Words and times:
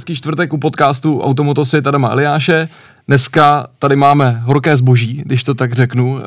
Hezký 0.00 0.14
čtvrtek 0.14 0.52
u 0.52 0.58
podcastu 0.58 1.20
Automotosvět 1.22 1.86
Adama 1.86 2.08
Eliáše. 2.08 2.68
Dneska 3.06 3.66
tady 3.78 3.96
máme 3.96 4.42
horké 4.44 4.76
zboží, 4.76 5.22
když 5.24 5.44
to 5.44 5.54
tak 5.54 5.72
řeknu. 5.72 6.12
Uh, 6.12 6.20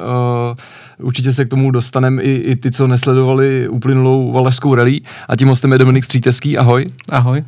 určitě 0.97 1.33
se 1.33 1.45
k 1.45 1.49
tomu 1.49 1.71
dostaneme 1.71 2.21
i, 2.21 2.31
i 2.31 2.55
ty, 2.55 2.71
co 2.71 2.87
nesledovali 2.87 3.67
uplynulou 3.67 4.31
valašskou 4.31 4.75
rally. 4.75 5.01
A 5.27 5.35
tím 5.35 5.47
hostem 5.47 5.71
je 5.71 5.77
Dominik 5.77 6.03
Stříteský. 6.03 6.57
Ahoj. 6.57 6.85
Ahoj. 7.09 7.43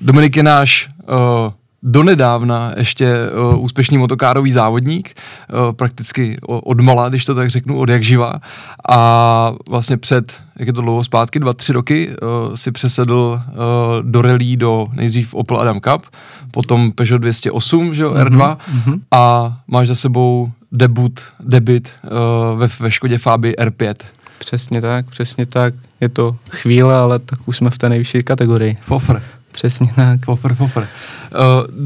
Dominik 0.00 0.36
je 0.36 0.42
náš 0.42 0.88
uh, 1.08 1.52
donedávna 1.82 2.72
ještě 2.76 3.14
uh, 3.52 3.64
úspěšný 3.64 3.98
motokárový 3.98 4.52
závodník, 4.52 5.14
uh, 5.52 5.72
prakticky 5.72 6.38
od 6.46 6.80
mala, 6.80 7.08
když 7.08 7.24
to 7.24 7.34
tak 7.34 7.50
řeknu, 7.50 7.78
od 7.78 7.88
jak 7.88 8.02
živa. 8.02 8.34
A 8.90 9.52
vlastně 9.68 9.96
před, 9.96 10.40
jak 10.58 10.66
je 10.66 10.72
to 10.72 10.80
dlouho 10.80 11.04
zpátky, 11.04 11.38
dva, 11.38 11.52
tři 11.52 11.72
roky 11.72 12.08
uh, 12.08 12.54
si 12.54 12.72
přesedl 12.72 13.40
uh, 13.48 13.56
do 14.02 14.22
rally 14.22 14.56
do 14.56 14.86
nejdřív 14.92 15.34
Opel 15.34 15.60
Adam 15.60 15.80
Cup, 15.80 16.06
potom 16.50 16.92
Peugeot 16.92 17.20
208, 17.20 17.94
že 17.94 18.02
jo, 18.02 18.12
mm-hmm, 18.12 18.24
R2 18.24 18.56
mm-hmm. 18.56 19.00
a 19.10 19.56
máš 19.66 19.88
za 19.88 19.94
sebou 19.94 20.50
debut, 20.72 21.20
debit 21.40 21.90
uh, 22.02 22.58
ve, 22.58 22.68
ve 22.80 22.90
Škodě 22.90 23.18
Fabii 23.18 23.54
R5. 23.54 23.94
Přesně 24.38 24.80
tak, 24.80 25.06
přesně 25.06 25.46
tak. 25.46 25.74
Je 26.00 26.08
to 26.08 26.36
chvíle, 26.50 26.96
ale 26.96 27.18
tak 27.18 27.48
už 27.48 27.56
jsme 27.56 27.70
v 27.70 27.78
té 27.78 27.88
nejvyšší 27.88 28.18
kategorii. 28.18 28.76
Fofr. 28.80 29.22
Přesně 29.58 29.86
tak. 29.96 30.20
Fofr, 30.24 30.54
fofr. 30.54 30.80
Uh, 30.80 30.86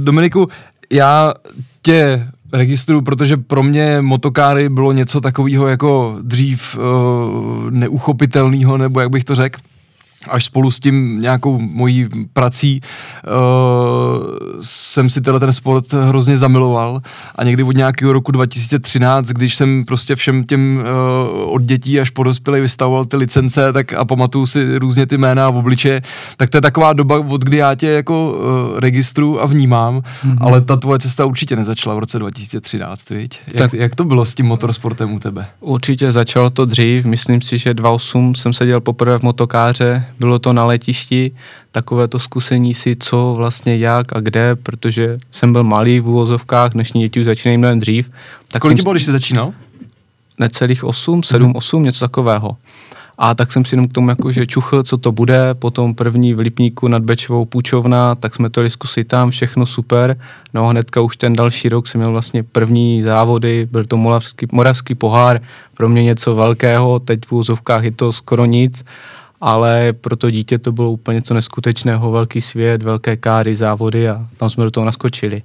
Dominiku, 0.04 0.48
já 0.92 1.34
tě 1.82 2.28
registruju, 2.52 3.02
protože 3.02 3.36
pro 3.36 3.62
mě 3.62 3.98
motokáry 4.00 4.68
bylo 4.68 4.92
něco 4.92 5.20
takového 5.20 5.68
jako 5.68 6.18
dřív 6.22 6.77
uh, 6.77 7.70
neuchopitelného, 7.70 8.78
nebo 8.78 9.00
jak 9.00 9.10
bych 9.10 9.24
to 9.24 9.34
řekl 9.34 9.60
až 10.28 10.44
spolu 10.44 10.70
s 10.70 10.80
tím 10.80 11.20
nějakou 11.20 11.58
mojí 11.58 12.08
prací 12.32 12.80
uh, 12.80 13.33
jsem 14.60 15.10
si 15.10 15.20
tenhle 15.20 15.41
ten 15.41 15.52
sport 15.52 15.92
hrozně 15.92 16.38
zamiloval 16.38 17.02
a 17.34 17.44
někdy 17.44 17.62
od 17.62 17.77
nějakého 17.77 18.12
roku 18.12 18.32
2013, 18.32 19.28
když 19.28 19.56
jsem 19.56 19.84
prostě 19.84 20.14
všem 20.14 20.44
těm 20.44 20.84
uh, 21.44 21.52
od 21.55 21.62
dětí 21.62 22.00
až 22.00 22.10
po 22.10 22.22
dospělé 22.22 22.60
vystavoval 22.60 23.05
ty 23.05 23.16
licence 23.16 23.72
tak 23.72 23.92
a 23.92 24.05
pamatuju 24.05 24.47
si 24.47 24.78
různě 24.78 25.06
ty 25.06 25.19
jména 25.19 25.50
v 25.50 25.56
obličeje, 25.56 26.02
tak 26.36 26.50
to 26.50 26.56
je 26.56 26.60
taková 26.60 26.92
doba, 26.92 27.19
od 27.19 27.44
kdy 27.44 27.56
já 27.56 27.75
tě 27.75 27.88
jako 27.88 28.32
uh, 28.32 28.80
registru 28.80 29.42
a 29.42 29.47
vnímám, 29.47 29.98
mm-hmm. 29.98 30.36
ale 30.41 30.60
ta 30.60 30.77
tvoje 30.77 30.98
cesta 30.98 31.25
určitě 31.25 31.56
nezačala 31.56 31.97
v 31.97 31.98
roce 31.98 32.19
2013, 32.19 33.10
viď? 33.10 33.41
Jak, 33.47 33.56
tak, 33.56 33.72
jak 33.80 33.94
to 33.94 34.04
bylo 34.04 34.25
s 34.25 34.34
tím 34.34 34.47
motorsportem 34.47 35.12
u 35.12 35.19
tebe? 35.19 35.47
Určitě 35.60 36.12
začalo 36.12 36.50
to 36.50 36.64
dřív, 36.64 37.04
myslím 37.04 37.42
si, 37.42 37.58
že 37.58 37.75
2008 37.75 38.34
jsem 38.34 38.52
seděl 38.52 38.80
poprvé 38.80 39.19
v 39.19 39.22
motokáře, 39.22 40.04
bylo 40.23 40.39
to 40.39 40.53
na 40.53 40.65
letišti, 40.65 41.31
takové 41.73 42.09
to 42.09 42.19
zkusení 42.19 42.75
si, 42.75 42.97
co 42.97 43.34
vlastně 43.37 43.77
jak 43.77 44.17
a 44.17 44.20
kde, 44.20 44.56
protože 44.56 45.19
jsem 45.31 45.53
byl 45.53 45.65
malý 45.65 46.01
v 46.01 46.09
úvozovkách, 46.09 46.73
dnešní 46.73 47.01
děti 47.01 47.20
už 47.20 47.27
začínají 47.27 47.59
mnohem 47.59 47.78
dřív. 47.78 48.11
Tak 48.48 48.62
Kolik 48.62 48.77
ti 48.77 48.83
bylo, 48.83 48.93
když 48.93 49.05
jsi 49.05 49.12
začínal? 49.12 49.53
Necelých 50.39 50.84
8, 50.84 51.23
7, 51.23 51.53
mm-hmm. 51.53 51.56
8, 51.56 51.83
něco 51.83 52.00
takového. 52.00 52.56
A 53.19 53.34
tak 53.34 53.53
jsem 53.53 53.65
si 53.65 53.75
jenom 53.75 53.89
k 53.89 53.93
tomu 53.93 54.09
jakože 54.09 54.47
čuchl, 54.47 54.83
co 54.83 54.98
to 54.98 55.12
bude, 55.12 55.55
potom 55.55 55.95
první 55.95 56.34
v 56.34 56.41
Lipníku 56.41 56.89
nad 56.89 57.03
Bečovou 57.03 57.45
půčovna, 57.45 58.15
tak 58.15 58.34
jsme 58.34 58.50
to 58.50 58.61
jeli 58.61 58.70
zkusit 58.70 59.09
tam, 59.09 59.31
všechno 59.31 59.67
super. 59.67 60.19
No 60.55 60.69
hnedka 60.69 61.00
už 61.00 61.17
ten 61.17 61.33
další 61.33 61.69
rok 61.69 61.87
jsem 61.87 62.00
měl 62.00 62.12
vlastně 62.12 62.43
první 62.43 63.03
závody, 63.03 63.69
byl 63.70 63.84
to 63.84 63.97
moravský, 63.97 64.47
moravský 64.53 64.95
pohár, 64.95 65.41
pro 65.75 65.89
mě 65.89 66.03
něco 66.03 66.34
velkého, 66.34 66.98
teď 66.98 67.20
v 67.27 67.33
úzovkách 67.33 67.84
je 67.84 67.91
to 67.91 68.12
skoro 68.12 68.45
nic 68.45 68.84
ale 69.42 69.92
pro 69.92 70.16
to 70.16 70.30
dítě 70.30 70.58
to 70.58 70.72
bylo 70.72 70.90
úplně 70.90 71.14
něco 71.14 71.34
neskutečného, 71.34 72.10
velký 72.10 72.40
svět, 72.40 72.82
velké 72.82 73.16
káry, 73.16 73.54
závody 73.54 74.08
a 74.08 74.26
tam 74.36 74.50
jsme 74.50 74.64
do 74.64 74.70
toho 74.70 74.86
naskočili. 74.86 75.42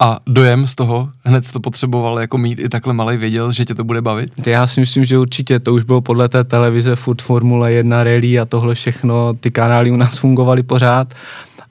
A 0.00 0.18
dojem 0.26 0.66
z 0.66 0.74
toho, 0.74 1.08
hned 1.24 1.52
to 1.52 1.60
potřeboval 1.60 2.20
jako 2.20 2.38
mít 2.38 2.58
i 2.58 2.68
takhle 2.68 2.94
malý, 2.94 3.16
věděl, 3.16 3.52
že 3.52 3.64
tě 3.64 3.74
to 3.74 3.84
bude 3.84 4.02
bavit? 4.02 4.46
Já 4.46 4.66
si 4.66 4.80
myslím, 4.80 5.04
že 5.04 5.18
určitě, 5.18 5.58
to 5.58 5.74
už 5.74 5.84
bylo 5.84 6.00
podle 6.00 6.28
té 6.28 6.44
televize, 6.44 6.96
furt 6.96 7.22
Formule 7.22 7.72
1, 7.72 8.04
rally 8.04 8.38
a 8.38 8.44
tohle 8.44 8.74
všechno, 8.74 9.34
ty 9.34 9.50
kanály 9.50 9.90
u 9.90 9.96
nás 9.96 10.18
fungovaly 10.18 10.62
pořád. 10.62 11.14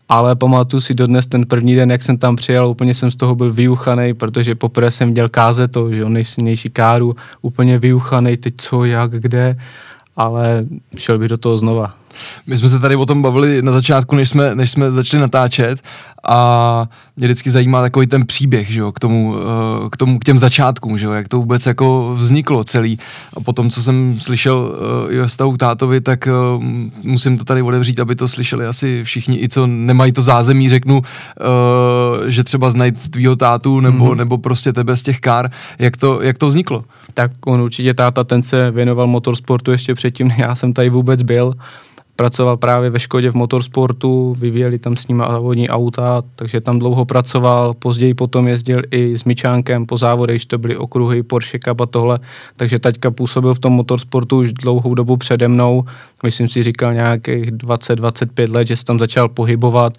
Ale 0.09 0.35
pamatuju 0.35 0.81
si 0.81 0.93
dodnes 0.93 1.27
ten 1.27 1.45
první 1.45 1.75
den, 1.75 1.91
jak 1.91 2.03
jsem 2.03 2.17
tam 2.17 2.35
přijel, 2.35 2.67
úplně 2.67 2.93
jsem 2.93 3.11
z 3.11 3.15
toho 3.15 3.35
byl 3.35 3.53
vyuchaný, 3.53 4.13
protože 4.13 4.55
poprvé 4.55 4.91
jsem 4.91 5.09
viděl 5.09 5.29
to, 5.71 5.93
že 5.93 6.03
on 6.03 6.13
nejsilnější 6.13 6.69
káru, 6.69 7.15
úplně 7.41 7.79
vyuchaný, 7.79 8.37
teď 8.37 8.53
co, 8.57 8.85
jak, 8.85 9.11
kde 9.11 9.55
ale 10.15 10.65
šel 10.97 11.19
bych 11.19 11.29
do 11.29 11.37
toho 11.37 11.57
znova. 11.57 11.93
My 12.47 12.57
jsme 12.57 12.69
se 12.69 12.79
tady 12.79 12.95
o 12.95 13.05
tom 13.05 13.21
bavili 13.21 13.61
na 13.61 13.71
začátku, 13.71 14.15
než 14.15 14.29
jsme, 14.29 14.55
než 14.55 14.71
jsme 14.71 14.91
začali 14.91 15.21
natáčet 15.21 15.81
a 16.27 16.87
mě 17.17 17.27
vždycky 17.27 17.49
zajímá 17.49 17.81
takový 17.81 18.07
ten 18.07 18.25
příběh, 18.25 18.71
že 18.71 18.79
jo, 18.79 18.91
k 18.91 18.99
tomu, 18.99 19.35
eh, 19.37 19.89
k 19.89 19.97
tomu, 19.97 20.19
k 20.19 20.23
těm 20.23 20.39
začátkům, 20.39 20.97
že 20.97 21.05
jo, 21.05 21.11
jak 21.11 21.27
to 21.27 21.37
vůbec 21.37 21.65
jako 21.65 22.15
vzniklo 22.17 22.63
celý. 22.63 22.99
A 23.37 23.39
potom, 23.39 23.69
co 23.69 23.83
jsem 23.83 24.19
slyšel 24.19 24.57
uh, 24.57 25.13
i 25.13 25.17
ve 25.17 25.29
stavu 25.29 25.57
tátovi, 25.57 26.01
tak 26.01 26.27
uh, 26.55 26.63
musím 27.03 27.37
to 27.37 27.43
tady 27.43 27.61
odevřít, 27.61 27.99
aby 27.99 28.15
to 28.15 28.27
slyšeli 28.27 28.65
asi 28.65 29.03
všichni, 29.03 29.41
i 29.43 29.49
co 29.49 29.67
nemají 29.67 30.11
to 30.11 30.21
zázemí, 30.21 30.69
řeknu, 30.69 31.01
že 32.27 32.43
třeba 32.43 32.69
znají 32.69 32.91
tvýho 32.91 33.35
tátu 33.35 33.79
nebo, 33.79 34.05
mm-hmm. 34.05 34.15
nebo 34.15 34.37
prostě 34.37 34.73
tebe 34.73 34.97
z 34.97 35.01
těch 35.01 35.19
kár, 35.19 35.51
jak 35.79 35.97
to, 35.97 36.21
jak 36.21 36.37
to 36.37 36.47
vzniklo. 36.47 36.83
Tak 37.13 37.31
on 37.45 37.61
určitě 37.61 37.93
táta, 37.93 38.23
ten 38.23 38.41
se 38.41 38.71
věnoval 38.71 39.07
motorsportu 39.07 39.71
ještě 39.71 39.95
předtím, 39.95 40.31
já 40.37 40.55
jsem 40.55 40.73
tady 40.73 40.89
vůbec 40.89 41.21
byl. 41.21 41.53
Pracoval 42.15 42.57
právě 42.57 42.89
ve 42.89 42.99
Škodě 42.99 43.31
v 43.31 43.35
motorsportu, 43.35 44.35
vyvíjeli 44.39 44.79
tam 44.79 44.95
s 44.95 45.07
ním 45.07 45.17
závodní 45.17 45.69
auta, 45.69 46.23
takže 46.35 46.61
tam 46.61 46.79
dlouho 46.79 47.05
pracoval, 47.05 47.73
později 47.73 48.13
potom 48.13 48.47
jezdil 48.47 48.81
i 48.91 49.17
s 49.17 49.23
Mičánkem 49.23 49.85
po 49.85 49.97
závodech, 49.97 50.45
to 50.45 50.57
byly 50.57 50.77
okruhy, 50.77 51.23
Porsche 51.23 51.59
Cup 51.59 51.81
a 51.81 51.85
tohle, 51.85 52.19
takže 52.55 52.79
taťka 52.79 53.11
působil 53.11 53.53
v 53.53 53.59
tom 53.59 53.73
motorsportu 53.73 54.37
už 54.37 54.53
dlouhou 54.53 54.95
dobu 54.95 55.17
přede 55.17 55.47
mnou, 55.47 55.83
myslím 56.23 56.47
si 56.47 56.63
říkal 56.63 56.93
nějakých 56.93 57.51
20-25 57.51 58.53
let, 58.53 58.67
že 58.67 58.75
se 58.75 58.85
tam 58.85 58.99
začal 58.99 59.29
pohybovat, 59.29 59.93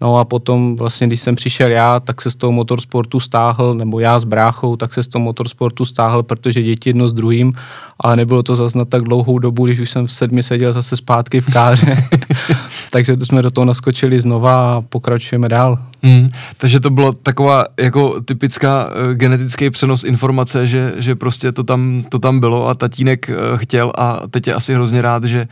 No 0.00 0.16
a 0.16 0.24
potom 0.24 0.76
vlastně, 0.76 1.06
když 1.06 1.20
jsem 1.20 1.34
přišel 1.34 1.70
já, 1.70 2.00
tak 2.00 2.22
se 2.22 2.30
z 2.30 2.34
toho 2.34 2.52
motorsportu 2.52 3.20
stáhl, 3.20 3.74
nebo 3.74 4.00
já 4.00 4.20
s 4.20 4.24
bráchou, 4.24 4.76
tak 4.76 4.94
se 4.94 5.02
z 5.02 5.06
toho 5.06 5.22
motorsportu 5.24 5.84
stáhl, 5.84 6.22
protože 6.22 6.62
děti 6.62 6.88
jedno 6.88 7.08
s 7.08 7.12
druhým, 7.12 7.52
ale 8.00 8.16
nebylo 8.16 8.42
to 8.42 8.56
zase 8.56 8.78
na 8.78 8.84
tak 8.84 9.02
dlouhou 9.02 9.38
dobu, 9.38 9.66
když 9.66 9.78
už 9.78 9.90
jsem 9.90 10.06
v 10.06 10.12
sedmi 10.12 10.42
seděl 10.42 10.72
zase 10.72 10.96
zpátky 10.96 11.40
v 11.40 11.46
káře. 11.52 12.04
takže 12.92 13.16
jsme 13.22 13.42
do 13.42 13.50
toho 13.50 13.64
naskočili 13.64 14.20
znova 14.20 14.76
a 14.76 14.80
pokračujeme 14.80 15.48
dál. 15.48 15.78
Mm, 16.02 16.28
takže 16.56 16.80
to 16.80 16.90
bylo 16.90 17.12
taková 17.12 17.64
jako 17.80 18.20
typická 18.20 18.86
uh, 18.86 19.12
genetický 19.12 19.70
přenos 19.70 20.04
informace, 20.04 20.66
že, 20.66 20.94
že 20.96 21.14
prostě 21.14 21.52
to 21.52 21.64
tam, 21.64 22.02
to 22.08 22.18
tam 22.18 22.40
bylo 22.40 22.68
a 22.68 22.74
tatínek 22.74 23.30
uh, 23.30 23.58
chtěl 23.58 23.92
a 23.98 24.22
teď 24.30 24.46
je 24.46 24.54
asi 24.54 24.74
hrozně 24.74 25.02
rád, 25.02 25.24
že, 25.24 25.46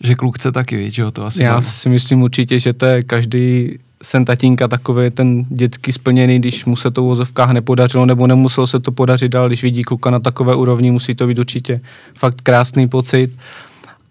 že 0.00 0.14
kluk 0.14 0.38
chce 0.38 0.52
taky, 0.52 0.90
že 0.90 1.04
ho 1.04 1.10
to 1.10 1.26
asi 1.26 1.42
Já 1.42 1.52
mám. 1.52 1.62
si 1.62 1.88
myslím 1.88 2.22
určitě, 2.22 2.60
že 2.60 2.72
to 2.72 2.86
je 2.86 3.02
každý 3.02 3.78
sen 4.02 4.24
tatínka 4.24 4.68
takový 4.68 5.10
ten 5.10 5.44
dětský 5.48 5.92
splněný, 5.92 6.38
když 6.38 6.64
mu 6.64 6.76
se 6.76 6.90
to 6.90 7.02
v 7.02 7.06
vozovkách 7.06 7.50
nepodařilo, 7.50 8.06
nebo 8.06 8.26
nemuselo 8.26 8.66
se 8.66 8.80
to 8.80 8.92
podařit 8.92 9.28
dál, 9.28 9.48
když 9.48 9.62
vidí 9.62 9.82
kluka 9.82 10.10
na 10.10 10.20
takové 10.20 10.54
úrovni, 10.54 10.90
musí 10.90 11.14
to 11.14 11.26
být 11.26 11.38
určitě 11.38 11.80
fakt 12.14 12.40
krásný 12.40 12.88
pocit. 12.88 13.36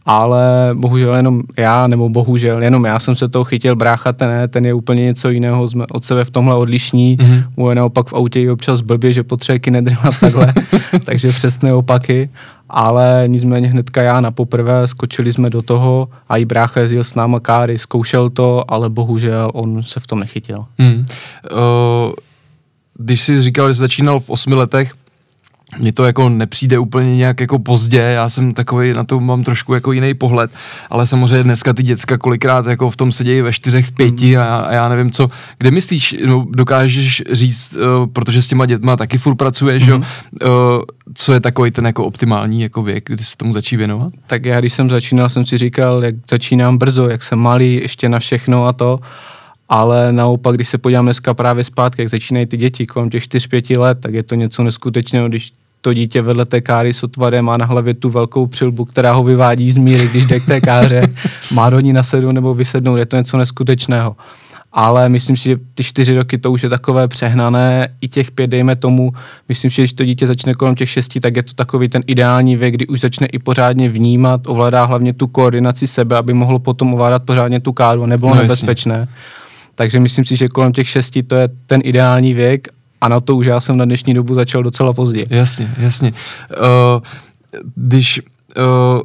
Ale 0.07 0.69
bohužel 0.73 1.15
jenom 1.15 1.43
já, 1.57 1.87
nebo 1.87 2.09
bohužel 2.09 2.63
jenom 2.63 2.85
já 2.85 2.99
jsem 2.99 3.15
se 3.15 3.27
toho 3.27 3.45
chytil, 3.45 3.75
brácha 3.75 4.13
ten 4.13 4.29
ne, 4.29 4.47
ten 4.47 4.65
je 4.65 4.73
úplně 4.73 5.03
něco 5.03 5.29
jiného, 5.29 5.67
jsme 5.67 5.85
od 5.91 6.05
sebe 6.05 6.25
v 6.25 6.29
tomhle 6.29 6.55
odlišní, 6.55 7.17
mm-hmm. 7.17 7.69
je 7.69 7.75
naopak 7.75 8.07
v 8.07 8.13
autě 8.13 8.41
i 8.41 8.49
občas 8.49 8.81
blbě, 8.81 9.13
že 9.13 9.23
potřebuje 9.23 9.59
kinedrimat 9.59 10.13
takhle, 10.19 10.53
takže 11.05 11.27
přesné 11.27 11.73
opaky 11.73 12.29
ale 12.69 13.23
nicméně 13.27 13.67
hnedka 13.67 14.01
já 14.01 14.21
na 14.21 14.31
poprvé 14.31 14.87
skočili 14.87 15.33
jsme 15.33 15.49
do 15.49 15.61
toho 15.61 16.09
a 16.29 16.37
i 16.37 16.45
brácha 16.45 16.79
jezdil 16.79 17.03
s 17.03 17.15
náma 17.15 17.39
káry, 17.39 17.77
zkoušel 17.77 18.29
to, 18.29 18.71
ale 18.71 18.89
bohužel 18.89 19.49
on 19.53 19.83
se 19.83 19.99
v 19.99 20.07
tom 20.07 20.19
nechytil. 20.19 20.65
Hmm. 20.79 21.05
Uh, 21.51 22.13
když 22.93 23.21
jsi 23.21 23.41
říkal, 23.41 23.67
že 23.67 23.73
jsi 23.73 23.79
začínal 23.79 24.19
v 24.19 24.29
osmi 24.29 24.55
letech, 24.55 24.93
mně 25.79 25.93
to 25.93 26.05
jako 26.05 26.29
nepřijde 26.29 26.79
úplně 26.79 27.15
nějak 27.15 27.39
jako 27.39 27.59
pozdě, 27.59 27.97
já 27.97 28.29
jsem 28.29 28.53
takový, 28.53 28.93
na 28.93 29.03
to 29.03 29.19
mám 29.19 29.43
trošku 29.43 29.73
jako 29.73 29.91
jiný 29.91 30.13
pohled, 30.13 30.51
ale 30.89 31.07
samozřejmě 31.07 31.43
dneska 31.43 31.73
ty 31.73 31.83
děcka 31.83 32.17
kolikrát 32.17 32.65
jako 32.65 32.89
v 32.89 32.95
tom 32.95 33.11
sedějí 33.11 33.41
ve 33.41 33.53
čtyřech, 33.53 33.85
v 33.85 33.91
pěti 33.91 34.37
a, 34.37 34.55
a 34.55 34.73
já 34.73 34.89
nevím 34.89 35.11
co, 35.11 35.29
kde 35.57 35.71
myslíš, 35.71 36.15
no, 36.25 36.47
dokážeš 36.49 37.23
říct, 37.31 37.75
uh, 37.75 38.05
protože 38.05 38.41
s 38.41 38.47
těma 38.47 38.65
dětma 38.65 38.95
taky 38.95 39.17
furt 39.17 39.35
pracuješ, 39.35 39.83
mm-hmm. 39.83 40.03
uh, 40.45 40.81
co 41.13 41.33
je 41.33 41.39
takový 41.39 41.71
ten 41.71 41.85
jako 41.85 42.05
optimální 42.05 42.61
jako 42.61 42.83
věk, 42.83 43.03
kdy 43.07 43.23
se 43.23 43.37
tomu 43.37 43.53
začí 43.53 43.77
věnovat? 43.77 44.13
Tak 44.27 44.45
já 44.45 44.59
když 44.59 44.73
jsem 44.73 44.89
začínal, 44.89 45.29
jsem 45.29 45.45
si 45.45 45.57
říkal, 45.57 46.03
jak 46.03 46.15
začínám 46.29 46.77
brzo, 46.77 47.09
jak 47.09 47.23
jsem 47.23 47.39
malý, 47.39 47.73
ještě 47.75 48.09
na 48.09 48.19
všechno 48.19 48.65
a 48.65 48.73
to, 48.73 48.99
ale 49.69 50.13
naopak, 50.13 50.55
když 50.55 50.67
se 50.67 50.77
podívám 50.77 51.05
dneska 51.05 51.33
právě 51.33 51.63
zpátky, 51.63 52.01
jak 52.01 52.09
začínají 52.09 52.45
ty 52.45 52.57
děti 52.57 52.85
kolem 52.85 53.09
těch 53.09 53.23
4-5 53.23 53.79
let, 53.79 53.97
tak 54.01 54.13
je 54.13 54.23
to 54.23 54.35
něco 54.35 54.63
neskutečného, 54.63 55.27
když 55.27 55.53
to 55.81 55.93
dítě 55.93 56.21
vedle 56.21 56.45
té 56.45 56.61
káry 56.61 56.93
s 56.93 57.03
otvarem 57.03 57.45
má 57.45 57.57
na 57.57 57.65
hlavě 57.65 57.93
tu 57.93 58.09
velkou 58.09 58.47
přilbu, 58.47 58.85
která 58.85 59.13
ho 59.13 59.23
vyvádí 59.23 59.71
z 59.71 59.77
míry, 59.77 60.07
když 60.07 60.25
jde 60.25 60.39
k 60.39 60.45
té 60.45 60.61
káře, 60.61 61.01
má 61.51 61.69
do 61.69 61.79
ní 61.79 61.93
nasednout 61.93 62.35
nebo 62.35 62.53
vysednout, 62.53 62.97
je 62.97 63.05
to 63.05 63.17
něco 63.17 63.37
neskutečného. 63.37 64.15
ale 64.73 65.09
myslím 65.09 65.37
si, 65.37 65.43
že 65.43 65.57
ty 65.75 65.83
čtyři 65.83 66.15
roky 66.15 66.37
to 66.37 66.51
už 66.51 66.63
je 66.63 66.69
takové 66.69 67.07
přehnané, 67.07 67.87
i 68.01 68.07
těch 68.07 68.31
pět, 68.31 68.47
dejme 68.47 68.75
tomu, 68.75 69.13
myslím 69.49 69.71
si, 69.71 69.75
že 69.75 69.81
když 69.81 69.93
to 69.93 70.05
dítě 70.05 70.27
začne 70.27 70.53
kolem 70.53 70.75
těch 70.75 70.89
šesti, 70.89 71.19
tak 71.19 71.35
je 71.35 71.43
to 71.43 71.53
takový 71.53 71.89
ten 71.89 72.03
ideální 72.07 72.55
věk, 72.55 72.73
kdy 72.73 72.87
už 72.87 72.99
začne 72.99 73.27
i 73.27 73.39
pořádně 73.39 73.89
vnímat, 73.89 74.41
ovládá 74.47 74.85
hlavně 74.85 75.13
tu 75.13 75.27
koordinaci 75.27 75.87
sebe, 75.87 76.17
aby 76.17 76.33
mohlo 76.33 76.59
potom 76.59 76.93
ovládat 76.93 77.23
pořádně 77.23 77.59
tu 77.59 77.73
káru 77.73 78.05
nebylo 78.05 78.35
no, 78.35 78.41
nebezpečné. 78.41 78.95
Jasně. 78.95 79.36
Takže 79.77 79.99
myslím 79.99 80.25
si, 80.25 80.35
že 80.35 80.47
kolem 80.47 80.71
těch 80.71 80.89
šesti 80.89 81.23
to 81.23 81.35
je 81.35 81.49
ten 81.67 81.81
ideální 81.83 82.33
věk 82.33 82.67
a 83.01 83.07
na 83.09 83.19
to 83.19 83.35
už 83.35 83.45
já 83.45 83.59
jsem 83.59 83.77
na 83.77 83.85
dnešní 83.85 84.13
dobu 84.13 84.33
začal 84.33 84.63
docela 84.63 84.93
pozdě. 84.93 85.23
Jasně, 85.29 85.73
jasně. 85.77 86.13
Uh, 86.49 87.01
když 87.75 88.21
uh, 88.57 89.01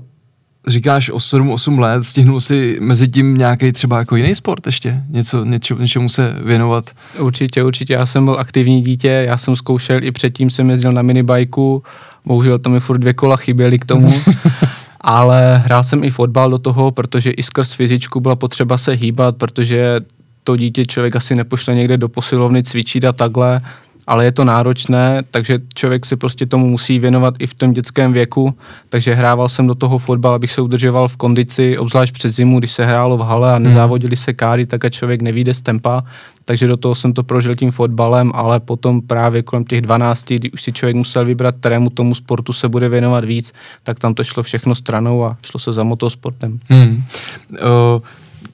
říkáš 0.66 1.10
o 1.10 1.16
7-8 1.16 1.78
let, 1.78 2.04
stihnul 2.04 2.40
si 2.40 2.78
mezi 2.80 3.08
tím 3.08 3.38
nějaký 3.38 3.72
třeba 3.72 3.98
jako 3.98 4.16
jiný 4.16 4.34
sport 4.34 4.66
ještě? 4.66 5.02
Něco, 5.08 5.44
něčemu, 5.44 5.80
něčemu 5.80 6.08
se 6.08 6.36
věnovat? 6.44 6.90
Určitě, 7.18 7.62
určitě. 7.62 7.94
Já 7.94 8.06
jsem 8.06 8.25
byl 8.25 8.36
aktivní 8.38 8.82
dítě, 8.82 9.08
já 9.08 9.36
jsem 9.36 9.56
zkoušel 9.56 10.04
i 10.04 10.12
předtím 10.12 10.50
jsem 10.50 10.70
jezdil 10.70 10.92
na 10.92 11.02
minibajku, 11.02 11.82
bohužel 12.25 12.58
tam 12.58 12.72
mi 12.72 12.80
furt 12.80 12.98
dvě 12.98 13.12
kola 13.12 13.36
chyběly 13.36 13.78
k 13.78 13.84
tomu. 13.84 14.12
ale 15.00 15.62
hrál 15.64 15.84
jsem 15.84 16.04
i 16.04 16.10
fotbal 16.10 16.50
do 16.50 16.58
toho, 16.58 16.90
protože 16.90 17.30
i 17.30 17.42
skrz 17.42 17.72
fyzičku 17.72 18.20
byla 18.20 18.36
potřeba 18.36 18.78
se 18.78 18.92
hýbat, 18.92 19.36
protože 19.36 20.00
to 20.44 20.56
dítě 20.56 20.86
člověk 20.86 21.16
asi 21.16 21.34
nepošle 21.34 21.74
někde 21.74 21.96
do 21.96 22.08
posilovny 22.08 22.62
cvičit 22.62 23.04
a 23.04 23.12
takhle, 23.12 23.60
ale 24.06 24.24
je 24.24 24.32
to 24.32 24.44
náročné, 24.44 25.22
takže 25.30 25.58
člověk 25.74 26.06
si 26.06 26.16
prostě 26.16 26.46
tomu 26.46 26.68
musí 26.68 26.98
věnovat 26.98 27.34
i 27.38 27.46
v 27.46 27.54
tom 27.54 27.72
dětském 27.72 28.12
věku, 28.12 28.54
takže 28.88 29.14
hrával 29.14 29.48
jsem 29.48 29.66
do 29.66 29.74
toho 29.74 29.98
fotbal, 29.98 30.34
abych 30.34 30.52
se 30.52 30.60
udržoval 30.60 31.08
v 31.08 31.16
kondici, 31.16 31.78
obzvlášť 31.78 32.14
před 32.14 32.32
zimu, 32.32 32.58
když 32.58 32.72
se 32.72 32.84
hrálo 32.84 33.16
v 33.16 33.20
hale 33.20 33.52
a 33.52 33.54
hmm. 33.54 33.62
nezávodili 33.62 34.16
se 34.16 34.32
káry, 34.32 34.66
tak 34.66 34.84
a 34.84 34.90
člověk 34.90 35.22
nevíde 35.22 35.54
z 35.54 35.62
tempa, 35.62 36.04
takže 36.44 36.66
do 36.66 36.76
toho 36.76 36.94
jsem 36.94 37.12
to 37.12 37.22
prožil 37.22 37.54
tím 37.54 37.70
fotbalem, 37.70 38.30
ale 38.34 38.60
potom 38.60 39.00
právě 39.00 39.42
kolem 39.42 39.64
těch 39.64 39.80
12, 39.80 40.24
kdy 40.24 40.50
už 40.50 40.62
si 40.62 40.72
člověk 40.72 40.96
musel 40.96 41.24
vybrat, 41.24 41.54
kterému 41.60 41.90
tomu 41.90 42.14
sportu 42.14 42.52
se 42.52 42.68
bude 42.68 42.88
věnovat 42.88 43.24
víc, 43.24 43.52
tak 43.82 43.98
tam 43.98 44.14
to 44.14 44.24
šlo 44.24 44.42
všechno 44.42 44.74
stranou 44.74 45.24
a 45.24 45.36
šlo 45.42 45.60
se 45.60 45.72
za 45.72 45.84
motosportem. 45.84 46.60
Hmm. 46.68 47.04
Uh, 47.50 48.02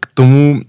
k 0.01 0.07
tomu 0.15 0.61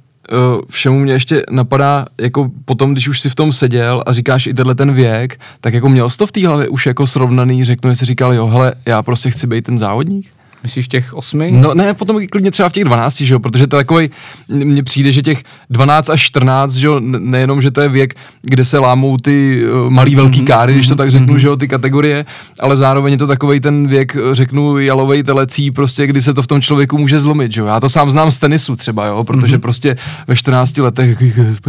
všemu 0.69 0.99
mě 0.99 1.13
ještě 1.13 1.43
napadá, 1.51 2.05
jako 2.21 2.51
potom, 2.65 2.91
když 2.91 3.07
už 3.07 3.19
si 3.21 3.29
v 3.29 3.35
tom 3.35 3.53
seděl 3.53 4.03
a 4.05 4.13
říkáš 4.13 4.47
i 4.47 4.53
tenhle 4.53 4.75
ten 4.75 4.93
věk, 4.93 5.39
tak 5.61 5.73
jako 5.73 5.89
měl 5.89 6.09
jsi 6.09 6.17
to 6.17 6.27
v 6.27 6.31
té 6.31 6.47
hlavě 6.47 6.67
už 6.67 6.85
jako 6.85 7.07
srovnaný, 7.07 7.65
řeknu, 7.65 7.89
jestli 7.89 8.05
říkal, 8.05 8.33
jo, 8.33 8.47
hele, 8.47 8.73
já 8.85 9.01
prostě 9.01 9.31
chci 9.31 9.47
být 9.47 9.65
ten 9.65 9.77
závodník? 9.77 10.31
Myslíš 10.63 10.87
těch 10.87 11.13
osmi? 11.13 11.51
No 11.51 11.73
ne, 11.73 11.93
potom 11.93 12.27
klidně 12.31 12.51
třeba 12.51 12.69
v 12.69 12.71
těch 12.71 12.83
12, 12.83 13.15
že 13.15 13.33
jo, 13.33 13.39
protože 13.39 13.67
to 13.67 13.75
je 13.75 13.83
takový, 13.83 14.09
mně 14.47 14.83
přijde, 14.83 15.11
že 15.11 15.21
těch 15.21 15.43
12 15.69 16.09
až 16.09 16.21
14, 16.21 16.73
že 16.73 16.87
jo, 16.87 16.99
nejenom, 16.99 17.61
že 17.61 17.71
to 17.71 17.81
je 17.81 17.89
věk, 17.89 18.13
kde 18.41 18.65
se 18.65 18.79
lámou 18.79 19.17
ty 19.17 19.63
uh, 19.65 19.89
malý 19.89 20.15
velký 20.15 20.41
mm-hmm, 20.41 20.47
káry, 20.47 20.73
když 20.73 20.87
to 20.87 20.95
tak 20.95 21.11
řeknu, 21.11 21.33
mm-hmm. 21.33 21.37
že 21.37 21.47
jo, 21.47 21.55
ty 21.55 21.67
kategorie, 21.67 22.25
ale 22.59 22.77
zároveň 22.77 23.13
je 23.13 23.17
to 23.17 23.27
takový 23.27 23.59
ten 23.59 23.87
věk, 23.87 24.17
řeknu, 24.31 24.77
jalovej 24.77 25.23
telecí, 25.23 25.71
prostě, 25.71 26.07
kdy 26.07 26.21
se 26.21 26.33
to 26.33 26.41
v 26.41 26.47
tom 26.47 26.61
člověku 26.61 26.97
může 26.97 27.19
zlomit, 27.19 27.51
že 27.51 27.61
jo. 27.61 27.67
Já 27.67 27.79
to 27.79 27.89
sám 27.89 28.11
znám 28.11 28.31
z 28.31 28.39
tenisu 28.39 28.75
třeba, 28.75 29.05
jo, 29.05 29.23
protože 29.23 29.57
mm-hmm. 29.57 29.61
prostě 29.61 29.95
ve 30.27 30.35
14 30.35 30.77
letech 30.77 31.17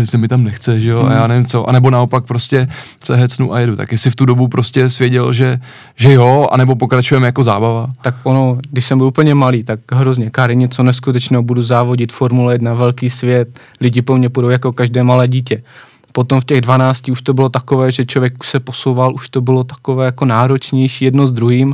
se 0.04 0.18
mi 0.18 0.28
tam 0.28 0.44
nechce, 0.44 0.80
že 0.80 0.90
jo, 0.90 1.02
mm-hmm. 1.02 1.10
a 1.10 1.14
já 1.14 1.26
nevím 1.26 1.46
co, 1.46 1.68
anebo 1.68 1.90
naopak 1.90 2.24
prostě 2.24 2.68
se 3.04 3.16
hecnu 3.16 3.54
a 3.54 3.60
jedu. 3.60 3.76
Tak 3.76 3.92
jestli 3.92 4.10
v 4.10 4.16
tu 4.16 4.24
dobu 4.24 4.48
prostě 4.48 4.88
svěděl, 4.90 5.32
že, 5.32 5.60
že 5.96 6.12
jo, 6.12 6.48
anebo 6.52 6.74
pokračujeme 6.74 7.26
jako 7.26 7.42
zábava. 7.42 7.90
Tak 8.02 8.14
ono, 8.22 8.58
když 8.80 8.86
jsem 8.86 8.98
byl 8.98 9.06
úplně 9.06 9.34
malý, 9.34 9.64
tak 9.64 9.80
hrozně, 9.92 10.30
káry 10.30 10.56
něco 10.56 10.82
neskutečného, 10.82 11.42
budu 11.42 11.62
závodit 11.62 12.12
Formule 12.12 12.54
1, 12.54 12.74
velký 12.74 13.10
svět, 13.10 13.60
lidi 13.80 14.02
po 14.02 14.16
mně 14.16 14.28
půjdou 14.28 14.48
jako 14.48 14.72
každé 14.72 15.02
malé 15.02 15.28
dítě. 15.28 15.62
Potom 16.12 16.40
v 16.40 16.44
těch 16.44 16.60
12 16.60 17.08
už 17.08 17.22
to 17.22 17.34
bylo 17.34 17.48
takové, 17.48 17.92
že 17.92 18.04
člověk 18.04 18.44
se 18.44 18.60
posouval, 18.60 19.14
už 19.14 19.28
to 19.28 19.40
bylo 19.40 19.64
takové 19.64 20.06
jako 20.06 20.24
náročnější 20.24 21.04
jedno 21.04 21.26
s 21.26 21.32
druhým. 21.32 21.72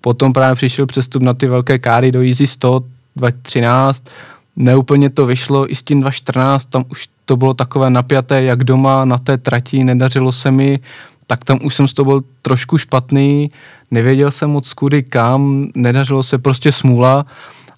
Potom 0.00 0.32
právě 0.32 0.54
přišel 0.54 0.86
přestup 0.86 1.22
na 1.22 1.34
ty 1.34 1.46
velké 1.46 1.78
káry 1.78 2.12
do 2.12 2.22
Easy 2.22 2.46
100, 2.46 2.80
2013, 3.16 4.04
neúplně 4.56 5.10
to 5.10 5.26
vyšlo, 5.26 5.72
i 5.72 5.74
s 5.74 5.82
tím 5.82 6.00
2014, 6.00 6.66
tam 6.66 6.84
už 6.88 7.08
to 7.24 7.36
bylo 7.36 7.54
takové 7.54 7.90
napjaté, 7.90 8.42
jak 8.42 8.64
doma 8.64 9.04
na 9.04 9.18
té 9.18 9.38
trati, 9.38 9.84
nedařilo 9.84 10.32
se 10.32 10.50
mi, 10.50 10.80
tak 11.26 11.44
tam 11.44 11.58
už 11.62 11.74
jsem 11.74 11.88
s 11.88 11.92
to 11.92 12.04
byl 12.04 12.22
trošku 12.42 12.78
špatný, 12.78 13.50
nevěděl 13.90 14.30
jsem 14.30 14.50
moc 14.50 14.72
kudy 14.72 15.02
kam, 15.02 15.66
nedařilo 15.74 16.22
se 16.22 16.38
prostě 16.38 16.72
smůla, 16.72 17.26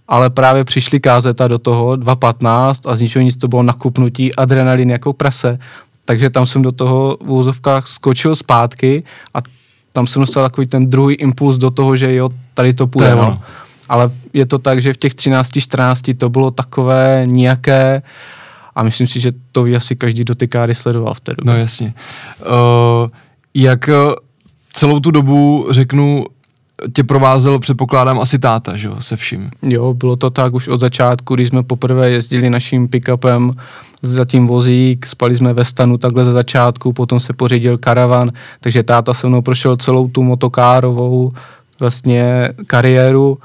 ale 0.09 0.31
právě 0.31 0.65
přišli 0.65 1.01
kázeta 1.01 1.49
do 1.49 1.59
toho, 1.59 1.91
2.15 1.91 2.91
a 2.91 2.97
z 2.97 3.01
ničeho 3.01 3.23
nic 3.23 3.37
to 3.37 3.49
bylo 3.49 3.63
nakupnutí, 3.63 4.35
adrenalin 4.35 4.91
jako 4.91 5.13
prase, 5.13 5.59
takže 6.05 6.31
tam 6.31 6.47
jsem 6.47 6.63
do 6.63 6.73
toho 6.73 7.17
v 7.21 7.31
úzovkách 7.31 7.89
skočil 7.89 8.37
zpátky 8.37 9.03
a 9.35 9.39
tam 9.93 10.07
jsem 10.07 10.23
dostal 10.23 10.45
takový 10.45 10.67
ten 10.67 10.91
druhý 10.91 11.15
impuls 11.15 11.59
do 11.59 11.71
toho, 11.71 11.97
že 11.97 12.15
jo, 12.15 12.29
tady 12.55 12.75
to 12.75 12.87
půjde. 12.87 13.11
To 13.11 13.17
no. 13.17 13.43
Ale 13.89 14.11
je 14.33 14.47
to 14.47 14.59
tak, 14.59 14.83
že 14.83 14.93
v 14.93 14.97
těch 14.97 15.15
13-14 15.15 16.17
to 16.17 16.29
bylo 16.29 16.51
takové 16.51 17.23
nějaké 17.27 18.03
a 18.75 18.83
myslím 18.83 19.07
si, 19.07 19.21
že 19.21 19.33
to 19.53 19.67
asi 19.77 19.97
každý 19.97 20.25
dotykáry 20.25 20.75
sledoval 20.75 21.15
v 21.15 21.21
té 21.21 21.35
době. 21.39 21.53
No 21.53 21.59
jasně. 21.59 21.95
Uh, 22.41 23.11
jak 23.55 23.91
celou 24.79 25.01
tu 25.01 25.11
dobu, 25.11 25.67
řeknu, 25.71 26.25
tě 26.93 27.05
provázel, 27.05 27.59
předpokládám, 27.59 28.21
asi 28.21 28.39
táta, 28.39 28.77
že 28.77 28.89
jo, 28.89 28.97
se 28.99 29.17
vším. 29.17 29.51
Jo, 29.63 29.95
bylo 29.95 30.17
to 30.17 30.31
tak 30.31 30.55
už 30.55 30.69
od 30.69 30.81
začátku, 30.81 31.35
když 31.35 31.49
jsme 31.49 31.63
poprvé 31.63 32.11
jezdili 32.11 32.51
naším 32.51 32.89
pick-upem 32.89 33.53
za 34.03 34.25
tím 34.25 34.47
vozík, 34.47 35.07
spali 35.07 35.37
jsme 35.37 35.53
ve 35.53 35.65
stanu 35.65 35.99
takhle 35.99 36.25
za 36.25 36.33
začátku, 36.33 36.93
potom 36.93 37.21
se 37.21 37.33
pořídil 37.33 37.79
karavan, 37.79 38.33
takže 38.61 38.83
táta 38.83 39.15
se 39.15 39.27
mnou 39.27 39.43
prošel 39.43 39.77
celou 39.77 40.09
tu 40.09 40.23
motokárovou 40.23 41.33
vlastně 41.81 42.49
kariéru. 42.67 43.39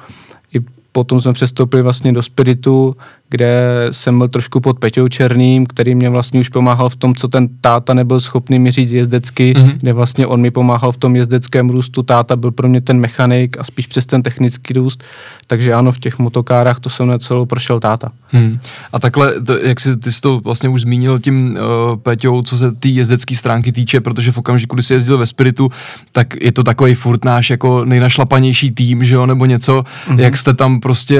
I 0.53 0.59
potom 0.91 1.21
jsme 1.21 1.33
přestoupili 1.33 1.81
vlastně 1.83 2.13
do 2.13 2.21
Spiritu, 2.21 2.95
kde 3.33 3.87
jsem 3.91 4.17
byl 4.17 4.27
trošku 4.27 4.59
pod 4.59 4.79
Peťou 4.79 5.07
Černým, 5.07 5.65
který 5.65 5.95
mě 5.95 6.09
vlastně 6.09 6.39
už 6.39 6.49
pomáhal 6.49 6.89
v 6.89 6.95
tom, 6.95 7.15
co 7.15 7.27
ten 7.27 7.49
táta 7.61 7.93
nebyl 7.93 8.19
schopný 8.19 8.59
mi 8.59 8.71
říct 8.71 8.91
jezdecky, 8.91 9.53
mm-hmm. 9.53 9.77
kde 9.77 9.93
vlastně 9.93 10.27
on 10.27 10.41
mi 10.41 10.51
pomáhal 10.51 10.91
v 10.91 10.97
tom 10.97 11.15
jezdeckém 11.15 11.69
růstu, 11.69 12.03
táta 12.03 12.35
byl 12.35 12.51
pro 12.51 12.69
mě 12.69 12.81
ten 12.81 12.99
mechanik 12.99 13.57
a 13.57 13.63
spíš 13.63 13.87
přes 13.87 14.05
ten 14.05 14.23
technický 14.23 14.73
růst, 14.73 15.03
takže 15.47 15.73
ano, 15.73 15.91
v 15.91 15.99
těch 15.99 16.19
motokárách 16.19 16.79
to 16.79 16.89
jsem 16.89 17.19
celou 17.19 17.45
prošel 17.45 17.79
táta. 17.79 18.11
Hmm. 18.27 18.59
A 18.93 18.99
takhle, 18.99 19.41
to, 19.41 19.57
jak 19.57 19.79
jsi, 19.79 19.97
ty 19.97 20.11
jsi 20.11 20.21
to 20.21 20.39
vlastně 20.39 20.69
už 20.69 20.81
zmínil 20.81 21.19
tím 21.19 21.57
uh, 21.57 21.95
Peťou, 21.95 22.41
co 22.41 22.57
se 22.57 22.71
té 22.71 22.89
jezdecké 22.89 23.35
stránky 23.35 23.71
týče, 23.71 24.01
protože 24.01 24.31
v 24.31 24.37
okamžiku, 24.37 24.75
kdy 24.75 24.83
jsi 24.83 24.93
jezdil 24.93 25.17
ve 25.17 25.25
Spiritu, 25.25 25.71
tak 26.11 26.41
je 26.41 26.51
to 26.51 26.63
takový 26.63 26.93
furt 26.93 27.25
náš 27.25 27.49
jako 27.49 27.85
nejnašlapanější 27.85 28.71
tým, 28.71 29.03
že 29.03 29.15
jo, 29.15 29.25
nebo 29.25 29.45
něco, 29.45 29.81
mm-hmm. 29.81 30.19
jak 30.19 30.37
jste 30.37 30.53
tam 30.53 30.79
prostě 30.79 31.19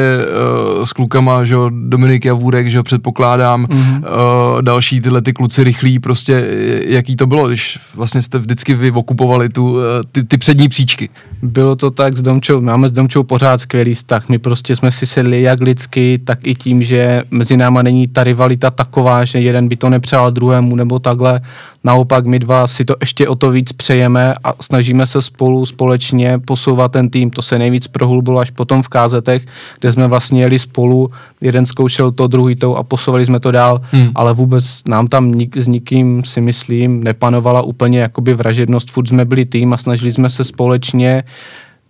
uh, 0.77 0.83
s 0.83 0.93
klukama, 0.93 1.43
že 1.43 1.53
jo, 1.53 1.69
Dominik 2.03 2.25
Javůrek, 2.25 2.69
že 2.69 2.83
předpokládám, 2.83 3.65
mm-hmm. 3.65 3.97
uh, 3.97 4.61
další 4.61 5.01
tyhle 5.01 5.21
ty 5.21 5.33
kluci 5.33 5.63
rychlí, 5.63 5.99
prostě 5.99 6.47
jaký 6.85 7.15
to 7.15 7.27
bylo, 7.27 7.47
když 7.47 7.79
vlastně 7.95 8.21
jste 8.21 8.37
vždycky 8.37 8.73
vy 8.73 8.91
okupovali 8.91 9.49
tu, 9.49 9.71
uh, 9.71 9.79
ty, 10.11 10.23
ty 10.23 10.37
přední 10.37 10.69
příčky. 10.69 11.09
Bylo 11.41 11.75
to 11.75 11.91
tak 11.91 12.17
s 12.17 12.21
Domčou, 12.21 12.61
máme 12.61 12.89
s 12.89 12.91
Domčou 12.91 13.23
pořád 13.23 13.61
skvělý 13.61 13.93
vztah, 13.93 14.29
my 14.29 14.39
prostě 14.39 14.75
jsme 14.75 14.91
si 14.91 15.05
sedli 15.05 15.41
jak 15.41 15.61
lidsky, 15.61 16.19
tak 16.23 16.39
i 16.43 16.55
tím, 16.55 16.83
že 16.83 17.23
mezi 17.31 17.57
náma 17.57 17.81
není 17.81 18.07
ta 18.07 18.23
rivalita 18.23 18.71
taková, 18.71 19.25
že 19.25 19.39
jeden 19.39 19.67
by 19.67 19.75
to 19.75 19.89
nepřál 19.89 20.31
druhému 20.31 20.75
nebo 20.75 20.99
takhle, 20.99 21.41
Naopak 21.83 22.25
my 22.25 22.39
dva 22.39 22.67
si 22.67 22.85
to 22.85 22.95
ještě 22.99 23.27
o 23.27 23.35
to 23.35 23.51
víc 23.51 23.71
přejeme 23.71 24.33
a 24.43 24.53
snažíme 24.61 25.07
se 25.07 25.21
spolu 25.21 25.65
společně 25.65 26.39
posouvat 26.39 26.91
ten 26.91 27.09
tým. 27.09 27.29
To 27.29 27.41
se 27.41 27.59
nejvíc 27.59 27.87
prohlubilo 27.87 28.39
až 28.39 28.49
potom 28.49 28.81
v 28.81 28.87
kázetech, 28.87 29.45
kde 29.79 29.91
jsme 29.91 30.07
vlastně 30.07 30.41
jeli 30.41 30.59
spolu, 30.59 31.11
jeden 31.41 31.65
zkoušel 31.65 32.11
to, 32.11 32.27
druhý 32.27 32.55
to 32.55 32.75
a 32.75 32.83
posouvali 32.83 33.25
jsme 33.25 33.39
to 33.39 33.51
dál, 33.51 33.81
hmm. 33.91 34.11
ale 34.15 34.33
vůbec 34.33 34.65
nám 34.87 35.07
tam 35.07 35.31
nik, 35.31 35.57
s 35.57 35.67
nikým 35.67 36.23
si 36.23 36.41
myslím 36.41 37.03
nepanovala 37.03 37.61
úplně 37.61 37.99
jakoby 37.99 38.33
vražednost. 38.33 38.91
Furt 38.91 39.07
jsme 39.07 39.25
byli 39.25 39.45
tým 39.45 39.73
a 39.73 39.77
snažili 39.77 40.11
jsme 40.11 40.29
se 40.29 40.43
společně 40.43 41.23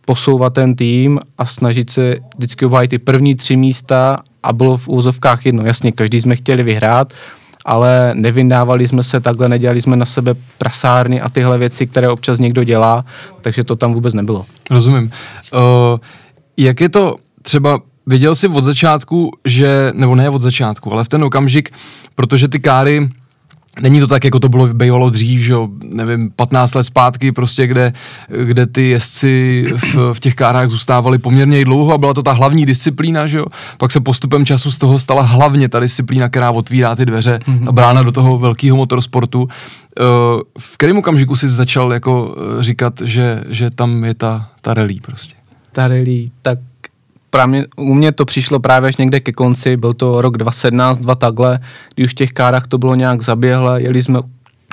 posouvat 0.06 0.54
ten 0.54 0.76
tým 0.76 1.20
a 1.38 1.46
snažit 1.46 1.90
se 1.90 2.16
vždycky 2.38 2.66
obhájit 2.66 2.90
ty 2.90 3.00
první 3.00 3.36
tři 3.36 3.56
místa 3.56 4.18
a 4.44 4.54
bylo 4.54 4.78
v 4.78 4.88
úzovkách 4.88 5.46
jedno. 5.46 5.64
Jasně, 5.66 5.92
každý 5.92 6.22
jsme 6.22 6.36
chtěli 6.36 6.64
vyhrát, 6.64 7.14
ale 7.66 8.12
nevydávali 8.14 8.88
jsme 8.88 9.04
se 9.04 9.20
takhle, 9.20 9.50
nedělali 9.50 9.82
jsme 9.82 9.96
na 9.96 10.06
sebe 10.06 10.36
prasárny 10.58 11.22
a 11.22 11.30
tyhle 11.30 11.58
věci, 11.58 11.88
které 11.88 12.10
občas 12.10 12.40
někdo 12.40 12.64
dělá, 12.64 13.06
takže 13.42 13.64
to 13.64 13.76
tam 13.76 13.94
vůbec 13.94 14.14
nebylo. 14.14 14.46
Rozumím. 14.70 15.12
Uh, 15.54 15.60
jak 16.58 16.82
je 16.82 16.90
to 16.90 17.16
třeba 17.42 17.80
Věděl 18.08 18.36
jsi 18.36 18.48
od 18.48 18.62
začátku, 18.62 19.32
že, 19.46 19.92
nebo 19.94 20.16
ne 20.16 20.30
od 20.30 20.42
začátku, 20.42 20.94
ale 20.94 21.04
v 21.04 21.10
ten 21.10 21.24
okamžik, 21.24 21.70
protože 22.16 22.48
ty 22.48 22.60
káry 22.60 23.10
Není 23.82 24.00
to 24.00 24.08
tak, 24.08 24.24
jako 24.24 24.40
to 24.40 24.50
bylo 24.50 24.68
bývalo 24.68 25.10
dřív, 25.10 25.42
že 25.42 25.56
nevím, 25.84 26.32
15 26.32 26.74
let 26.74 26.84
zpátky, 26.84 27.32
prostě, 27.32 27.68
kde, 27.68 27.94
kde 28.44 28.68
ty 28.68 28.90
jezdci 28.90 29.66
v, 29.78 30.14
v 30.14 30.20
těch 30.20 30.36
kárách 30.36 30.70
zůstávali 30.70 31.18
poměrně 31.18 31.60
i 31.60 31.66
dlouho 31.66 31.94
a 31.94 31.98
byla 31.98 32.14
to 32.14 32.24
ta 32.24 32.32
hlavní 32.32 32.66
disciplína, 32.66 33.28
že 33.28 33.38
jo. 33.38 33.46
Pak 33.78 33.92
se 33.92 34.00
postupem 34.00 34.46
času 34.46 34.72
z 34.72 34.78
toho 34.78 35.00
stala 35.00 35.22
hlavně 35.22 35.70
ta 35.70 35.80
disciplína, 35.80 36.30
která 36.30 36.52
otvírá 36.52 36.96
ty 36.96 37.06
dveře, 37.06 37.40
mm-hmm. 37.46 37.70
a 37.70 37.72
brána 37.72 38.04
do 38.04 38.12
toho 38.12 38.40
velkého 38.40 38.78
motorsportu. 38.78 39.48
Eh, 40.00 40.04
v 40.60 40.78
kterém 40.78 40.98
okamžiku 40.98 41.36
jsi 41.36 41.48
začal 41.48 41.94
jako 41.94 42.36
eh, 42.38 42.64
říkat, 42.64 42.94
že, 43.04 43.44
že 43.50 43.70
tam 43.70 44.06
je 44.06 44.14
ta, 44.14 44.50
ta 44.62 44.74
rally 44.74 45.00
prostě? 45.02 45.36
Ta 45.72 45.88
rally, 45.88 46.26
tak 46.42 46.60
právě, 47.34 47.66
u 47.76 47.94
mě 47.94 48.12
to 48.12 48.26
přišlo 48.26 48.60
právě 48.60 48.90
až 48.90 48.98
někde 48.98 49.20
ke 49.20 49.32
konci, 49.32 49.78
byl 49.78 49.94
to 49.94 50.22
rok 50.22 50.38
2017, 50.38 51.00
dva 51.00 51.16
takhle, 51.16 51.60
kdy 51.96 52.04
už 52.04 52.12
v 52.12 52.14
těch 52.14 52.32
kárách 52.32 52.68
to 52.68 52.78
bylo 52.78 52.96
nějak 52.96 53.22
zaběhle, 53.22 53.82
jeli 53.82 54.04
jsme 54.04 54.20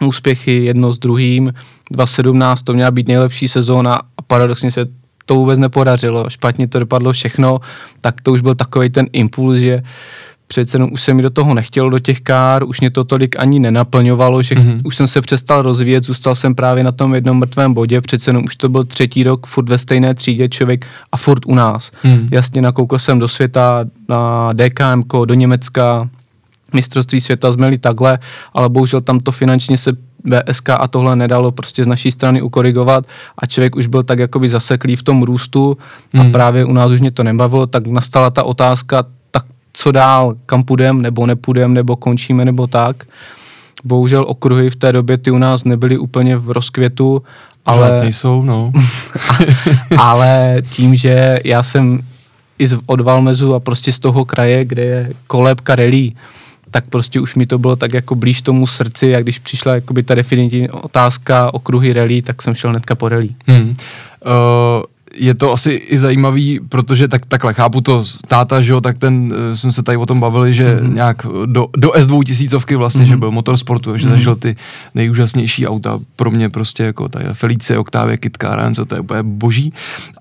úspěchy 0.05 0.65
jedno 0.65 0.93
s 0.93 0.99
druhým, 0.99 1.53
2017 1.91 2.63
to 2.63 2.75
měla 2.75 2.91
být 2.91 3.09
nejlepší 3.09 3.49
sezóna 3.49 3.95
a 3.95 4.23
paradoxně 4.23 4.71
se 4.71 4.87
to 5.27 5.35
vůbec 5.35 5.59
nepodařilo, 5.59 6.31
špatně 6.31 6.69
to 6.69 6.79
dopadlo 6.79 7.13
všechno, 7.13 7.61
tak 8.01 8.21
to 8.21 8.33
už 8.33 8.41
byl 8.41 8.55
takový 8.55 8.91
ten 8.91 9.07
impuls, 9.13 9.59
že 9.59 9.83
přece 10.51 10.75
jenom 10.75 10.93
už 10.93 11.01
se 11.01 11.15
mi 11.15 11.23
do 11.23 11.31
toho 11.31 11.55
nechtělo, 11.55 11.91
do 11.91 11.99
těch 11.99 12.21
kár, 12.21 12.65
už 12.65 12.81
mě 12.81 12.91
to 12.91 13.05
tolik 13.05 13.39
ani 13.39 13.59
nenaplňovalo, 13.59 14.43
že 14.43 14.55
mm-hmm. 14.55 14.81
už 14.85 14.97
jsem 14.97 15.07
se 15.07 15.21
přestal 15.21 15.63
rozvíjet, 15.63 16.05
zůstal 16.05 16.35
jsem 16.35 16.55
právě 16.55 16.85
na 16.85 16.93
tom 16.93 17.15
jednom 17.15 17.39
mrtvém 17.39 17.75
bodě, 17.75 18.01
přece 18.01 18.31
jenom 18.31 18.45
už 18.45 18.57
to 18.57 18.69
byl 18.69 18.85
třetí 18.85 19.23
rok, 19.23 19.47
furt 19.47 19.69
ve 19.69 19.79
stejné 19.79 20.15
třídě 20.15 20.49
člověk 20.49 20.87
a 21.13 21.17
furt 21.17 21.47
u 21.47 21.55
nás. 21.55 21.91
Mm. 22.05 22.29
Jasně 22.31 22.63
nakoukl 22.63 22.99
jsem 22.99 23.19
do 23.19 23.29
světa, 23.29 23.85
na 24.09 24.53
DKM, 24.53 25.03
do 25.25 25.35
Německa, 25.35 26.09
mistrovství 26.75 27.21
světa 27.21 27.53
jsme 27.53 27.79
takhle, 27.79 28.19
ale 28.55 28.69
bohužel 28.69 29.01
tam 29.01 29.21
to 29.21 29.33
finančně 29.33 29.79
se 29.79 29.93
BSK 30.25 30.71
a 30.71 30.89
tohle 30.89 31.17
nedalo 31.17 31.53
prostě 31.53 31.85
z 31.85 31.87
naší 31.87 32.11
strany 32.11 32.43
ukorigovat 32.43 33.07
a 33.39 33.47
člověk 33.47 33.77
už 33.77 33.87
byl 33.87 34.03
tak 34.03 34.19
jakoby 34.19 34.49
zaseklý 34.49 34.97
v 34.97 35.03
tom 35.03 35.23
růstu 35.23 35.79
a 36.19 36.23
mm. 36.23 36.33
právě 36.33 36.65
u 36.65 36.73
nás 36.73 36.91
už 36.91 37.01
mě 37.01 37.11
to 37.11 37.23
nebavilo, 37.23 37.67
tak 37.67 37.87
nastala 37.87 38.31
ta 38.31 38.43
otázka, 38.43 39.05
co 39.81 39.93
dál, 39.93 40.35
kam 40.47 40.65
půjdem, 40.65 41.03
nebo 41.03 41.27
nepůjdem, 41.27 41.75
nebo 41.75 41.97
končíme, 41.97 42.45
nebo 42.45 42.67
tak. 42.67 43.05
Bohužel 43.85 44.25
okruhy 44.29 44.71
v 44.71 44.77
té 44.77 44.93
době 44.93 45.19
ty 45.19 45.31
u 45.31 45.39
nás 45.39 45.65
nebyly 45.65 45.99
úplně 45.99 46.37
v 46.37 46.51
rozkvětu, 46.51 47.23
ale... 47.67 48.01
nejsou, 48.01 48.43
no. 48.43 48.73
ale 49.99 50.57
tím, 50.71 50.97
že 50.97 51.39
já 51.45 51.63
jsem 51.63 52.03
i 52.59 52.67
z, 52.67 52.79
od 52.87 53.01
Valmezu 53.01 53.55
a 53.55 53.61
prostě 53.61 53.93
z 53.93 53.99
toho 53.99 54.25
kraje, 54.25 54.65
kde 54.65 54.85
je 54.85 55.13
kolébka 55.27 55.75
relí, 55.75 56.17
tak 56.71 56.87
prostě 56.87 57.21
už 57.21 57.35
mi 57.35 57.47
to 57.47 57.59
bylo 57.59 57.77
tak 57.77 57.95
jako 57.95 58.15
blíž 58.15 58.43
tomu 58.43 58.67
srdci 58.67 59.17
a 59.17 59.21
když 59.21 59.39
přišla 59.39 59.75
jakoby 59.75 60.03
ta 60.03 60.15
definitivní 60.15 60.71
otázka 60.71 61.55
okruhy 61.55 61.93
relí, 61.93 62.23
tak 62.23 62.43
jsem 62.43 62.55
šel 62.55 62.71
hnedka 62.71 62.95
po 62.95 63.09
relí. 63.09 63.37
Hmm. 63.47 63.69
Uh, 63.69 63.75
je 65.15 65.35
to 65.35 65.53
asi 65.53 65.71
i 65.71 65.99
zajímavý, 65.99 66.61
protože 66.69 67.09
tak, 67.09 67.27
takhle 67.27 67.55
chápu 67.55 67.81
to 67.81 68.05
táta, 68.27 68.63
že 68.63 68.73
jo, 68.73 68.81
tak 68.81 68.99
ten, 68.99 69.33
uh, 69.33 69.55
jsme 69.55 69.73
se 69.73 69.83
tady 69.83 69.97
o 69.97 70.07
tom 70.07 70.21
bavili, 70.21 70.55
že 70.55 70.77
mm-hmm. 70.77 70.95
nějak 70.95 71.27
do, 71.47 71.67
do 71.77 71.91
S2 71.91 72.25
tisícovky 72.25 72.77
vlastně, 72.77 73.05
mm-hmm. 73.05 73.09
že 73.09 73.17
byl 73.17 73.31
motorsportu, 73.31 73.97
že 73.97 74.07
mm-hmm. 74.07 74.11
zažil 74.11 74.37
ty 74.37 74.57
nejúžasnější 74.95 75.67
auta, 75.67 75.99
pro 76.17 76.31
mě 76.31 76.49
prostě 76.49 76.83
jako 76.83 77.09
ta 77.09 77.21
Felice, 77.33 77.79
Octavia, 77.79 78.17
Kit 78.17 78.37
Car, 78.41 78.75
co 78.75 78.85
to 78.85 78.95
je 78.95 79.01
úplně 79.01 79.23
boží. 79.23 79.73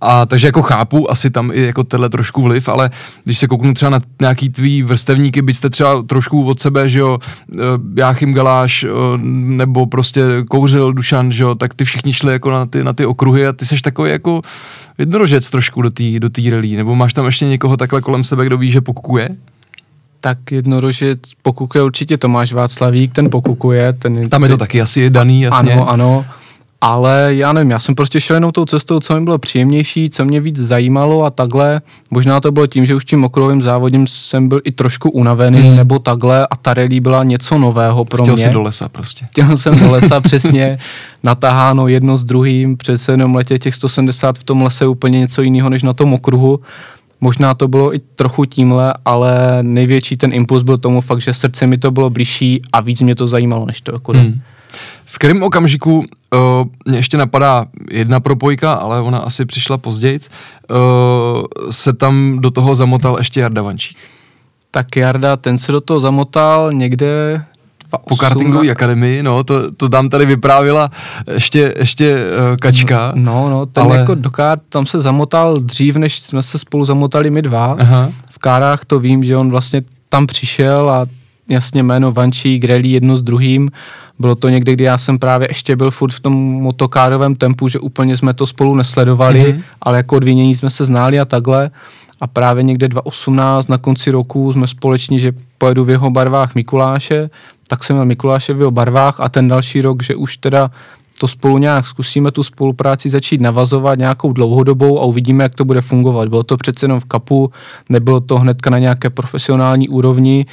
A 0.01 0.25
takže 0.25 0.47
jako 0.47 0.61
chápu 0.61 1.11
asi 1.11 1.29
tam 1.29 1.51
i 1.53 1.61
jako 1.61 1.83
tenhle 1.83 2.09
trošku 2.09 2.41
vliv, 2.41 2.69
ale 2.69 2.89
když 3.23 3.39
se 3.39 3.47
kouknu 3.47 3.73
třeba 3.73 3.89
na 3.89 3.99
nějaký 4.21 4.49
tvý 4.49 4.83
vrstevníky, 4.83 5.41
byste 5.41 5.69
třeba 5.69 6.03
trošku 6.03 6.45
od 6.45 6.59
sebe, 6.59 6.89
že 6.89 6.99
jo, 6.99 7.19
uh, 7.55 7.61
Jáchym 7.95 8.33
Galáš, 8.33 8.83
uh, 8.83 8.89
nebo 9.21 9.85
prostě 9.85 10.21
Kouřil 10.49 10.93
Dušan, 10.93 11.31
že 11.31 11.43
jo, 11.43 11.55
tak 11.55 11.73
ty 11.73 11.85
všichni 11.85 12.13
šli 12.13 12.31
jako 12.33 12.51
na 12.51 12.65
ty, 12.65 12.83
na 12.83 12.93
ty 12.93 13.05
okruhy 13.05 13.47
a 13.47 13.53
ty 13.53 13.65
seš 13.65 13.81
takový 13.81 14.11
jako 14.11 14.41
jednorožec 14.99 15.49
trošku 15.49 15.81
do 15.81 15.91
té 15.91 16.03
do 16.19 16.29
tý 16.29 16.49
rally, 16.49 16.75
nebo 16.75 16.95
máš 16.95 17.13
tam 17.13 17.25
ještě 17.25 17.45
někoho 17.45 17.77
takhle 17.77 18.01
kolem 18.01 18.23
sebe, 18.23 18.45
kdo 18.45 18.57
ví, 18.57 18.71
že 18.71 18.81
pokukuje? 18.81 19.29
Tak 20.21 20.51
jednorožec 20.51 21.19
pokukuje 21.41 21.83
určitě 21.83 22.17
Tomáš 22.17 22.53
Václavík, 22.53 23.13
ten 23.13 23.29
pokukuje. 23.29 23.93
Ten, 23.93 24.29
tam 24.29 24.43
je 24.43 24.49
to 24.49 24.57
taky 24.57 24.81
asi 24.81 25.09
daný, 25.09 25.41
jasně. 25.41 25.73
Ano, 25.73 25.89
ano 25.89 26.25
ale 26.81 27.35
já 27.35 27.53
nevím, 27.53 27.71
já 27.71 27.79
jsem 27.79 27.95
prostě 27.95 28.21
šel 28.21 28.35
jenom 28.35 28.51
tou 28.51 28.65
cestou, 28.65 28.99
co 28.99 29.15
mi 29.15 29.21
bylo 29.21 29.37
příjemnější, 29.37 30.09
co 30.09 30.25
mě 30.25 30.41
víc 30.41 30.57
zajímalo 30.57 31.23
a 31.23 31.29
takhle. 31.29 31.81
Možná 32.11 32.39
to 32.39 32.51
bylo 32.51 32.67
tím, 32.67 32.85
že 32.85 32.95
už 32.95 33.05
tím 33.05 33.23
okruhovým 33.23 33.61
závodím 33.61 34.07
jsem 34.07 34.49
byl 34.49 34.61
i 34.63 34.71
trošku 34.71 35.09
unavený, 35.09 35.61
hmm. 35.61 35.75
nebo 35.75 35.99
takhle 35.99 36.47
a 36.47 36.55
ta 36.55 36.73
rally 36.73 36.99
byla 36.99 37.23
něco 37.23 37.57
nového 37.57 38.05
pro 38.05 38.23
Chtěl 38.23 38.33
mě. 38.33 38.43
Chtěl 38.43 38.53
do 38.53 38.61
lesa 38.61 38.89
prostě. 38.89 39.25
Chtěl 39.25 39.57
jsem 39.57 39.79
do 39.79 39.91
lesa, 39.91 40.21
přesně. 40.21 40.77
Nataháno 41.23 41.87
jedno 41.87 42.17
s 42.17 42.25
druhým, 42.25 42.77
přece 42.77 43.11
jenom 43.11 43.35
letě 43.35 43.59
těch 43.59 43.75
170 43.75 44.37
v 44.37 44.43
tom 44.43 44.61
lese 44.61 44.83
je 44.83 44.87
úplně 44.87 45.19
něco 45.19 45.41
jiného 45.41 45.69
než 45.69 45.83
na 45.83 45.93
tom 45.93 46.13
okruhu. 46.13 46.59
Možná 47.21 47.53
to 47.53 47.67
bylo 47.67 47.95
i 47.95 47.99
trochu 47.99 48.45
tímhle, 48.45 48.93
ale 49.05 49.57
největší 49.61 50.17
ten 50.17 50.33
impuls 50.33 50.63
byl 50.63 50.77
tomu 50.77 51.01
fakt, 51.01 51.21
že 51.21 51.33
srdce 51.33 51.67
mi 51.67 51.77
to 51.77 51.91
bylo 51.91 52.09
blížší 52.09 52.61
a 52.73 52.81
víc 52.81 53.01
mě 53.01 53.15
to 53.15 53.27
zajímalo 53.27 53.65
než 53.65 53.81
to 53.81 53.93
okruh. 53.93 54.17
Hmm. 54.17 54.41
V 55.05 55.17
kterém 55.17 55.43
okamžiku 55.43 55.97
uh, 55.97 56.05
mě 56.85 56.97
ještě 56.97 57.17
napadá 57.17 57.65
jedna 57.91 58.19
propojka, 58.19 58.73
ale 58.73 59.01
ona 59.01 59.17
asi 59.17 59.45
přišla 59.45 59.77
později, 59.77 60.19
uh, 60.19 60.77
se 61.69 61.93
tam 61.93 62.39
do 62.39 62.51
toho 62.51 62.75
zamotal 62.75 63.17
ještě 63.17 63.39
Jarda 63.39 63.61
Vančík. 63.61 63.97
Tak 64.71 64.95
Jarda, 64.95 65.37
ten 65.37 65.57
se 65.57 65.71
do 65.71 65.81
toho 65.81 65.99
zamotal 65.99 66.71
někde 66.71 67.43
po 67.97 68.15
kartingové 68.15 68.71
akademii, 68.71 69.23
no, 69.23 69.43
to, 69.43 69.71
to 69.71 69.89
tam 69.89 70.09
tady 70.09 70.25
vyprávila 70.25 70.91
ještě, 71.33 71.73
ještě 71.79 72.25
uh, 72.51 72.57
Kačka. 72.57 73.11
No, 73.15 73.49
no, 73.49 73.65
ten 73.65 73.83
ale... 73.83 73.97
jako 73.97 74.15
do 74.15 74.31
kár, 74.31 74.59
tam 74.69 74.85
se 74.85 75.01
zamotal 75.01 75.53
dřív, 75.53 75.95
než 75.95 76.19
jsme 76.19 76.43
se 76.43 76.57
spolu 76.59 76.85
zamotali 76.85 77.29
my 77.29 77.41
dva. 77.41 77.77
Aha. 77.79 78.11
V 78.31 78.39
kárách 78.39 78.85
to 78.85 78.99
vím, 78.99 79.23
že 79.23 79.37
on 79.37 79.49
vlastně 79.49 79.81
tam 80.09 80.27
přišel 80.27 80.89
a 80.89 81.05
jasně 81.49 81.83
jméno 81.83 82.11
Vančí, 82.11 82.59
Grelí 82.59 82.91
jedno 82.91 83.17
s 83.17 83.21
druhým. 83.21 83.71
Bylo 84.19 84.35
to 84.35 84.49
někdy, 84.49 84.73
kdy 84.73 84.83
já 84.83 84.97
jsem 84.97 85.19
právě 85.19 85.47
ještě 85.49 85.75
byl 85.75 85.91
furt 85.91 86.11
v 86.11 86.19
tom 86.19 86.33
motokárovém 86.33 87.35
tempu, 87.35 87.67
že 87.67 87.79
úplně 87.79 88.17
jsme 88.17 88.33
to 88.33 88.47
spolu 88.47 88.75
nesledovali, 88.75 89.41
mm-hmm. 89.41 89.63
ale 89.81 89.97
jako 89.97 90.15
odvinění 90.15 90.55
jsme 90.55 90.69
se 90.69 90.85
znali 90.85 91.19
a 91.19 91.25
takhle. 91.25 91.71
A 92.21 92.27
právě 92.27 92.63
někde 92.63 92.87
2018 92.87 93.67
na 93.67 93.77
konci 93.77 94.11
roku 94.11 94.53
jsme 94.53 94.67
společně, 94.67 95.19
že 95.19 95.31
pojedu 95.57 95.83
v 95.83 95.89
jeho 95.89 96.09
barvách 96.09 96.55
Mikuláše, 96.55 97.29
tak 97.69 97.83
jsem 97.83 97.95
měl 97.95 98.05
Mikuláše 98.05 98.53
v 98.53 98.59
jeho 98.59 98.71
barvách 98.71 99.19
a 99.19 99.29
ten 99.29 99.47
další 99.47 99.81
rok, 99.81 100.03
že 100.03 100.15
už 100.15 100.37
teda 100.37 100.71
to 101.19 101.27
spolu 101.27 101.57
nějak 101.57 101.85
zkusíme 101.85 102.31
tu 102.31 102.43
spolupráci 102.43 103.09
začít 103.09 103.41
navazovat 103.41 103.99
nějakou 103.99 104.33
dlouhodobou 104.33 104.99
a 104.99 105.05
uvidíme, 105.05 105.43
jak 105.43 105.55
to 105.55 105.65
bude 105.65 105.81
fungovat. 105.81 106.27
Bylo 106.27 106.43
to 106.43 106.57
přece 106.57 106.83
jenom 106.83 106.99
v 106.99 107.05
kapu, 107.05 107.51
nebylo 107.89 108.19
to 108.19 108.39
hnedka 108.39 108.69
na 108.69 108.79
nějaké 108.79 109.09
profesionální 109.09 109.89
úrovni, 109.89 110.45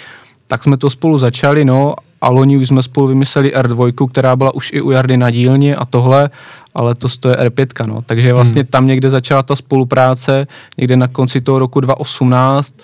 tak 0.47 0.63
jsme 0.63 0.77
to 0.77 0.91
spolu 0.91 1.19
začali, 1.19 1.65
no 1.65 1.95
a 2.21 2.31
loni 2.31 2.57
už 2.57 2.69
jsme 2.69 2.83
spolu 2.83 3.07
vymysleli 3.07 3.55
R2, 3.55 4.09
která 4.09 4.37
byla 4.37 4.55
už 4.55 4.73
i 4.73 4.81
u 4.81 4.91
Jardy 4.91 5.17
na 5.17 5.31
dílně 5.31 5.75
a 5.77 5.85
tohle, 5.85 6.31
ale 6.75 6.95
to 6.95 7.29
je 7.29 7.37
R5, 7.37 7.87
no. 7.87 8.03
Takže 8.07 8.33
vlastně 8.33 8.63
hmm. 8.63 8.71
tam 8.71 8.87
někde 8.87 9.11
začala 9.11 9.43
ta 9.43 9.57
spolupráce, 9.57 10.47
někde 10.79 10.97
na 10.97 11.09
konci 11.09 11.41
toho 11.41 11.59
roku 11.59 11.81
2018, 11.81 12.75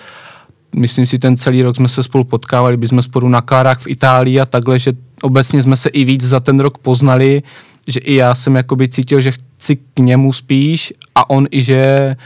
myslím 0.76 1.06
si, 1.06 1.18
ten 1.18 1.36
celý 1.36 1.62
rok 1.62 1.76
jsme 1.76 1.88
se 1.88 2.02
spolu 2.02 2.24
potkávali, 2.24 2.76
byli 2.76 2.88
jsme 2.88 3.02
spolu 3.02 3.28
na 3.28 3.40
kárách 3.40 3.80
v 3.80 3.86
Itálii 3.86 4.40
a 4.40 4.46
takhle, 4.46 4.78
že 4.78 4.92
obecně 5.22 5.62
jsme 5.62 5.76
se 5.76 5.88
i 5.88 6.04
víc 6.04 6.24
za 6.24 6.40
ten 6.40 6.60
rok 6.60 6.78
poznali, 6.78 7.42
že 7.88 8.00
i 8.00 8.14
já 8.14 8.34
jsem 8.34 8.56
jakoby 8.56 8.88
cítil, 8.88 9.20
že 9.20 9.32
chci 9.32 9.76
k 9.76 9.98
němu 9.98 10.32
spíš 10.32 10.92
a 11.14 11.30
on 11.30 11.46
i, 11.50 11.62
že 11.62 12.16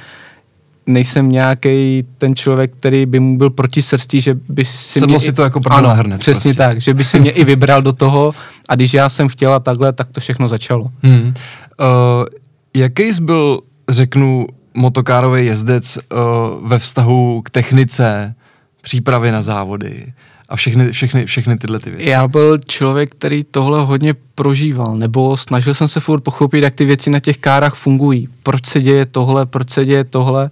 nejsem 0.86 1.28
nějaký 1.28 2.04
ten 2.18 2.36
člověk, 2.36 2.72
který 2.78 3.06
by 3.06 3.20
mu 3.20 3.38
byl 3.38 3.50
proti 3.50 3.82
srstí, 3.82 4.20
že 4.20 4.34
by 4.48 4.64
si 4.64 4.76
Sedlo 4.76 5.08
mě 5.08 5.20
si 5.20 5.32
to 5.32 5.42
jako 5.42 5.60
ano, 5.70 5.94
hrnec, 5.94 6.20
přesně 6.20 6.54
prostě. 6.54 6.62
tak, 6.62 6.80
že 6.80 6.94
by 6.94 7.04
si 7.04 7.20
mě 7.20 7.30
i 7.30 7.44
vybral 7.44 7.82
do 7.82 7.92
toho 7.92 8.34
a 8.68 8.74
když 8.74 8.94
já 8.94 9.08
jsem 9.08 9.28
chtěla 9.28 9.60
takhle, 9.60 9.92
tak 9.92 10.08
to 10.12 10.20
všechno 10.20 10.48
začalo. 10.48 10.90
Hmm. 11.02 11.22
Uh, 11.22 11.34
jaký 12.74 13.02
jsi 13.02 13.22
byl, 13.22 13.60
řeknu, 13.88 14.46
motokárový 14.74 15.46
jezdec 15.46 15.98
uh, 15.98 16.68
ve 16.68 16.78
vztahu 16.78 17.42
k 17.42 17.50
technice, 17.50 18.34
přípravě 18.86 19.32
na 19.32 19.42
závody? 19.42 20.12
a 20.48 20.56
všechny, 20.56 20.92
všechny, 20.92 21.26
všechny 21.26 21.58
tyhle 21.58 21.78
ty 21.78 21.90
věci. 21.90 22.10
Já 22.10 22.28
byl 22.28 22.58
člověk, 22.58 23.10
který 23.10 23.44
tohle 23.44 23.84
hodně 23.84 24.14
prožíval, 24.34 24.96
nebo 24.96 25.36
snažil 25.36 25.74
jsem 25.74 25.88
se 25.88 26.00
furt 26.00 26.20
pochopit, 26.20 26.62
jak 26.62 26.74
ty 26.74 26.84
věci 26.84 27.10
na 27.10 27.20
těch 27.20 27.36
kárách 27.38 27.74
fungují. 27.74 28.28
Proč 28.42 28.66
se 28.66 28.80
děje 28.80 29.06
tohle, 29.06 29.46
proč 29.46 29.70
se 29.70 29.84
děje 29.84 30.04
tohle. 30.04 30.50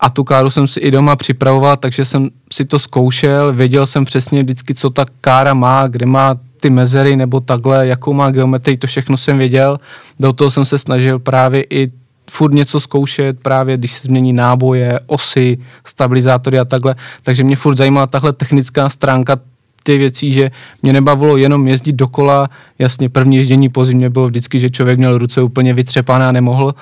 A 0.00 0.10
tu 0.10 0.24
káru 0.24 0.50
jsem 0.50 0.66
si 0.66 0.80
i 0.80 0.90
doma 0.90 1.16
připravoval, 1.16 1.76
takže 1.76 2.04
jsem 2.04 2.30
si 2.52 2.64
to 2.64 2.78
zkoušel, 2.78 3.52
věděl 3.52 3.86
jsem 3.86 4.04
přesně 4.04 4.42
vždycky, 4.42 4.74
co 4.74 4.90
ta 4.90 5.04
kára 5.20 5.54
má, 5.54 5.88
kde 5.88 6.06
má 6.06 6.34
ty 6.60 6.70
mezery 6.70 7.16
nebo 7.16 7.40
takhle, 7.40 7.86
jakou 7.86 8.12
má 8.12 8.30
geometrii, 8.30 8.76
to 8.76 8.86
všechno 8.86 9.16
jsem 9.16 9.38
věděl. 9.38 9.78
Do 10.20 10.32
toho 10.32 10.50
jsem 10.50 10.64
se 10.64 10.78
snažil 10.78 11.18
právě 11.18 11.64
i 11.70 11.86
furt 12.32 12.54
něco 12.54 12.80
zkoušet, 12.80 13.40
právě 13.40 13.76
když 13.76 13.92
se 13.92 14.08
změní 14.08 14.32
náboje, 14.32 15.00
osy, 15.06 15.58
stabilizátory 15.86 16.58
a 16.58 16.64
takhle. 16.64 16.94
Takže 17.22 17.44
mě 17.44 17.56
furt 17.56 17.76
zajímala 17.76 18.06
tahle 18.06 18.32
technická 18.32 18.88
stránka 18.88 19.36
těch 19.84 19.98
věcí, 19.98 20.32
že 20.32 20.50
mě 20.82 20.92
nebavilo 20.92 21.36
jenom 21.36 21.68
jezdit 21.68 21.92
dokola, 21.92 22.50
jasně 22.78 23.08
první 23.08 23.36
ježdění 23.36 23.68
po 23.68 23.84
zimě 23.84 24.10
bylo 24.10 24.28
vždycky, 24.28 24.60
že 24.60 24.70
člověk 24.70 24.98
měl 24.98 25.18
ruce 25.18 25.42
úplně 25.42 25.74
vytřepané 25.74 26.26
a 26.26 26.32
nemohl, 26.32 26.74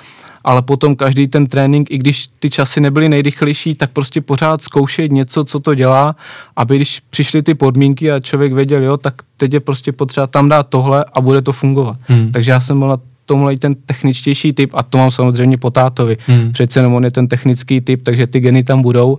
ale 0.45 0.63
potom 0.63 0.97
každý 0.97 1.29
ten 1.29 1.47
trénink, 1.47 1.91
i 1.91 1.99
když 1.99 2.27
ty 2.39 2.51
časy 2.51 2.81
nebyly 2.81 3.09
nejrychlejší, 3.09 3.75
tak 3.75 3.91
prostě 3.91 4.21
pořád 4.21 4.63
zkoušet 4.63 5.13
něco, 5.13 5.45
co 5.45 5.61
to 5.61 5.75
dělá, 5.75 6.17
aby 6.57 6.77
když 6.77 7.03
přišly 7.11 7.43
ty 7.43 7.55
podmínky 7.55 8.11
a 8.11 8.21
člověk 8.21 8.53
věděl, 8.53 8.85
jo, 8.85 8.97
tak 8.97 9.15
teď 9.37 9.53
je 9.55 9.61
prostě 9.61 9.93
potřeba 9.93 10.27
tam 10.27 10.49
dát 10.49 10.69
tohle 10.69 11.05
a 11.13 11.21
bude 11.21 11.43
to 11.43 11.53
fungovat. 11.53 11.97
Hmm. 12.07 12.33
Takže 12.33 12.51
já 12.51 12.61
jsem 12.61 12.79
byl 12.79 12.89
na 12.89 13.10
tomhle 13.31 13.57
ten 13.57 13.75
techničtější 13.75 14.53
typ 14.53 14.71
a 14.75 14.83
to 14.83 14.99
mám 14.99 15.11
samozřejmě 15.11 15.59
po 15.59 15.71
tátovi. 15.71 16.17
Hmm. 16.27 16.53
Přece 16.53 16.79
jenom 16.79 16.95
on 16.95 17.05
je 17.05 17.11
ten 17.11 17.29
technický 17.29 17.81
typ, 17.81 18.03
takže 18.03 18.27
ty 18.27 18.41
geny 18.41 18.63
tam 18.65 18.83
budou, 18.83 19.19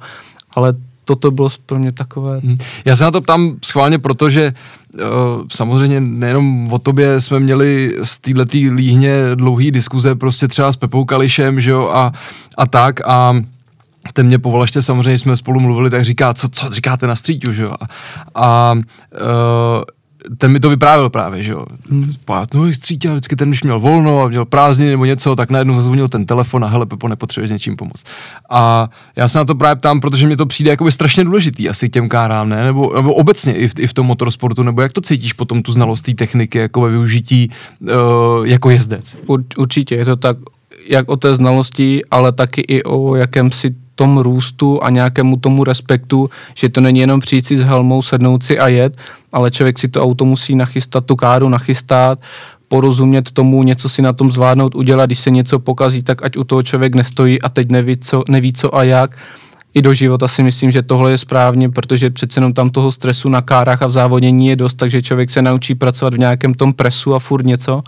ale 0.52 0.74
toto 1.06 1.32
bylo 1.32 1.50
pro 1.66 1.80
mě 1.80 1.92
takové... 1.92 2.40
Hmm. 2.44 2.58
Já 2.86 2.96
se 2.96 3.04
na 3.04 3.12
to 3.12 3.22
ptám 3.22 3.56
schválně, 3.64 4.00
protože 4.00 4.54
uh, 4.94 5.00
samozřejmě 5.52 6.02
nejenom 6.02 6.74
o 6.74 6.80
tobě 6.80 7.22
jsme 7.22 7.40
měli 7.40 7.98
z 8.04 8.18
této 8.18 8.58
líhně 8.76 9.16
dlouhý 9.36 9.72
diskuze 9.72 10.16
prostě 10.16 10.48
třeba 10.48 10.72
s 10.72 10.76
Pepou 10.76 11.06
Kališem, 11.06 11.62
že 11.62 11.72
jo, 11.72 11.88
a, 11.88 12.12
a 12.58 12.68
tak 12.68 13.08
a 13.08 13.34
ten 14.14 14.28
mě 14.28 14.40
po 14.40 14.52
Valaště 14.52 14.82
samozřejmě 14.82 15.20
jsme 15.20 15.36
spolu 15.36 15.60
mluvili, 15.60 15.90
tak 15.90 16.04
říká, 16.04 16.34
co, 16.34 16.50
co 16.50 16.70
říkáte 16.70 17.08
na 17.08 17.16
stříťu, 17.16 17.54
že 17.54 17.64
jo. 17.64 17.76
A, 17.80 17.88
a 18.36 18.74
uh, 18.76 19.84
ten 20.38 20.52
mi 20.52 20.60
to 20.60 20.70
vyprávěl 20.70 21.10
právě, 21.10 21.44
že 21.44 21.52
jo. 21.52 21.66
Hmm. 21.90 22.14
No, 22.54 22.74
střítil 22.74 23.12
vždycky 23.12 23.36
ten, 23.36 23.50
když 23.50 23.64
měl 23.64 23.80
volno 23.80 24.22
a 24.22 24.28
měl 24.28 24.46
prázdniny 24.46 24.92
nebo 24.92 25.06
něco, 25.06 25.36
tak 25.36 25.50
najednou 25.50 25.74
zazvonil 25.74 26.10
ten 26.10 26.26
telefon 26.26 26.64
a 26.64 26.68
hele, 26.68 26.86
Pepo, 26.86 27.08
nepotřebuješ 27.08 27.50
s 27.50 27.52
něčím 27.52 27.76
pomoct. 27.76 28.04
A 28.50 28.90
já 29.16 29.28
se 29.28 29.38
na 29.38 29.46
to 29.46 29.56
právě 29.56 29.76
ptám, 29.76 30.00
protože 30.00 30.28
mě 30.28 30.38
to 30.38 30.46
přijde 30.46 30.72
jako 30.72 30.92
strašně 30.92 31.24
důležitý 31.24 31.70
asi 31.70 31.90
těm 31.90 32.10
kárám, 32.10 32.50
ne? 32.50 32.64
Nebo, 32.64 32.94
nebo 32.96 33.14
obecně 33.14 33.54
i 33.54 33.68
v, 33.68 33.80
i 33.80 33.88
v 33.88 33.94
tom 33.94 34.06
motorsportu, 34.06 34.64
nebo 34.64 34.82
jak 34.82 34.94
to 34.94 35.02
cítíš 35.02 35.34
potom 35.34 35.64
tu 35.64 35.72
znalost 35.72 36.02
té 36.02 36.14
techniky 36.14 36.58
jako 36.58 36.82
ve 36.82 36.90
využití 36.90 37.50
uh, 37.80 37.90
jako 38.48 38.70
jezdec? 38.70 39.18
Ur, 39.28 39.44
určitě, 39.58 39.96
je 39.96 40.06
to 40.06 40.16
tak 40.16 40.38
jak 40.88 41.10
o 41.10 41.18
té 41.18 41.36
znalosti, 41.36 42.02
ale 42.12 42.32
taky 42.32 42.62
i 42.62 42.84
o 42.84 43.16
jakémsi 43.16 43.76
tom 44.02 44.18
růstu 44.18 44.84
a 44.84 44.90
nějakému 44.90 45.38
tomu 45.38 45.64
respektu, 45.64 46.30
že 46.56 46.70
to 46.70 46.82
není 46.82 47.00
jenom 47.00 47.20
přijít 47.20 47.46
si 47.46 47.58
s 47.58 47.62
helmou, 47.62 48.02
sednout 48.02 48.44
si 48.44 48.60
a 48.60 48.68
jet, 48.68 48.98
ale 49.32 49.52
člověk 49.52 49.80
si 49.80 49.88
to 49.88 50.04
auto 50.04 50.26
musí 50.26 50.56
nachystat, 50.56 51.06
tu 51.06 51.16
káru 51.16 51.50
nachystat, 51.50 52.20
porozumět 52.68 53.32
tomu, 53.32 53.64
něco 53.64 53.90
si 53.90 54.02
na 54.02 54.14
tom 54.14 54.32
zvládnout, 54.32 54.76
udělat, 54.76 55.06
když 55.06 55.20
se 55.20 55.30
něco 55.30 55.60
pokazí, 55.60 56.02
tak 56.04 56.26
ať 56.26 56.38
u 56.38 56.44
toho 56.44 56.64
člověk 56.64 56.96
nestojí 56.96 57.42
a 57.42 57.50
teď 57.50 57.70
neví 57.70 57.98
co, 57.98 58.24
neví 58.30 58.54
co 58.54 58.76
a 58.76 58.84
jak. 58.84 59.18
I 59.74 59.82
do 59.82 59.94
života 59.94 60.28
si 60.28 60.44
myslím, 60.44 60.72
že 60.72 60.82
tohle 60.82 61.12
je 61.12 61.18
správně, 61.18 61.70
protože 61.70 62.10
přece 62.10 62.38
jenom 62.38 62.54
tam 62.54 62.70
toho 62.70 62.92
stresu 62.92 63.30
na 63.30 63.42
kárách 63.42 63.82
a 63.82 63.88
v 63.88 63.92
závodění 63.92 64.48
je 64.48 64.56
dost, 64.56 64.82
takže 64.82 65.02
člověk 65.02 65.30
se 65.32 65.42
naučí 65.42 65.76
pracovat 65.76 66.14
v 66.14 66.26
nějakém 66.26 66.54
tom 66.54 66.74
presu 66.74 67.16
a 67.16 67.20
furt 67.20 67.46
něco 67.46 67.84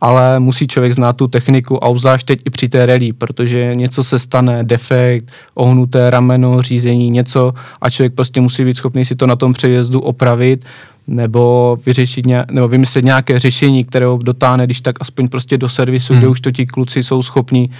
ale 0.00 0.40
musí 0.40 0.66
člověk 0.66 0.94
znát 0.94 1.16
tu 1.16 1.28
techniku 1.28 1.84
a 1.84 1.86
obzvlášť 1.86 2.26
teď 2.26 2.40
i 2.44 2.50
při 2.50 2.68
té 2.68 2.86
rally, 2.86 3.12
protože 3.12 3.74
něco 3.74 4.04
se 4.04 4.18
stane, 4.18 4.64
defekt, 4.64 5.32
ohnuté 5.54 6.10
rameno, 6.10 6.62
řízení, 6.62 7.10
něco 7.10 7.52
a 7.80 7.90
člověk 7.90 8.14
prostě 8.14 8.40
musí 8.40 8.64
být 8.64 8.76
schopný 8.76 9.04
si 9.04 9.14
to 9.14 9.26
na 9.26 9.36
tom 9.36 9.52
přejezdu 9.52 10.00
opravit 10.00 10.64
nebo 11.06 11.76
vyřešit 11.86 12.26
ně, 12.26 12.44
nebo 12.50 12.68
vymyslet 12.68 13.04
nějaké 13.04 13.38
řešení, 13.38 13.84
které 13.84 14.06
ho 14.06 14.18
dotáhne, 14.18 14.64
když 14.64 14.80
tak 14.80 14.96
aspoň 15.00 15.28
prostě 15.28 15.58
do 15.58 15.68
servisu, 15.68 16.12
hmm. 16.12 16.20
kde 16.20 16.28
už 16.28 16.40
to 16.40 16.50
ti 16.50 16.66
kluci 16.66 17.02
jsou 17.02 17.22
schopní 17.22 17.70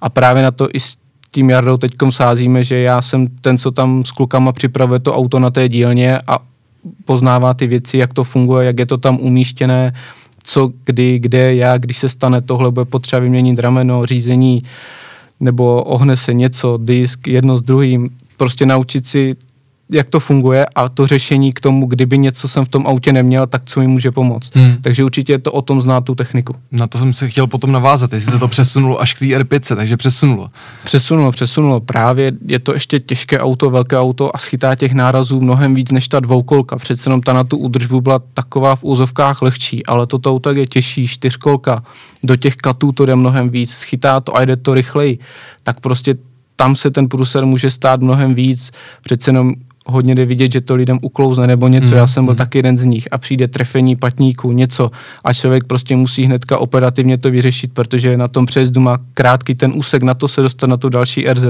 a 0.00 0.08
právě 0.08 0.42
na 0.42 0.50
to 0.50 0.68
i 0.72 0.80
s 0.80 0.96
tím 1.30 1.50
Jardou 1.50 1.76
teďkom 1.76 2.12
sázíme, 2.12 2.64
že 2.64 2.78
já 2.78 3.02
jsem 3.02 3.28
ten, 3.40 3.58
co 3.58 3.70
tam 3.70 4.04
s 4.04 4.10
klukama 4.10 4.52
připravuje 4.52 5.00
to 5.00 5.14
auto 5.14 5.38
na 5.38 5.50
té 5.50 5.68
dílně 5.68 6.18
a 6.26 6.38
poznává 7.04 7.54
ty 7.54 7.66
věci, 7.66 7.98
jak 7.98 8.14
to 8.14 8.24
funguje, 8.24 8.66
jak 8.66 8.78
je 8.78 8.86
to 8.86 8.98
tam 8.98 9.18
umístěné, 9.20 9.92
co, 10.42 10.70
kdy, 10.84 11.18
kde, 11.18 11.54
jak, 11.54 11.82
když 11.82 11.96
se 11.96 12.08
stane 12.08 12.40
tohle, 12.40 12.70
bude 12.70 12.84
potřeba 12.84 13.20
vyměnit 13.20 13.58
rameno, 13.58 14.06
řízení, 14.06 14.62
nebo 15.40 15.82
ohne 15.82 16.16
se 16.16 16.34
něco, 16.34 16.78
disk, 16.82 17.26
jedno 17.26 17.58
s 17.58 17.62
druhým, 17.62 18.10
prostě 18.36 18.66
naučit 18.66 19.06
si 19.06 19.36
jak 19.92 20.08
to 20.08 20.20
funguje 20.20 20.66
a 20.74 20.88
to 20.88 21.06
řešení 21.06 21.52
k 21.52 21.60
tomu, 21.60 21.86
kdyby 21.86 22.18
něco 22.18 22.48
jsem 22.48 22.64
v 22.64 22.68
tom 22.68 22.86
autě 22.86 23.12
neměl, 23.12 23.46
tak 23.46 23.64
co 23.64 23.80
mi 23.80 23.86
může 23.86 24.10
pomoct. 24.10 24.56
Hmm. 24.56 24.76
Takže 24.80 25.04
určitě 25.04 25.32
je 25.32 25.38
to 25.38 25.52
o 25.52 25.62
tom 25.62 25.82
znát 25.82 26.04
tu 26.04 26.14
techniku. 26.14 26.54
Na 26.72 26.86
to 26.86 26.98
jsem 26.98 27.12
se 27.12 27.28
chtěl 27.28 27.46
potom 27.46 27.72
navázat, 27.72 28.12
jestli 28.12 28.32
se 28.32 28.38
to 28.38 28.48
přesunulo 28.48 29.00
až 29.00 29.14
k 29.14 29.18
té 29.18 29.24
R5, 29.24 29.76
takže 29.76 29.96
přesunulo. 29.96 30.48
Přesunulo, 30.84 31.32
přesunulo. 31.32 31.80
Právě 31.80 32.32
je 32.46 32.58
to 32.58 32.72
ještě 32.72 33.00
těžké 33.00 33.40
auto, 33.40 33.70
velké 33.70 33.98
auto 33.98 34.36
a 34.36 34.38
schytá 34.38 34.74
těch 34.74 34.92
nárazů 34.92 35.40
mnohem 35.40 35.74
víc 35.74 35.90
než 35.90 36.08
ta 36.08 36.20
dvoukolka. 36.20 36.76
Přece 36.76 37.08
jenom 37.08 37.20
ta 37.20 37.32
na 37.32 37.44
tu 37.44 37.56
údržbu 37.56 38.00
byla 38.00 38.20
taková 38.34 38.76
v 38.76 38.84
úzovkách 38.84 39.42
lehčí, 39.42 39.86
ale 39.86 40.06
toto 40.06 40.30
auto 40.30 40.52
je 40.52 40.66
těžší, 40.66 41.08
čtyřkolka. 41.08 41.82
Do 42.22 42.36
těch 42.36 42.56
katů 42.56 42.92
to 42.92 43.06
jde 43.06 43.16
mnohem 43.16 43.48
víc, 43.48 43.70
schytá 43.70 44.20
to 44.20 44.36
a 44.36 44.44
jde 44.44 44.56
to 44.56 44.74
rychleji. 44.74 45.18
Tak 45.62 45.80
prostě 45.80 46.14
tam 46.56 46.76
se 46.76 46.90
ten 46.90 47.08
průser 47.08 47.46
může 47.46 47.70
stát 47.70 48.00
mnohem 48.00 48.34
víc. 48.34 48.70
Přece 49.02 49.28
jenom 49.28 49.54
hodně 49.90 50.14
jde 50.14 50.24
vidět, 50.24 50.52
že 50.52 50.60
to 50.60 50.74
lidem 50.74 50.98
uklouzne 51.02 51.46
nebo 51.46 51.68
něco. 51.68 51.90
Mm. 51.90 51.96
Já 51.96 52.06
jsem 52.06 52.24
byl 52.24 52.34
mm. 52.34 52.38
taky 52.38 52.58
jeden 52.58 52.76
z 52.76 52.84
nich 52.84 53.08
a 53.10 53.18
přijde 53.18 53.48
trefení 53.48 53.96
patníků, 53.96 54.52
něco 54.52 54.90
a 55.24 55.32
člověk 55.32 55.64
prostě 55.64 55.96
musí 55.96 56.24
hnedka 56.24 56.58
operativně 56.58 57.18
to 57.18 57.30
vyřešit, 57.30 57.72
protože 57.72 58.16
na 58.16 58.28
tom 58.28 58.46
přejezdu 58.46 58.80
má 58.80 58.98
krátký 59.14 59.54
ten 59.54 59.72
úsek, 59.74 60.02
na 60.02 60.14
to 60.14 60.28
se 60.28 60.42
dostane 60.42 60.70
na 60.70 60.76
tu 60.76 60.88
další 60.88 61.26
RZ, 61.32 61.44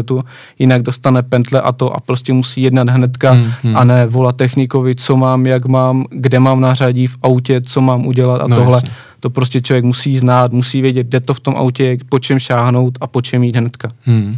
jinak 0.59 0.83
dostane 0.83 1.23
pentle 1.23 1.61
a 1.61 1.73
to 1.73 1.97
a 1.97 2.01
prostě 2.01 2.33
musí 2.33 2.63
jednat 2.63 2.89
hnedka 2.89 3.35
mm. 3.35 3.53
mm. 3.63 3.77
a 3.77 3.85
ne 3.85 4.07
volat 4.07 4.37
technikovi, 4.37 4.95
co 4.95 5.17
mám, 5.17 5.47
jak 5.47 5.67
mám, 5.67 6.05
kde 6.11 6.41
mám 6.41 6.61
nařadí 6.61 7.07
v 7.07 7.19
autě, 7.23 7.61
co 7.61 7.81
mám 7.81 8.07
udělat 8.07 8.41
a 8.41 8.47
no, 8.47 8.57
tohle. 8.57 8.77
Jasně. 8.77 8.91
To 9.21 9.31
prostě 9.31 9.61
člověk 9.61 9.85
musí 9.85 10.19
znát, 10.19 10.53
musí 10.53 10.83
vědět, 10.83 11.07
kde 11.07 11.21
to 11.21 11.35
v 11.35 11.41
tom 11.41 11.55
autě, 11.57 11.99
po 12.09 12.19
čem 12.19 12.39
šáhnout 12.39 12.99
a 13.01 13.07
po 13.07 13.23
čem 13.23 13.43
jít 13.43 13.57
hnedka. 13.57 13.89
Hmm. 14.05 14.37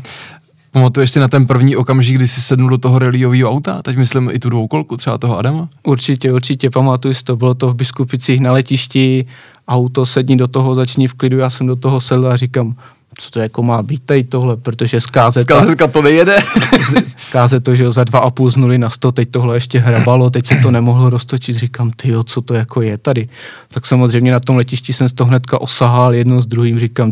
Pamatuješ 0.72 1.10
si 1.10 1.20
na 1.20 1.28
ten 1.28 1.46
první 1.46 1.76
okamžik, 1.76 2.16
kdy 2.16 2.28
jsi 2.28 2.40
sednul 2.40 2.68
do 2.70 2.78
toho 2.78 2.98
reliového 2.98 3.50
auta? 3.50 3.82
Teď 3.82 3.96
myslím 3.96 4.30
i 4.32 4.38
tu 4.38 4.48
dvoukolku, 4.48 4.96
třeba 4.96 5.18
toho 5.18 5.38
Adama? 5.38 5.68
Určitě, 5.82 6.32
určitě, 6.32 6.70
pamatuju 6.70 7.14
si 7.14 7.24
to. 7.24 7.36
Bylo 7.36 7.54
to 7.54 7.68
v 7.68 7.74
Biskupicích 7.74 8.40
na 8.40 8.52
letišti, 8.52 9.26
auto, 9.68 10.06
sedni 10.06 10.36
do 10.36 10.48
toho, 10.48 10.74
začni 10.74 11.08
v 11.08 11.14
klidu, 11.14 11.38
já 11.38 11.50
jsem 11.50 11.66
do 11.66 11.76
toho 11.76 12.00
sedl 12.00 12.28
a 12.28 12.36
říkám, 12.36 12.74
co 13.18 13.30
to 13.30 13.38
jako 13.38 13.62
má 13.62 13.82
být 13.82 14.02
tady 14.04 14.24
tohle, 14.24 14.56
protože 14.56 15.00
z 15.00 15.06
kázeta... 15.06 15.60
Z 15.60 15.76
to 15.92 16.02
nejede. 16.02 16.38
káze 17.32 17.60
to, 17.60 17.76
že 17.76 17.84
jo, 17.84 17.92
za 17.92 18.04
dva 18.04 18.18
a 18.18 18.30
půl 18.30 18.50
z 18.50 18.56
nuly 18.56 18.78
na 18.78 18.90
sto, 18.90 19.12
teď 19.12 19.30
tohle 19.30 19.56
ještě 19.56 19.78
hrabalo, 19.78 20.30
teď 20.30 20.46
se 20.46 20.56
to 20.56 20.70
nemohlo 20.70 21.10
roztočit, 21.10 21.56
říkám, 21.56 21.90
ty 21.90 22.12
co 22.24 22.42
to 22.42 22.54
jako 22.54 22.82
je 22.82 22.98
tady. 22.98 23.28
Tak 23.68 23.86
samozřejmě 23.86 24.32
na 24.32 24.40
tom 24.40 24.56
letišti 24.56 24.92
jsem 24.92 25.08
z 25.08 25.12
toho 25.12 25.28
hnedka 25.28 25.60
osahal 25.60 26.14
jedno 26.14 26.40
s 26.40 26.46
druhým, 26.46 26.78
říkám, 26.78 27.10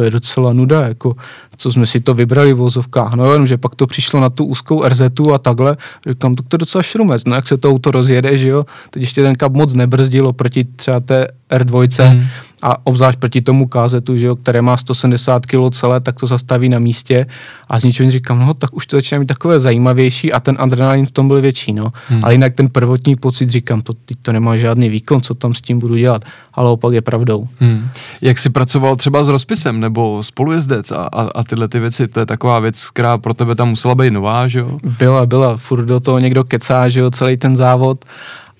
to 0.00 0.04
je 0.04 0.10
docela 0.10 0.52
nuda, 0.52 0.88
jako 0.88 1.16
co 1.56 1.72
jsme 1.72 1.86
si 1.86 2.00
to 2.00 2.14
vybrali 2.14 2.52
v 2.52 2.56
vozovkách. 2.56 3.14
No 3.14 3.32
jenom, 3.32 3.46
že 3.46 3.56
pak 3.56 3.74
to 3.74 3.86
přišlo 3.86 4.20
na 4.20 4.30
tu 4.30 4.44
úzkou 4.44 4.88
RZ 4.88 5.00
a 5.34 5.38
takhle, 5.38 5.76
říkám, 6.08 6.34
to 6.34 6.54
je 6.54 6.58
docela 6.58 6.82
šrumec, 6.82 7.24
no 7.24 7.34
jak 7.34 7.48
se 7.48 7.56
to 7.56 7.70
auto 7.70 7.90
rozjede, 7.90 8.38
že 8.38 8.48
jo, 8.48 8.66
teď 8.90 9.00
ještě 9.00 9.22
ten 9.22 9.36
kap 9.36 9.52
moc 9.52 9.74
nebrzdilo 9.74 10.32
proti 10.32 10.64
třeba 10.64 11.00
té 11.00 11.26
R2 11.50 12.08
hmm. 12.08 12.26
A 12.62 12.86
obzvlášť 12.86 13.18
proti 13.18 13.40
tomu 13.40 13.68
kazetu, 13.68 14.16
že 14.16 14.26
jo, 14.26 14.36
které 14.36 14.62
má 14.62 14.76
170 14.76 15.46
kg 15.46 15.70
celé, 15.72 16.00
tak 16.00 16.20
to 16.20 16.26
zastaví 16.26 16.68
na 16.68 16.78
místě 16.78 17.26
a 17.68 17.80
z 17.80 17.84
ničeho 17.84 18.10
říkám, 18.10 18.38
no 18.38 18.54
tak 18.54 18.76
už 18.76 18.86
to 18.86 18.96
začíná 18.96 19.20
být 19.20 19.26
takové 19.26 19.60
zajímavější 19.60 20.32
a 20.32 20.40
ten 20.40 20.56
adrenalin 20.58 21.06
v 21.06 21.10
tom 21.10 21.28
byl 21.28 21.40
větší, 21.40 21.72
no. 21.72 21.92
Hmm. 22.06 22.24
Ale 22.24 22.34
jinak 22.34 22.54
ten 22.54 22.68
prvotní 22.68 23.16
pocit 23.16 23.50
říkám, 23.50 23.82
to, 23.82 23.92
teď 23.92 24.18
to 24.22 24.32
nemá 24.32 24.56
žádný 24.56 24.88
výkon, 24.88 25.20
co 25.20 25.34
tam 25.34 25.54
s 25.54 25.60
tím 25.60 25.78
budu 25.78 25.96
dělat, 25.96 26.24
ale 26.54 26.70
opak 26.70 26.94
je 26.94 27.02
pravdou. 27.02 27.48
Hmm. 27.60 27.88
Jak 28.22 28.38
jsi 28.38 28.50
pracoval 28.50 28.96
třeba 28.96 29.24
s 29.24 29.28
rozpisem 29.28 29.80
nebo 29.80 30.22
spolujezdec 30.22 30.92
a, 30.92 30.96
a, 30.96 31.22
a 31.22 31.44
tyhle 31.44 31.68
ty 31.68 31.78
věci, 31.78 32.08
to 32.08 32.20
je 32.20 32.26
taková 32.26 32.58
věc, 32.58 32.90
která 32.90 33.18
pro 33.18 33.34
tebe 33.34 33.54
tam 33.54 33.68
musela 33.68 33.94
být 33.94 34.10
nová, 34.10 34.48
že 34.48 34.58
jo? 34.58 34.78
Byla, 34.98 35.26
byla, 35.26 35.56
furt 35.56 35.84
do 35.84 36.00
toho 36.00 36.18
někdo 36.18 36.44
kecá, 36.44 36.88
že 36.88 37.00
jo, 37.00 37.10
celý 37.10 37.36
ten 37.36 37.56
závod 37.56 38.04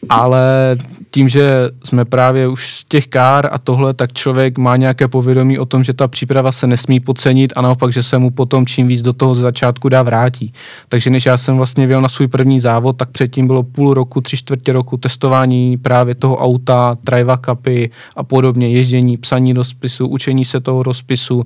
ale 0.08 0.76
tím, 1.10 1.28
že 1.28 1.70
jsme 1.84 2.04
právě 2.04 2.48
už 2.48 2.74
z 2.74 2.84
těch 2.84 3.06
kár 3.06 3.48
a 3.52 3.58
tohle, 3.58 3.94
tak 3.94 4.12
člověk 4.12 4.58
má 4.58 4.76
nějaké 4.76 5.08
povědomí 5.08 5.58
o 5.58 5.66
tom, 5.66 5.84
že 5.84 5.92
ta 5.92 6.08
příprava 6.08 6.52
se 6.52 6.66
nesmí 6.66 7.00
podcenit 7.00 7.52
a 7.56 7.62
naopak, 7.62 7.92
že 7.92 8.02
se 8.02 8.18
mu 8.18 8.30
potom 8.30 8.66
čím 8.66 8.86
víc 8.86 9.02
do 9.02 9.12
toho 9.12 9.34
začátku 9.34 9.88
dá 9.88 10.02
vrátí. 10.02 10.52
Takže 10.88 11.10
než 11.10 11.26
já 11.26 11.38
jsem 11.38 11.56
vlastně 11.56 11.86
věl 11.86 12.00
na 12.00 12.08
svůj 12.08 12.28
první 12.28 12.60
závod, 12.60 12.96
tak 12.96 13.10
předtím 13.10 13.46
bylo 13.46 13.62
půl 13.62 13.94
roku, 13.94 14.20
tři 14.20 14.36
čtvrtě 14.36 14.72
roku 14.72 14.96
testování 14.96 15.76
právě 15.78 16.14
toho 16.14 16.36
auta, 16.36 16.96
drive 17.04 17.36
kapy 17.40 17.90
a 18.16 18.22
podobně, 18.22 18.68
ježdění, 18.68 19.16
psaní 19.16 19.52
rozpisu, 19.52 20.06
učení 20.06 20.44
se 20.44 20.60
toho 20.60 20.82
rozpisu, 20.82 21.44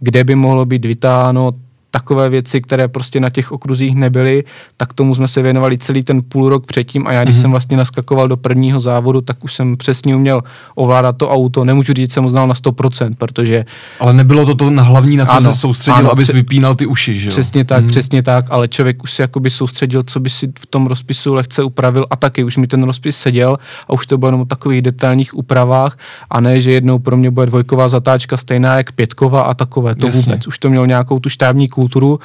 kde 0.00 0.24
by 0.24 0.34
mohlo 0.34 0.64
být 0.64 0.84
vytáháno 0.84 1.52
takové 1.92 2.28
věci, 2.28 2.60
které 2.60 2.88
prostě 2.88 3.20
na 3.20 3.30
těch 3.30 3.52
okruzích 3.52 3.94
nebyly, 3.94 4.44
tak 4.76 4.92
tomu 4.92 5.14
jsme 5.14 5.28
se 5.28 5.42
věnovali 5.42 5.78
celý 5.78 6.02
ten 6.02 6.20
půl 6.28 6.48
rok 6.48 6.66
předtím 6.66 7.06
a 7.06 7.12
já, 7.12 7.24
když 7.24 7.36
mm-hmm. 7.36 7.40
jsem 7.40 7.50
vlastně 7.50 7.76
naskakoval 7.76 8.28
do 8.28 8.36
prvního 8.36 8.80
závodu, 8.80 9.20
tak 9.20 9.44
už 9.44 9.52
jsem 9.54 9.76
přesně 9.76 10.16
uměl 10.16 10.42
ovládat 10.74 11.16
to 11.16 11.30
auto. 11.30 11.64
Nemůžu 11.64 11.92
říct, 11.92 12.10
že 12.10 12.14
jsem 12.14 12.24
ho 12.24 12.30
znal 12.30 12.48
na 12.48 12.54
100%, 12.54 13.14
protože... 13.18 13.64
Ale 14.00 14.12
nebylo 14.12 14.46
to 14.46 14.54
to 14.54 14.70
na 14.70 14.82
hlavní, 14.82 15.16
na 15.16 15.26
co 15.26 15.32
ano, 15.32 15.52
se 15.52 15.58
soustředil, 15.58 15.98
ano, 15.98 16.12
abys 16.12 16.32
vypínal 16.32 16.74
ty 16.74 16.86
uši, 16.86 17.18
že 17.18 17.28
jo? 17.28 17.30
Přesně 17.30 17.64
tak, 17.64 17.82
mm. 17.82 17.88
přesně 17.88 18.22
tak, 18.22 18.44
ale 18.50 18.68
člověk 18.68 19.02
už 19.02 19.12
si 19.12 19.22
jakoby 19.22 19.50
soustředil, 19.50 20.02
co 20.02 20.20
by 20.20 20.30
si 20.30 20.52
v 20.58 20.66
tom 20.66 20.86
rozpisu 20.86 21.34
lehce 21.34 21.62
upravil 21.62 22.06
a 22.10 22.16
taky 22.16 22.44
už 22.44 22.56
mi 22.56 22.66
ten 22.66 22.82
rozpis 22.82 23.16
seděl 23.16 23.56
a 23.88 23.92
už 23.92 24.06
to 24.06 24.18
bylo 24.18 24.28
jenom 24.28 24.40
o 24.40 24.44
takových 24.44 24.82
detailních 24.82 25.34
úpravách 25.34 25.98
a 26.30 26.40
ne, 26.40 26.60
že 26.60 26.72
jednou 26.72 26.98
pro 26.98 27.16
mě 27.16 27.30
bude 27.30 27.46
dvojková 27.46 27.88
zatáčka 27.88 28.36
stejná 28.36 28.76
jak 28.76 28.92
pětková 28.92 29.42
a 29.42 29.54
takové. 29.54 29.94
To 29.94 30.06
Jasně. 30.06 30.32
vůbec. 30.32 30.46
Už 30.46 30.58
to 30.58 30.70
měl 30.70 30.86
nějakou 30.86 31.18
tu 31.18 31.28
štábní 31.28 31.68
kulturu 31.82 32.20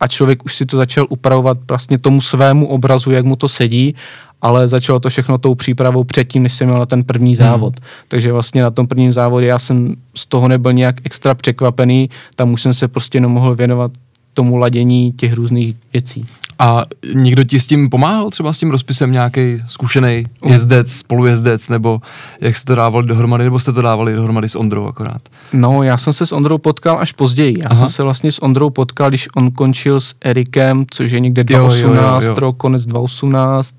a 0.00 0.06
člověk 0.06 0.44
už 0.44 0.54
si 0.54 0.66
to 0.66 0.76
začal 0.76 1.06
upravovat 1.08 1.58
vlastně 1.68 1.98
tomu 1.98 2.20
svému 2.20 2.68
obrazu, 2.68 3.10
jak 3.10 3.24
mu 3.24 3.36
to 3.36 3.48
sedí 3.48 3.94
ale 4.42 4.68
začalo 4.68 5.00
to 5.00 5.08
všechno 5.08 5.38
tou 5.38 5.54
přípravou 5.54 6.04
předtím, 6.04 6.42
než 6.42 6.52
jsem 6.52 6.66
měl 6.68 6.78
na 6.78 6.86
ten 6.86 7.04
první 7.04 7.36
hmm. 7.36 7.36
závod. 7.36 7.76
Hmm. 7.76 7.84
Takže 8.08 8.32
vlastně 8.32 8.62
na 8.62 8.70
tom 8.70 8.86
prvním 8.86 9.12
závodě 9.12 9.46
já 9.46 9.58
jsem 9.58 9.94
z 10.16 10.26
toho 10.26 10.48
nebyl 10.48 10.72
nějak 10.72 10.96
extra 11.04 11.34
překvapený, 11.34 12.10
tam 12.36 12.52
už 12.52 12.62
jsem 12.62 12.74
se 12.74 12.88
prostě 12.88 13.20
nemohl 13.20 13.54
věnovat 13.54 13.92
tomu 14.34 14.56
ladění 14.56 15.12
těch 15.12 15.32
různých 15.32 15.76
věcí. 15.92 16.26
A 16.60 16.84
někdo 17.14 17.44
ti 17.44 17.60
s 17.60 17.66
tím 17.66 17.90
pomáhal, 17.90 18.30
třeba 18.30 18.52
s 18.52 18.58
tím 18.58 18.70
rozpisem 18.70 19.12
nějaký 19.12 19.62
zkušený 19.66 20.24
jezdec, 20.46 20.92
spolujezdec, 20.92 21.68
nebo 21.68 22.00
jak 22.40 22.56
jste 22.56 22.66
to 22.66 22.74
dávali 22.74 23.06
dohromady, 23.06 23.44
nebo 23.44 23.58
jste 23.58 23.72
to 23.72 23.82
dávali 23.82 24.14
dohromady 24.14 24.48
s 24.48 24.56
Ondrou 24.56 24.86
akorát? 24.86 25.22
No, 25.52 25.82
já 25.82 25.96
jsem 25.96 26.12
se 26.12 26.26
s 26.26 26.32
Ondrou 26.32 26.58
potkal 26.58 26.98
až 27.00 27.12
později. 27.12 27.58
Já 27.58 27.68
Aha. 27.70 27.78
jsem 27.78 27.88
se 27.88 28.02
vlastně 28.02 28.32
s 28.32 28.42
Ondrou 28.42 28.70
potkal, 28.70 29.08
když 29.08 29.28
on 29.36 29.50
končil 29.50 30.00
s 30.00 30.14
Erikem, 30.20 30.84
což 30.90 31.10
je 31.10 31.20
někde 31.20 31.44
2018, 31.44 32.22
jo, 32.22 32.28
jo, 32.28 32.36
jo, 32.40 32.46
jo. 32.46 32.52
konec 32.52 32.86
2018, 32.86 33.74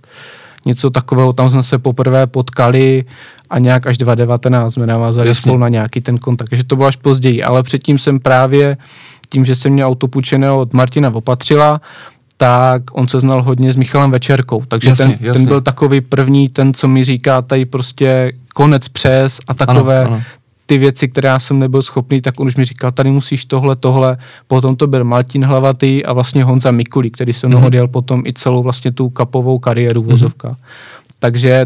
něco 0.65 0.89
takového, 0.89 1.33
tam 1.33 1.49
jsme 1.49 1.63
se 1.63 1.77
poprvé 1.77 2.27
potkali 2.27 3.05
a 3.49 3.59
nějak 3.59 3.87
až 3.87 3.97
2019 3.97 4.73
jsme 4.73 4.87
navázali 4.87 5.35
spolu 5.35 5.57
na 5.57 5.69
nějaký 5.69 6.01
ten 6.01 6.17
kontakt, 6.17 6.49
takže 6.49 6.63
to 6.63 6.75
bylo 6.75 6.87
až 6.87 6.95
později, 6.95 7.43
ale 7.43 7.63
předtím 7.63 7.97
jsem 7.97 8.19
právě 8.19 8.77
tím, 9.29 9.45
že 9.45 9.55
jsem 9.55 9.73
měl 9.73 9.87
auto 9.87 10.07
půjčené 10.07 10.51
od 10.51 10.73
Martina 10.73 11.09
Opatřila, 11.09 11.81
tak 12.41 12.97
on 12.97 13.07
se 13.07 13.19
znal 13.19 13.43
hodně 13.43 13.73
s 13.73 13.75
Michalem 13.75 14.11
Večerkou, 14.11 14.63
takže 14.67 14.89
jasně, 14.89 15.05
ten, 15.05 15.17
jasně. 15.21 15.33
ten 15.33 15.45
byl 15.45 15.61
takový 15.61 16.01
první, 16.01 16.49
ten, 16.49 16.73
co 16.73 16.87
mi 16.87 17.03
říká 17.03 17.41
tady 17.41 17.65
prostě 17.65 18.31
konec 18.53 18.87
přes 18.87 19.39
a 19.47 19.53
takové 19.53 20.01
ano, 20.01 20.13
ano. 20.13 20.23
ty 20.65 20.77
věci, 20.77 21.07
které 21.07 21.27
já 21.27 21.39
jsem 21.39 21.59
nebyl 21.59 21.81
schopný, 21.81 22.21
tak 22.21 22.39
on 22.39 22.47
už 22.47 22.55
mi 22.55 22.65
říkal, 22.65 22.91
tady 22.91 23.11
musíš 23.11 23.45
tohle, 23.45 23.75
tohle, 23.75 24.17
potom 24.47 24.75
to 24.75 24.87
byl 24.87 25.03
Martin 25.03 25.45
Hlavatý 25.45 26.05
a 26.05 26.13
vlastně 26.13 26.43
Honza 26.43 26.71
Mikulí, 26.71 27.11
který 27.11 27.33
se 27.33 27.47
mnou 27.47 27.59
mm-hmm. 27.59 27.65
odjel 27.65 27.87
potom 27.87 28.23
i 28.25 28.33
celou 28.33 28.63
vlastně 28.63 28.91
tu 28.91 29.09
kapovou 29.09 29.59
kariéru 29.59 30.03
vozovka. 30.03 30.49
Mm-hmm. 30.49 31.15
Takže 31.19 31.65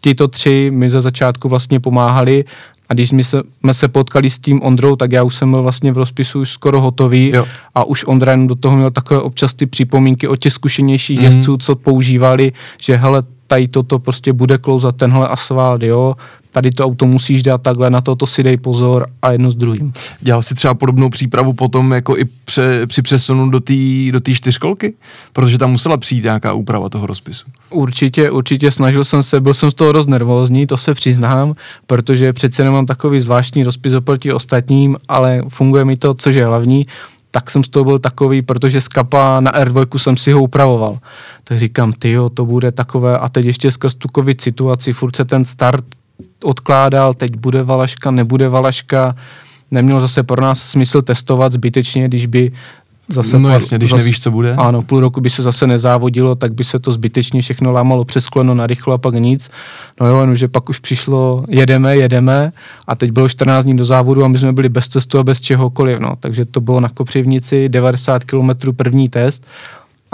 tito 0.00 0.28
tři 0.28 0.70
mi 0.74 0.90
za 0.90 1.00
začátku 1.00 1.48
vlastně 1.48 1.80
pomáhali 1.80 2.44
a 2.88 2.94
když 2.94 3.12
my 3.12 3.24
se, 3.24 3.42
jsme 3.60 3.74
se 3.74 3.88
potkali 3.88 4.30
s 4.30 4.38
tím 4.38 4.62
Ondrou, 4.62 4.96
tak 4.96 5.12
já 5.12 5.22
už 5.22 5.34
jsem 5.34 5.50
byl 5.50 5.62
vlastně 5.62 5.92
v 5.92 5.98
rozpisu 5.98 6.40
už 6.40 6.50
skoro 6.50 6.80
hotový 6.80 7.30
jo. 7.34 7.46
a 7.74 7.84
už 7.84 8.04
Ondra 8.04 8.32
jen 8.32 8.46
do 8.46 8.54
toho 8.54 8.76
měl 8.76 8.90
takové 8.90 9.20
občas 9.20 9.54
ty 9.54 9.66
připomínky 9.66 10.28
od 10.28 10.36
těch 10.36 10.52
zkušenějších 10.52 11.18
mm. 11.18 11.24
jezdců, 11.24 11.56
co 11.56 11.76
používali, 11.76 12.52
že 12.82 12.96
hele, 12.96 13.22
tady 13.46 13.68
toto 13.68 13.98
prostě 13.98 14.32
bude 14.32 14.58
klouzat 14.58 14.96
tenhle 14.96 15.28
asfalt, 15.28 15.82
jo, 15.82 16.14
tady 16.54 16.70
to 16.70 16.84
auto 16.84 17.06
musíš 17.06 17.42
dát 17.42 17.62
takhle, 17.62 17.90
na 17.90 18.00
to, 18.00 18.16
to 18.16 18.26
si 18.26 18.42
dej 18.42 18.56
pozor 18.56 19.06
a 19.22 19.32
jedno 19.32 19.50
s 19.50 19.54
druhým. 19.54 19.92
Dělal 20.20 20.42
si 20.42 20.54
třeba 20.54 20.74
podobnou 20.74 21.10
přípravu 21.10 21.52
potom 21.52 21.92
jako 21.92 22.18
i 22.18 22.24
pře, 22.44 22.86
při 22.86 23.02
přesunu 23.02 23.50
do 23.50 23.60
té 23.60 23.74
do 24.12 24.20
tý 24.20 24.34
čtyřkolky? 24.34 24.94
Protože 25.32 25.58
tam 25.58 25.70
musela 25.70 25.96
přijít 25.96 26.24
nějaká 26.24 26.52
úprava 26.52 26.88
toho 26.88 27.06
rozpisu. 27.06 27.46
Určitě, 27.70 28.30
určitě 28.30 28.70
snažil 28.70 29.04
jsem 29.04 29.22
se, 29.22 29.40
byl 29.40 29.54
jsem 29.54 29.70
z 29.70 29.74
toho 29.74 29.92
dost 29.92 30.08
nervózní, 30.08 30.66
to 30.66 30.76
se 30.76 30.94
přiznám, 30.94 31.54
protože 31.86 32.32
přece 32.32 32.62
jenom 32.62 32.74
mám 32.74 32.86
takový 32.86 33.20
zvláštní 33.20 33.64
rozpis 33.64 33.94
oproti 33.94 34.32
ostatním, 34.32 34.96
ale 35.08 35.42
funguje 35.48 35.84
mi 35.84 35.96
to, 35.96 36.14
což 36.14 36.34
je 36.34 36.46
hlavní 36.46 36.86
tak 37.34 37.50
jsem 37.50 37.64
z 37.64 37.68
toho 37.68 37.84
byl 37.84 37.98
takový, 37.98 38.42
protože 38.42 38.80
z 38.80 38.88
kapa 38.88 39.40
na 39.40 39.52
R2 39.52 39.98
jsem 39.98 40.16
si 40.16 40.32
ho 40.32 40.42
upravoval. 40.42 40.98
Tak 41.44 41.58
říkám, 41.58 41.92
ty 41.92 42.16
to 42.34 42.44
bude 42.44 42.72
takové 42.72 43.18
a 43.18 43.28
teď 43.28 43.46
ještě 43.46 43.70
skrz 43.70 43.94
tu 43.94 44.08
covid 44.14 44.40
situaci, 44.40 44.92
furt 44.92 45.16
se 45.16 45.24
ten 45.24 45.44
start 45.44 45.84
odkládal, 46.42 47.14
teď 47.14 47.36
bude 47.36 47.62
Valaška, 47.62 48.10
nebude 48.10 48.48
Valaška, 48.48 49.16
nemělo 49.70 50.00
zase 50.00 50.22
pro 50.22 50.42
nás 50.42 50.62
smysl 50.62 51.02
testovat 51.02 51.52
zbytečně, 51.52 52.08
když 52.08 52.26
by 52.26 52.52
zase... 53.08 53.38
No 53.38 53.48
jasně, 53.48 53.78
když 53.78 53.90
zase, 53.90 54.02
nevíš, 54.02 54.20
co 54.20 54.30
bude. 54.30 54.54
Ano, 54.54 54.82
půl 54.82 55.00
roku 55.00 55.20
by 55.20 55.30
se 55.30 55.42
zase 55.42 55.66
nezávodilo, 55.66 56.34
tak 56.34 56.54
by 56.54 56.64
se 56.64 56.78
to 56.78 56.92
zbytečně 56.92 57.42
všechno 57.42 57.72
lámalo 57.72 58.04
přes 58.04 58.26
kleno 58.26 58.54
na 58.54 58.66
rychlo 58.66 58.94
a 58.94 58.98
pak 58.98 59.14
nic. 59.14 59.50
No 60.00 60.06
jo, 60.06 60.20
jenomže 60.20 60.48
pak 60.48 60.68
už 60.68 60.78
přišlo, 60.78 61.44
jedeme, 61.48 61.96
jedeme 61.96 62.52
a 62.86 62.96
teď 62.96 63.10
bylo 63.10 63.28
14 63.28 63.64
dní 63.64 63.76
do 63.76 63.84
závodu 63.84 64.24
a 64.24 64.28
my 64.28 64.38
jsme 64.38 64.52
byli 64.52 64.68
bez 64.68 64.88
testu 64.88 65.18
a 65.18 65.24
bez 65.24 65.40
čehokoliv, 65.40 65.98
no. 65.98 66.12
Takže 66.20 66.44
to 66.44 66.60
bylo 66.60 66.80
na 66.80 66.88
Kopřivnici, 66.88 67.68
90 67.68 68.24
km 68.24 68.50
první 68.76 69.08
test 69.08 69.46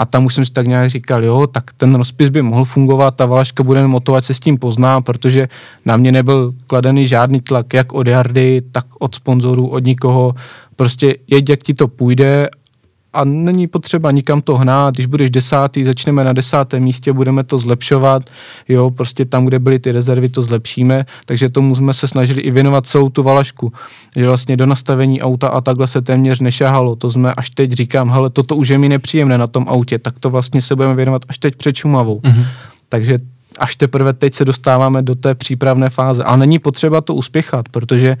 a 0.01 0.05
tam 0.05 0.25
už 0.25 0.33
jsem 0.33 0.45
si 0.45 0.51
tak 0.51 0.67
nějak 0.67 0.89
říkal, 0.89 1.23
jo, 1.23 1.47
tak 1.47 1.63
ten 1.77 1.95
rozpis 1.95 2.29
by 2.29 2.41
mohl 2.41 2.65
fungovat, 2.65 3.15
ta 3.15 3.25
Valaška 3.25 3.63
bude 3.63 3.87
motivovat 3.87 4.25
se 4.25 4.33
s 4.33 4.39
tím 4.39 4.57
pozná, 4.57 5.01
protože 5.01 5.47
na 5.85 5.97
mě 5.97 6.11
nebyl 6.11 6.53
kladený 6.67 7.07
žádný 7.07 7.41
tlak, 7.41 7.73
jak 7.73 7.93
od 7.93 8.07
Jardy, 8.07 8.61
tak 8.71 8.85
od 8.99 9.15
sponzorů, 9.15 9.67
od 9.67 9.85
nikoho. 9.85 10.33
Prostě 10.75 11.15
jeď, 11.27 11.49
jak 11.49 11.63
ti 11.63 11.73
to 11.73 11.87
půjde 11.87 12.49
a 13.13 13.23
není 13.23 13.67
potřeba 13.67 14.11
nikam 14.11 14.41
to 14.41 14.57
hnát, 14.57 14.93
když 14.93 15.05
budeš 15.05 15.29
desátý, 15.29 15.83
začneme 15.83 16.23
na 16.23 16.33
desátém 16.33 16.83
místě, 16.83 17.13
budeme 17.13 17.43
to 17.43 17.57
zlepšovat, 17.57 18.23
jo, 18.69 18.91
prostě 18.91 19.25
tam, 19.25 19.45
kde 19.45 19.59
byly 19.59 19.79
ty 19.79 19.91
rezervy, 19.91 20.29
to 20.29 20.41
zlepšíme, 20.41 21.05
takže 21.25 21.49
tomu 21.49 21.75
jsme 21.75 21.93
se 21.93 22.07
snažili 22.07 22.41
i 22.41 22.51
věnovat 22.51 22.87
celou 22.87 23.09
tu 23.09 23.23
valašku, 23.23 23.73
že 24.15 24.25
vlastně 24.25 24.57
do 24.57 24.65
nastavení 24.65 25.21
auta 25.21 25.47
a 25.47 25.61
takhle 25.61 25.87
se 25.87 26.01
téměř 26.01 26.39
nešahalo, 26.39 26.95
to 26.95 27.11
jsme 27.11 27.33
až 27.33 27.49
teď 27.49 27.71
říkám, 27.71 28.09
hele, 28.09 28.29
toto 28.29 28.55
už 28.55 28.69
je 28.69 28.77
mi 28.77 28.89
nepříjemné 28.89 29.37
na 29.37 29.47
tom 29.47 29.65
autě, 29.69 29.99
tak 29.99 30.19
to 30.19 30.29
vlastně 30.29 30.61
se 30.61 30.75
budeme 30.75 30.95
věnovat 30.95 31.21
až 31.27 31.37
teď 31.37 31.55
před 31.55 31.75
Šumavou. 31.75 32.19
Mm-hmm. 32.19 32.45
Takže 32.89 33.19
až 33.59 33.75
teprve 33.75 34.13
teď 34.13 34.33
se 34.33 34.45
dostáváme 34.45 35.01
do 35.01 35.15
té 35.15 35.35
přípravné 35.35 35.89
fáze. 35.89 36.23
A 36.23 36.35
není 36.35 36.59
potřeba 36.59 37.01
to 37.01 37.15
uspěchat, 37.15 37.69
protože 37.69 38.17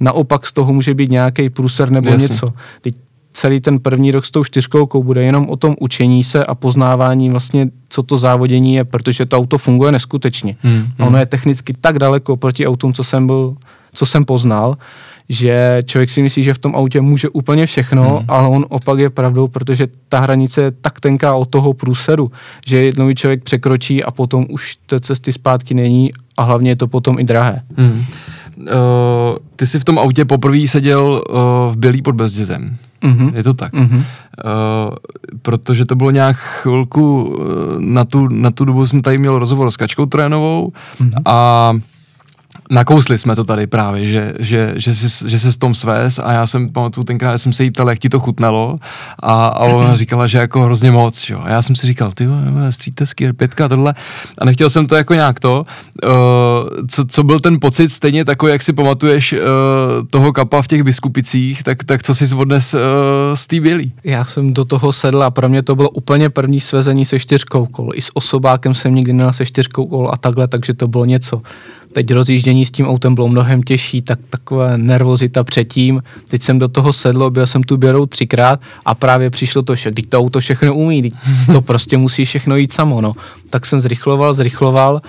naopak 0.00 0.46
z 0.46 0.52
toho 0.52 0.72
může 0.72 0.94
být 0.94 1.10
nějaký 1.10 1.50
průser 1.50 1.90
nebo 1.90 2.08
Jasně. 2.08 2.28
něco. 2.28 2.46
Teď 2.80 2.94
celý 3.32 3.60
ten 3.60 3.78
první 3.78 4.10
rok 4.10 4.26
s 4.26 4.30
tou 4.30 4.44
čtyřkolkou 4.44 5.02
bude 5.02 5.24
jenom 5.24 5.48
o 5.48 5.56
tom 5.56 5.74
učení 5.80 6.24
se 6.24 6.44
a 6.44 6.54
poznávání 6.54 7.30
vlastně, 7.30 7.68
co 7.88 8.02
to 8.02 8.18
závodění 8.18 8.74
je, 8.74 8.84
protože 8.84 9.26
to 9.26 9.36
auto 9.36 9.58
funguje 9.58 9.92
neskutečně. 9.92 10.56
Hmm, 10.62 10.74
hmm. 10.74 11.08
Ono 11.08 11.18
je 11.18 11.26
technicky 11.26 11.74
tak 11.80 11.98
daleko 11.98 12.36
proti 12.36 12.66
autům, 12.66 12.92
co 12.92 13.04
jsem 13.04 13.26
byl, 13.26 13.56
co 13.94 14.06
jsem 14.06 14.24
poznal, 14.24 14.76
že 15.28 15.80
člověk 15.84 16.10
si 16.10 16.22
myslí, 16.22 16.44
že 16.44 16.54
v 16.54 16.58
tom 16.58 16.76
autě 16.76 17.00
může 17.00 17.28
úplně 17.28 17.66
všechno, 17.66 18.16
hmm. 18.16 18.24
ale 18.28 18.48
on 18.48 18.66
opak 18.68 18.98
je 18.98 19.10
pravdou, 19.10 19.48
protože 19.48 19.88
ta 20.08 20.20
hranice 20.20 20.62
je 20.62 20.70
tak 20.70 21.00
tenká 21.00 21.34
od 21.34 21.48
toho 21.48 21.72
průseru, 21.72 22.32
že 22.66 22.84
jednou 22.84 23.12
člověk 23.12 23.42
překročí 23.42 24.04
a 24.04 24.10
potom 24.10 24.46
už 24.48 24.76
té 24.86 25.00
cesty 25.00 25.32
zpátky 25.32 25.74
není 25.74 26.10
a 26.36 26.42
hlavně 26.42 26.70
je 26.70 26.76
to 26.76 26.88
potom 26.88 27.18
i 27.18 27.24
drahé. 27.24 27.62
Hmm. 27.76 28.04
Uh, 28.56 28.66
ty 29.56 29.66
jsi 29.66 29.80
v 29.80 29.84
tom 29.84 29.98
autě 29.98 30.24
poprvé 30.24 30.66
seděl 30.66 31.24
uh, 31.30 31.36
v 31.72 31.76
Bělý 31.76 32.02
pod 32.02 32.14
Bezdězem. 32.14 32.76
Mm-hmm. 33.02 33.32
Je 33.34 33.42
to 33.42 33.54
tak. 33.54 33.72
Mm-hmm. 33.72 33.96
Uh, 33.96 34.04
protože 35.42 35.84
to 35.84 35.94
bylo 35.94 36.10
nějak 36.10 36.36
chvilku, 36.36 37.38
na 37.78 38.04
tu, 38.04 38.28
na 38.28 38.50
tu 38.50 38.64
dobu 38.64 38.86
jsem 38.86 39.02
tady 39.02 39.18
měl 39.18 39.38
rozhovor 39.38 39.70
s 39.70 39.76
Kačkou 39.76 40.06
Trénovou 40.06 40.72
mm-hmm. 41.00 41.22
a 41.24 41.72
nakousli 42.72 43.18
jsme 43.18 43.36
to 43.36 43.44
tady 43.44 43.66
právě, 43.66 44.06
že, 44.06 44.34
že, 44.40 44.72
že, 44.76 44.94
jsi, 44.94 45.30
že 45.30 45.38
se 45.38 45.52
s 45.52 45.56
tom 45.56 45.74
svést 45.74 46.18
a 46.18 46.32
já 46.32 46.46
jsem 46.46 46.68
pamatuju 46.68 47.04
tenkrát, 47.04 47.38
jsem 47.38 47.52
se 47.52 47.64
jí 47.64 47.70
ptal, 47.70 47.90
jak 47.90 47.98
ti 47.98 48.08
to 48.08 48.20
chutnalo 48.20 48.78
a, 49.18 49.44
a 49.44 49.64
ona 49.64 49.94
říkala, 49.94 50.26
že 50.26 50.38
jako 50.38 50.60
hrozně 50.60 50.90
moc, 50.90 51.30
jo. 51.30 51.40
A 51.42 51.50
já 51.50 51.62
jsem 51.62 51.76
si 51.76 51.86
říkal, 51.86 52.12
ty 52.12 52.28
střítesky, 52.70 53.32
pětka, 53.32 53.68
tohle 53.68 53.94
a 54.38 54.44
nechtěl 54.44 54.70
jsem 54.70 54.86
to 54.86 54.94
jako 54.96 55.14
nějak 55.14 55.40
to, 55.40 55.66
uh, 56.04 56.10
co, 56.88 57.04
co 57.04 57.22
byl 57.22 57.40
ten 57.40 57.60
pocit 57.60 57.92
stejně 57.92 58.24
takový, 58.24 58.52
jak 58.52 58.62
si 58.62 58.72
pamatuješ 58.72 59.32
uh, 59.32 59.38
toho 60.10 60.32
kapa 60.32 60.62
v 60.62 60.68
těch 60.68 60.82
biskupicích, 60.82 61.62
tak, 61.62 61.84
tak 61.84 62.02
co 62.02 62.14
jsi 62.14 62.34
odnes 62.34 62.74
uh, 62.74 62.80
z 63.34 63.46
té 63.46 63.60
bělý? 63.60 63.92
Já 64.04 64.24
jsem 64.24 64.52
do 64.52 64.64
toho 64.64 64.92
sedl 64.92 65.22
a 65.22 65.30
pro 65.30 65.48
mě 65.48 65.62
to 65.62 65.76
bylo 65.76 65.90
úplně 65.90 66.30
první 66.30 66.60
svezení 66.60 67.06
se 67.06 67.20
čtyřkou 67.20 67.66
kol. 67.66 67.90
I 67.94 68.00
s 68.00 68.10
osobákem 68.14 68.74
jsem 68.74 68.94
nikdy 68.94 69.12
neměl 69.12 69.32
se 69.32 69.46
čtyřkou 69.46 69.86
kol 69.86 70.10
a 70.12 70.16
takhle, 70.16 70.48
takže 70.48 70.74
to 70.74 70.88
bylo 70.88 71.04
něco. 71.04 71.42
Teď 71.92 72.12
rozjíždění 72.12 72.66
s 72.66 72.70
tím 72.70 72.86
autem 72.86 73.14
bylo 73.14 73.28
mnohem 73.28 73.62
těžší, 73.62 74.02
tak 74.02 74.18
taková 74.30 74.76
nervozita 74.76 75.44
předtím. 75.44 76.02
Teď 76.28 76.42
jsem 76.42 76.58
do 76.58 76.68
toho 76.68 76.92
sedl, 76.92 77.30
byl 77.30 77.46
jsem 77.46 77.62
tu 77.62 77.76
běrou 77.76 78.06
třikrát 78.06 78.60
a 78.84 78.94
právě 78.94 79.30
přišlo 79.30 79.62
to, 79.62 79.74
že 79.74 79.90
teď 79.90 80.08
to 80.08 80.18
auto 80.18 80.40
všechno 80.40 80.74
umí, 80.74 81.08
to 81.52 81.60
prostě 81.60 81.96
musí 81.96 82.24
všechno 82.24 82.56
jít 82.56 82.72
samo. 82.72 83.00
No. 83.00 83.14
Tak 83.50 83.66
jsem 83.66 83.80
zrychloval, 83.80 84.34
zrychloval 84.34 85.02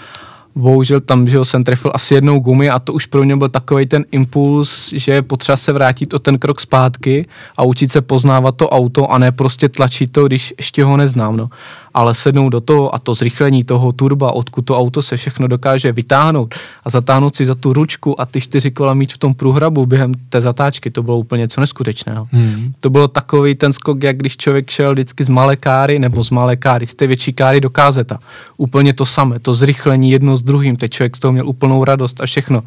bohužel 0.55 1.01
tam, 1.01 1.29
že 1.29 1.45
jsem 1.45 1.63
trefil 1.63 1.91
asi 1.93 2.13
jednou 2.13 2.39
gumy 2.39 2.69
a 2.69 2.79
to 2.79 2.93
už 2.93 3.05
pro 3.05 3.23
mě 3.23 3.35
byl 3.35 3.49
takový 3.49 3.85
ten 3.85 4.05
impuls, 4.11 4.93
že 4.93 5.11
je 5.11 5.21
potřeba 5.21 5.57
se 5.57 5.73
vrátit 5.73 6.13
o 6.13 6.19
ten 6.19 6.39
krok 6.39 6.61
zpátky 6.61 7.25
a 7.57 7.63
učit 7.63 7.91
se 7.91 8.01
poznávat 8.01 8.55
to 8.55 8.69
auto 8.69 9.11
a 9.11 9.17
ne 9.17 9.31
prostě 9.31 9.69
tlačit 9.69 10.11
to, 10.11 10.27
když 10.27 10.53
ještě 10.57 10.83
ho 10.83 10.97
neznám. 10.97 11.37
No 11.37 11.49
ale 11.93 12.15
sednout 12.15 12.49
do 12.49 12.61
toho 12.61 12.95
a 12.95 12.99
to 12.99 13.13
zrychlení 13.13 13.63
toho 13.63 13.91
turba, 13.91 14.31
odkud 14.31 14.61
to 14.61 14.77
auto 14.77 15.01
se 15.01 15.17
všechno 15.17 15.47
dokáže 15.47 15.91
vytáhnout 15.91 16.55
a 16.83 16.89
zatáhnout 16.89 17.35
si 17.35 17.45
za 17.45 17.55
tu 17.55 17.73
ručku 17.73 18.21
a 18.21 18.25
ty 18.25 18.41
čtyři 18.41 18.71
kola 18.71 18.93
mít 18.93 19.13
v 19.13 19.17
tom 19.17 19.33
průhrabu 19.33 19.85
během 19.85 20.13
té 20.29 20.41
zatáčky, 20.41 20.91
to 20.91 21.03
bylo 21.03 21.19
úplně 21.19 21.41
něco 21.41 21.61
neskutečného. 21.61 22.27
Hmm. 22.31 22.73
To 22.79 22.89
bylo 22.89 23.07
takový 23.07 23.55
ten 23.55 23.73
skok, 23.73 24.03
jak 24.03 24.17
když 24.17 24.37
člověk 24.37 24.69
šel 24.69 24.93
vždycky 24.93 25.23
z 25.23 25.29
malé 25.29 25.55
káry 25.55 25.99
nebo 25.99 26.23
z 26.23 26.29
malé 26.29 26.55
káry, 26.55 26.87
z 26.87 26.95
té 26.95 27.07
větší 27.07 27.33
káry 27.33 27.61
do 27.61 27.69
kázeta. 27.69 28.19
Úplně 28.57 28.93
to 28.93 29.05
samé, 29.05 29.39
to 29.39 29.53
zrychlení 29.53 30.11
jedno 30.11 30.37
s 30.37 30.43
druhým, 30.43 30.75
teď 30.75 30.91
člověk 30.91 31.17
z 31.17 31.19
toho 31.19 31.31
měl 31.31 31.47
úplnou 31.47 31.83
radost 31.83 32.21
a 32.21 32.25
všechno. 32.25 32.63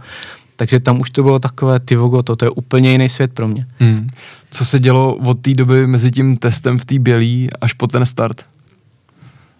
Takže 0.57 0.81
tam 0.81 1.01
už 1.01 1.11
to 1.11 1.23
bylo 1.23 1.39
takové, 1.39 1.81
ty 1.81 1.97
vogo, 1.97 2.23
to, 2.23 2.37
to 2.37 2.45
je 2.45 2.51
úplně 2.51 2.93
jiný 2.93 3.09
svět 3.09 3.33
pro 3.33 3.49
mě. 3.49 3.67
Hmm. 3.79 4.09
Co 4.51 4.65
se 4.65 4.79
dělo 4.79 5.15
od 5.15 5.41
té 5.41 5.55
doby 5.55 5.87
mezi 5.87 6.11
tím 6.11 6.37
testem 6.37 6.79
v 6.79 6.85
té 6.85 6.99
bělý 6.99 7.49
až 7.61 7.73
po 7.73 7.87
ten 7.87 8.07
start? 8.07 8.45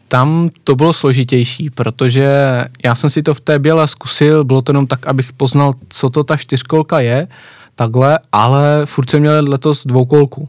Tam 0.09 0.51
to 0.65 0.77
bylo 0.77 0.93
složitější, 0.93 1.71
protože 1.71 2.29
já 2.85 2.95
jsem 2.95 3.11
si 3.11 3.23
to 3.23 3.35
v 3.35 3.41
té 3.41 3.59
běle 3.59 3.89
zkusil, 3.89 4.45
bylo 4.45 4.63
to 4.63 4.71
jenom 4.71 4.87
tak, 4.87 5.07
abych 5.07 5.33
poznal, 5.33 5.73
co 5.89 6.11
to 6.11 6.25
ta 6.25 6.37
čtyřkolka 6.37 7.01
je, 7.01 7.29
takhle, 7.75 8.19
ale 8.33 8.83
furt 8.85 9.11
jsem 9.11 9.21
měl 9.21 9.45
letos 9.49 9.87
dvoukolku. 9.87 10.49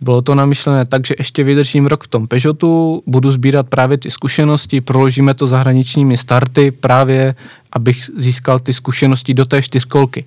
Bylo 0.00 0.22
to 0.22 0.34
namyšlené 0.34 0.86
tak, 0.86 1.06
že 1.06 1.14
ještě 1.18 1.44
vydržím 1.44 1.86
rok 1.86 2.04
v 2.04 2.08
tom 2.08 2.26
Peugeotu, 2.26 3.02
budu 3.06 3.30
sbírat 3.30 3.68
právě 3.68 3.98
ty 3.98 4.10
zkušenosti, 4.10 4.80
proložíme 4.80 5.34
to 5.34 5.46
zahraničními 5.46 6.16
starty 6.16 6.70
právě, 6.70 7.34
abych 7.72 8.10
získal 8.16 8.58
ty 8.58 8.72
zkušenosti 8.72 9.34
do 9.34 9.44
té 9.44 9.62
čtyřkolky. 9.62 10.24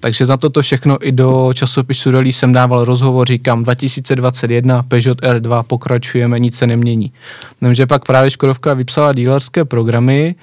Takže 0.00 0.26
za 0.26 0.36
toto 0.36 0.62
všechno 0.62 1.06
i 1.06 1.12
do 1.12 1.50
časopisu 1.54 2.10
Rally 2.10 2.32
jsem 2.32 2.52
dával 2.52 2.84
rozhovor, 2.84 3.26
říkám 3.26 3.62
2021 3.62 4.82
Peugeot 4.82 5.20
R2 5.20 5.62
pokračujeme, 5.62 6.38
nic 6.38 6.56
se 6.56 6.66
nemění. 6.66 7.12
Nemže 7.60 7.86
pak 7.86 8.04
právě 8.04 8.30
Škodovka 8.30 8.74
vypsala 8.74 9.12
dílerské 9.12 9.64
programy, 9.64 10.34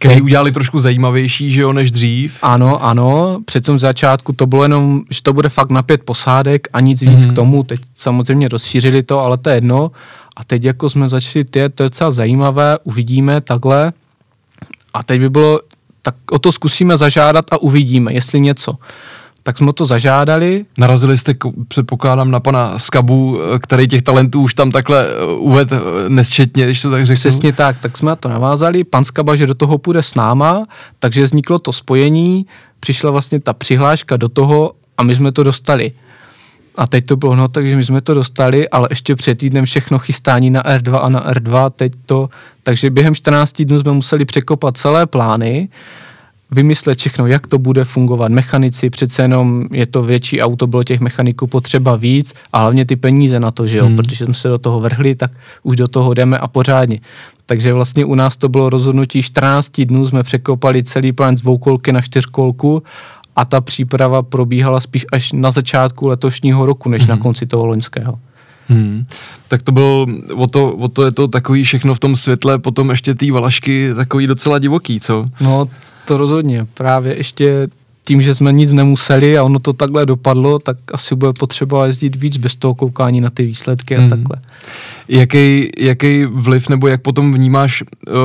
který 0.00 0.22
udělali 0.22 0.52
trošku 0.52 0.78
zajímavější, 0.78 1.50
že 1.50 1.62
jo, 1.62 1.72
než 1.72 1.90
dřív. 1.90 2.38
Ano, 2.42 2.84
ano, 2.84 3.40
přece 3.44 3.72
v 3.72 3.78
začátku 3.78 4.32
to 4.32 4.46
bylo 4.46 4.62
jenom, 4.62 5.02
že 5.10 5.22
to 5.22 5.32
bude 5.32 5.48
fakt 5.48 5.70
na 5.70 5.82
pět 5.82 6.02
posádek 6.04 6.68
a 6.72 6.80
nic 6.80 7.02
víc 7.02 7.10
mm-hmm. 7.10 7.30
k 7.30 7.32
tomu, 7.32 7.62
teď 7.62 7.80
samozřejmě 7.94 8.48
rozšířili 8.48 9.02
to, 9.02 9.18
ale 9.18 9.38
to 9.38 9.50
je 9.50 9.56
jedno. 9.56 9.90
A 10.36 10.44
teď 10.44 10.64
jako 10.64 10.90
jsme 10.90 11.08
začali, 11.08 11.44
ty, 11.44 11.50
to 11.50 11.82
je 11.82 11.88
docela 11.88 12.10
zajímavé, 12.10 12.78
uvidíme 12.84 13.40
takhle. 13.40 13.92
A 14.94 15.02
teď 15.02 15.20
by 15.20 15.30
bylo, 15.30 15.60
tak 16.02 16.14
o 16.30 16.38
to 16.38 16.52
zkusíme 16.52 16.98
zažádat 16.98 17.52
a 17.52 17.58
uvidíme, 17.58 18.12
jestli 18.12 18.40
něco 18.40 18.72
tak 19.50 19.58
jsme 19.58 19.72
to 19.72 19.84
zažádali. 19.84 20.64
Narazili 20.78 21.18
jste, 21.18 21.34
předpokládám, 21.68 22.30
na 22.30 22.40
pana 22.40 22.78
Skabu, 22.78 23.40
který 23.58 23.88
těch 23.88 24.02
talentů 24.02 24.42
už 24.42 24.54
tam 24.54 24.70
takhle 24.70 25.06
eh, 25.06 25.24
uvedl 25.26 25.74
eh, 25.74 26.08
nesčetně, 26.08 26.64
když 26.64 26.82
to 26.82 26.90
tak 26.90 27.06
řeknu. 27.06 27.20
Přesně 27.20 27.52
tak, 27.52 27.76
tak 27.80 27.98
jsme 27.98 28.16
to 28.16 28.28
navázali. 28.28 28.84
Pan 28.84 29.04
Skaba, 29.04 29.36
že 29.36 29.46
do 29.46 29.54
toho 29.54 29.78
půjde 29.78 30.02
s 30.02 30.14
náma, 30.14 30.66
takže 30.98 31.24
vzniklo 31.24 31.58
to 31.58 31.72
spojení, 31.72 32.46
přišla 32.80 33.10
vlastně 33.10 33.40
ta 33.40 33.52
přihláška 33.52 34.16
do 34.16 34.28
toho 34.28 34.72
a 34.98 35.02
my 35.02 35.16
jsme 35.16 35.32
to 35.32 35.42
dostali. 35.42 35.92
A 36.76 36.86
teď 36.86 37.06
to 37.06 37.16
bylo, 37.16 37.36
no, 37.36 37.48
takže 37.48 37.76
my 37.76 37.84
jsme 37.84 38.00
to 38.00 38.14
dostali, 38.14 38.68
ale 38.68 38.86
ještě 38.90 39.16
před 39.16 39.38
týdnem 39.38 39.64
všechno 39.64 39.98
chystání 39.98 40.50
na 40.50 40.62
R2 40.62 41.00
a 41.02 41.08
na 41.08 41.32
R2, 41.32 41.70
teď 41.70 41.92
to, 42.06 42.28
takže 42.62 42.90
během 42.90 43.14
14 43.14 43.62
dnů 43.62 43.80
jsme 43.80 43.92
museli 43.92 44.24
překopat 44.24 44.76
celé 44.76 45.06
plány, 45.06 45.68
vymyslet 46.50 46.98
všechno, 46.98 47.26
jak 47.26 47.46
to 47.46 47.58
bude 47.58 47.84
fungovat. 47.84 48.32
Mechanici, 48.32 48.90
přece 48.90 49.22
jenom 49.22 49.64
je 49.72 49.86
to 49.86 50.02
větší 50.02 50.42
auto, 50.42 50.66
bylo 50.66 50.84
těch 50.84 51.00
mechaniků 51.00 51.46
potřeba 51.46 51.96
víc 51.96 52.34
a 52.52 52.58
hlavně 52.58 52.84
ty 52.84 52.96
peníze 52.96 53.40
na 53.40 53.50
to, 53.50 53.66
že 53.66 53.78
jo, 53.78 53.86
hmm. 53.86 53.96
protože 53.96 54.24
jsme 54.24 54.34
se 54.34 54.48
do 54.48 54.58
toho 54.58 54.80
vrhli, 54.80 55.14
tak 55.14 55.30
už 55.62 55.76
do 55.76 55.88
toho 55.88 56.14
jdeme 56.14 56.38
a 56.38 56.48
pořádně. 56.48 57.00
Takže 57.46 57.72
vlastně 57.72 58.04
u 58.04 58.14
nás 58.14 58.36
to 58.36 58.48
bylo 58.48 58.70
rozhodnutí 58.70 59.22
14 59.22 59.80
dnů, 59.80 60.06
jsme 60.06 60.22
překopali 60.22 60.82
celý 60.82 61.12
plán 61.12 61.36
z 61.36 61.40
dvoukolky 61.40 61.92
na 61.92 62.00
čtyřkolku 62.00 62.82
a 63.36 63.44
ta 63.44 63.60
příprava 63.60 64.22
probíhala 64.22 64.80
spíš 64.80 65.06
až 65.12 65.32
na 65.32 65.50
začátku 65.50 66.06
letošního 66.06 66.66
roku, 66.66 66.88
než 66.88 67.02
hmm. 67.02 67.10
na 67.10 67.16
konci 67.16 67.46
toho 67.46 67.66
loňského. 67.66 68.18
Hmm. 68.68 69.06
Tak 69.48 69.62
to 69.62 69.72
bylo, 69.72 70.06
o 70.34 70.46
to, 70.46 70.72
o 70.72 70.88
to 70.88 71.04
je 71.04 71.10
to 71.10 71.28
takový 71.28 71.64
všechno 71.64 71.94
v 71.94 71.98
tom 71.98 72.16
světle, 72.16 72.58
potom 72.58 72.90
ještě 72.90 73.14
ty 73.14 73.30
valašky 73.30 73.94
takový 73.94 74.26
docela 74.26 74.58
divoký, 74.58 75.00
co? 75.00 75.24
No, 75.40 75.68
to 76.10 76.16
rozhodně. 76.16 76.66
Právě 76.74 77.16
ještě 77.16 77.68
tím, 78.04 78.22
že 78.22 78.34
jsme 78.34 78.52
nic 78.52 78.72
nemuseli 78.72 79.38
a 79.38 79.44
ono 79.44 79.58
to 79.58 79.72
takhle 79.72 80.06
dopadlo, 80.06 80.58
tak 80.58 80.76
asi 80.92 81.14
bude 81.14 81.32
potřeba 81.32 81.86
jezdit 81.86 82.16
víc 82.16 82.36
bez 82.36 82.56
toho 82.56 82.74
koukání 82.74 83.20
na 83.20 83.30
ty 83.30 83.46
výsledky 83.46 83.96
a 83.96 84.00
hmm. 84.00 84.08
takhle. 84.08 84.36
Jaký, 85.08 85.70
jaký 85.78 86.24
vliv 86.24 86.68
nebo 86.68 86.88
jak 86.88 87.02
potom 87.02 87.32
vnímáš 87.32 87.82
uh, 87.82 88.16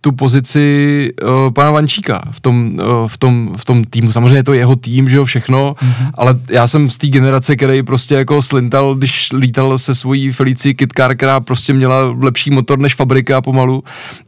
tu 0.00 0.12
pozici 0.12 1.10
uh, 1.22 1.52
pana 1.52 1.70
Vančíka 1.70 2.22
v 2.30 2.40
tom, 2.40 2.72
uh, 2.74 3.08
v, 3.08 3.18
tom, 3.18 3.54
v 3.56 3.64
tom 3.64 3.84
týmu. 3.84 4.12
Samozřejmě 4.12 4.36
je 4.36 4.44
to 4.44 4.52
jeho 4.52 4.76
tým, 4.76 5.08
že 5.08 5.16
jo, 5.16 5.24
všechno, 5.24 5.74
mm-hmm. 5.74 6.10
ale 6.14 6.38
já 6.50 6.66
jsem 6.66 6.90
z 6.90 6.98
té 6.98 7.06
generace, 7.06 7.56
který 7.56 7.82
prostě 7.82 8.14
jako 8.14 8.42
slintal, 8.42 8.94
když 8.94 9.32
lítal 9.32 9.78
se 9.78 9.94
svojí 9.94 10.32
Felicí 10.32 10.74
Kitcar, 10.74 11.16
která 11.16 11.40
prostě 11.40 11.72
měla 11.72 12.14
lepší 12.20 12.50
motor 12.50 12.78
než 12.78 12.94
fabrika 12.94 13.40
pomalu. 13.40 13.84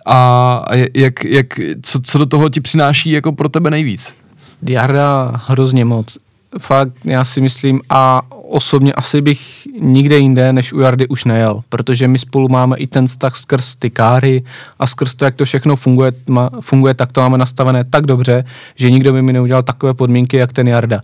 A, 0.06 0.16
a 0.66 0.76
jak, 0.94 1.24
jak, 1.24 1.46
co, 1.82 2.00
co 2.00 2.18
do 2.18 2.26
toho 2.26 2.48
ti 2.48 2.60
přináší 2.60 3.10
jako 3.10 3.32
pro 3.32 3.48
tebe 3.48 3.70
nejvíc? 3.70 4.14
Jarda 4.68 5.32
hrozně 5.46 5.84
moc. 5.84 6.18
Fakt, 6.58 6.92
já 7.04 7.24
si 7.24 7.40
myslím, 7.40 7.80
a 7.90 8.22
osobně 8.50 8.92
asi 8.92 9.20
bych 9.20 9.68
nikde 9.80 10.18
jinde 10.18 10.52
než 10.52 10.72
u 10.72 10.80
Jardy 10.80 11.08
už 11.08 11.24
nejel, 11.24 11.60
protože 11.68 12.08
my 12.08 12.18
spolu 12.18 12.48
máme 12.48 12.76
i 12.76 12.86
ten 12.86 13.06
vztah 13.06 13.36
skrz 13.36 13.76
ty 13.76 13.90
káry 13.90 14.42
a 14.78 14.86
skrz 14.86 15.14
to, 15.14 15.24
jak 15.24 15.34
to 15.34 15.44
všechno 15.44 15.76
funguje, 15.76 16.12
ma, 16.28 16.50
funguje 16.60 16.94
tak 16.94 17.12
to 17.12 17.20
máme 17.20 17.38
nastavené 17.38 17.84
tak 17.84 18.06
dobře, 18.06 18.44
že 18.76 18.90
nikdo 18.90 19.12
by 19.12 19.22
mi 19.22 19.32
neudělal 19.32 19.62
takové 19.62 19.94
podmínky, 19.94 20.36
jak 20.36 20.52
ten 20.52 20.68
Jarda. 20.68 21.00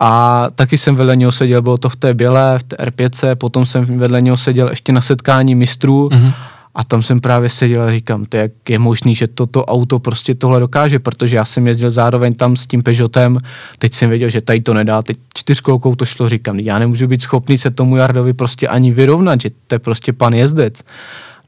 A 0.00 0.46
taky 0.54 0.78
jsem 0.78 0.96
vedle 0.96 1.16
něho 1.16 1.32
seděl, 1.32 1.62
bylo 1.62 1.78
to 1.78 1.88
v 1.88 1.96
té 1.96 2.14
bělé, 2.14 2.58
v 2.58 2.62
té 2.62 2.76
R5, 2.76 3.34
potom 3.34 3.66
jsem 3.66 3.84
vedle 3.98 4.20
něho 4.20 4.36
seděl 4.36 4.68
ještě 4.68 4.92
na 4.92 5.00
setkání 5.00 5.54
mistrů 5.54 6.08
mm-hmm 6.08 6.32
a 6.74 6.84
tam 6.84 7.02
jsem 7.02 7.20
právě 7.20 7.48
seděl 7.48 7.82
a 7.82 7.90
říkám, 7.90 8.24
to 8.24 8.36
jak 8.36 8.52
je 8.68 8.78
možný, 8.78 9.14
že 9.14 9.26
toto 9.26 9.64
auto 9.64 9.98
prostě 9.98 10.34
tohle 10.34 10.60
dokáže, 10.60 10.98
protože 10.98 11.36
já 11.36 11.44
jsem 11.44 11.66
jezdil 11.66 11.90
zároveň 11.90 12.34
tam 12.34 12.56
s 12.56 12.66
tím 12.66 12.82
Peugeotem, 12.82 13.38
teď 13.78 13.94
jsem 13.94 14.10
věděl, 14.10 14.28
že 14.28 14.40
tady 14.40 14.60
to 14.60 14.74
nedá, 14.74 15.02
teď 15.02 15.18
čtyřkolkou 15.34 15.94
to 15.94 16.04
šlo, 16.04 16.28
říkám, 16.28 16.58
já 16.58 16.78
nemůžu 16.78 17.06
být 17.06 17.22
schopný 17.22 17.58
se 17.58 17.70
tomu 17.70 17.96
Jardovi 17.96 18.32
prostě 18.32 18.68
ani 18.68 18.92
vyrovnat, 18.92 19.40
že 19.40 19.50
to 19.66 19.74
je 19.74 19.78
prostě 19.78 20.12
pan 20.12 20.32
jezdec. 20.34 20.82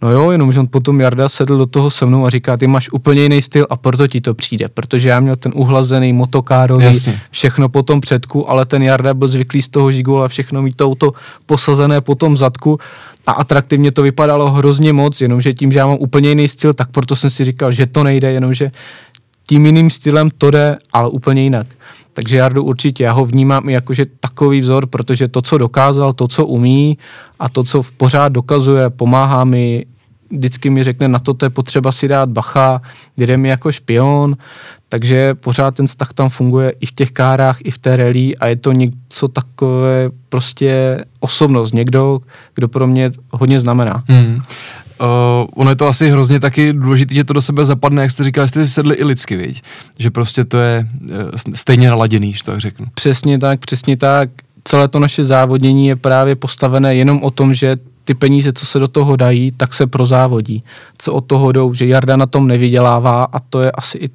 No 0.02 0.10
jo, 0.10 0.30
jenomže 0.30 0.60
on 0.60 0.66
potom 0.66 1.00
Jarda 1.00 1.28
sedl 1.28 1.58
do 1.58 1.66
toho 1.66 1.90
se 1.90 2.06
mnou 2.06 2.26
a 2.26 2.30
říká, 2.30 2.56
ty 2.56 2.66
máš 2.66 2.88
úplně 2.92 3.22
jiný 3.22 3.42
styl 3.42 3.66
a 3.70 3.76
proto 3.76 4.06
ti 4.08 4.20
to 4.20 4.34
přijde, 4.34 4.68
protože 4.68 5.08
já 5.08 5.20
měl 5.20 5.36
ten 5.36 5.52
uhlazený 5.54 6.12
motokárový, 6.12 6.84
Jasně. 6.84 7.20
všechno 7.30 7.68
po 7.68 7.82
tom 7.82 8.00
předku, 8.00 8.50
ale 8.50 8.66
ten 8.66 8.82
Jarda 8.82 9.14
byl 9.14 9.28
zvyklý 9.28 9.62
z 9.62 9.68
toho 9.68 9.92
žigola 9.92 10.28
všechno 10.28 10.62
mít 10.62 10.76
to 10.76 10.86
auto 10.86 11.10
posazené 11.46 12.00
po 12.00 12.14
tom 12.14 12.36
zadku 12.36 12.78
a 13.26 13.32
atraktivně 13.32 13.92
to 13.92 14.02
vypadalo 14.02 14.50
hrozně 14.50 14.92
moc, 14.92 15.20
jenomže 15.20 15.52
tím, 15.52 15.72
že 15.72 15.78
já 15.78 15.86
mám 15.86 15.96
úplně 16.00 16.28
jiný 16.28 16.48
styl, 16.48 16.74
tak 16.74 16.90
proto 16.90 17.16
jsem 17.16 17.30
si 17.30 17.44
říkal, 17.44 17.72
že 17.72 17.86
to 17.86 18.04
nejde, 18.04 18.32
jenomže 18.32 18.70
tím 19.46 19.66
jiným 19.66 19.90
stylem 19.90 20.30
to 20.38 20.50
jde, 20.50 20.76
ale 20.92 21.08
úplně 21.08 21.42
jinak. 21.42 21.66
Takže 22.12 22.36
Jardu 22.36 22.64
určitě, 22.64 23.04
já 23.04 23.12
ho 23.12 23.24
vnímám 23.24 23.68
i 23.68 23.72
jakože 23.72 24.06
takový 24.20 24.60
vzor, 24.60 24.86
protože 24.86 25.28
to, 25.28 25.42
co 25.42 25.58
dokázal, 25.58 26.12
to, 26.12 26.28
co 26.28 26.46
umí 26.46 26.98
a 27.38 27.48
to, 27.48 27.64
co 27.64 27.82
pořád 27.96 28.28
dokazuje, 28.28 28.90
pomáhá 28.90 29.44
mi, 29.44 29.86
vždycky 30.32 30.70
mi 30.70 30.84
řekne, 30.84 31.08
na 31.08 31.18
to, 31.18 31.34
to 31.34 31.46
je 31.46 31.50
potřeba 31.50 31.92
si 31.92 32.08
dát 32.08 32.28
bacha, 32.28 32.82
jde 33.16 33.36
mi 33.36 33.48
jako 33.48 33.72
špion, 33.72 34.36
takže 34.88 35.34
pořád 35.34 35.74
ten 35.74 35.86
vztah 35.86 36.12
tam 36.12 36.30
funguje 36.30 36.72
i 36.80 36.86
v 36.86 36.92
těch 36.92 37.10
kárách, 37.10 37.58
i 37.64 37.70
v 37.70 37.78
té 37.78 37.96
rally 37.96 38.36
a 38.36 38.46
je 38.46 38.56
to 38.56 38.72
něco 38.72 39.28
takové 39.28 40.10
prostě 40.28 41.04
osobnost, 41.20 41.72
někdo, 41.72 42.20
kdo 42.54 42.68
pro 42.68 42.86
mě 42.86 43.10
hodně 43.30 43.60
znamená. 43.60 44.04
Hmm. 44.08 44.34
Uh, 44.34 45.46
ono 45.54 45.70
je 45.70 45.76
to 45.76 45.86
asi 45.86 46.10
hrozně 46.10 46.40
taky 46.40 46.72
důležité, 46.72 47.14
že 47.14 47.24
to 47.24 47.32
do 47.32 47.42
sebe 47.42 47.64
zapadne, 47.64 48.02
jak 48.02 48.10
jste 48.10 48.24
říkal, 48.24 48.48
jste 48.48 48.66
si 48.66 48.72
sedli 48.72 48.94
i 48.94 49.04
lidsky, 49.04 49.36
viď? 49.36 49.62
že 49.98 50.10
prostě 50.10 50.44
to 50.44 50.58
je 50.58 50.88
uh, 51.10 51.16
stejně 51.54 51.88
naladěný, 51.88 52.32
že 52.32 52.44
tak 52.44 52.60
řeknu. 52.60 52.86
Přesně 52.94 53.38
tak, 53.38 53.60
přesně 53.60 53.96
tak. 53.96 54.30
Celé 54.64 54.88
to 54.88 54.98
naše 54.98 55.24
závodění 55.24 55.86
je 55.86 55.96
právě 55.96 56.34
postavené 56.34 56.94
jenom 56.94 57.22
o 57.22 57.30
tom, 57.30 57.54
že 57.54 57.76
ty 58.04 58.14
peníze, 58.14 58.52
co 58.52 58.66
se 58.66 58.78
do 58.78 58.88
toho 58.88 59.16
dají, 59.16 59.52
tak 59.56 59.74
se 59.74 59.86
prozávodí. 59.86 60.64
Co 60.98 61.12
od 61.12 61.26
toho 61.26 61.52
jdou, 61.52 61.74
že 61.74 61.86
Jarda 61.86 62.16
na 62.16 62.26
tom 62.26 62.48
nevydělává 62.48 63.24
a 63.24 63.38
to 63.38 63.62
je 63.62 63.70
asi 63.70 63.98
i 63.98 64.10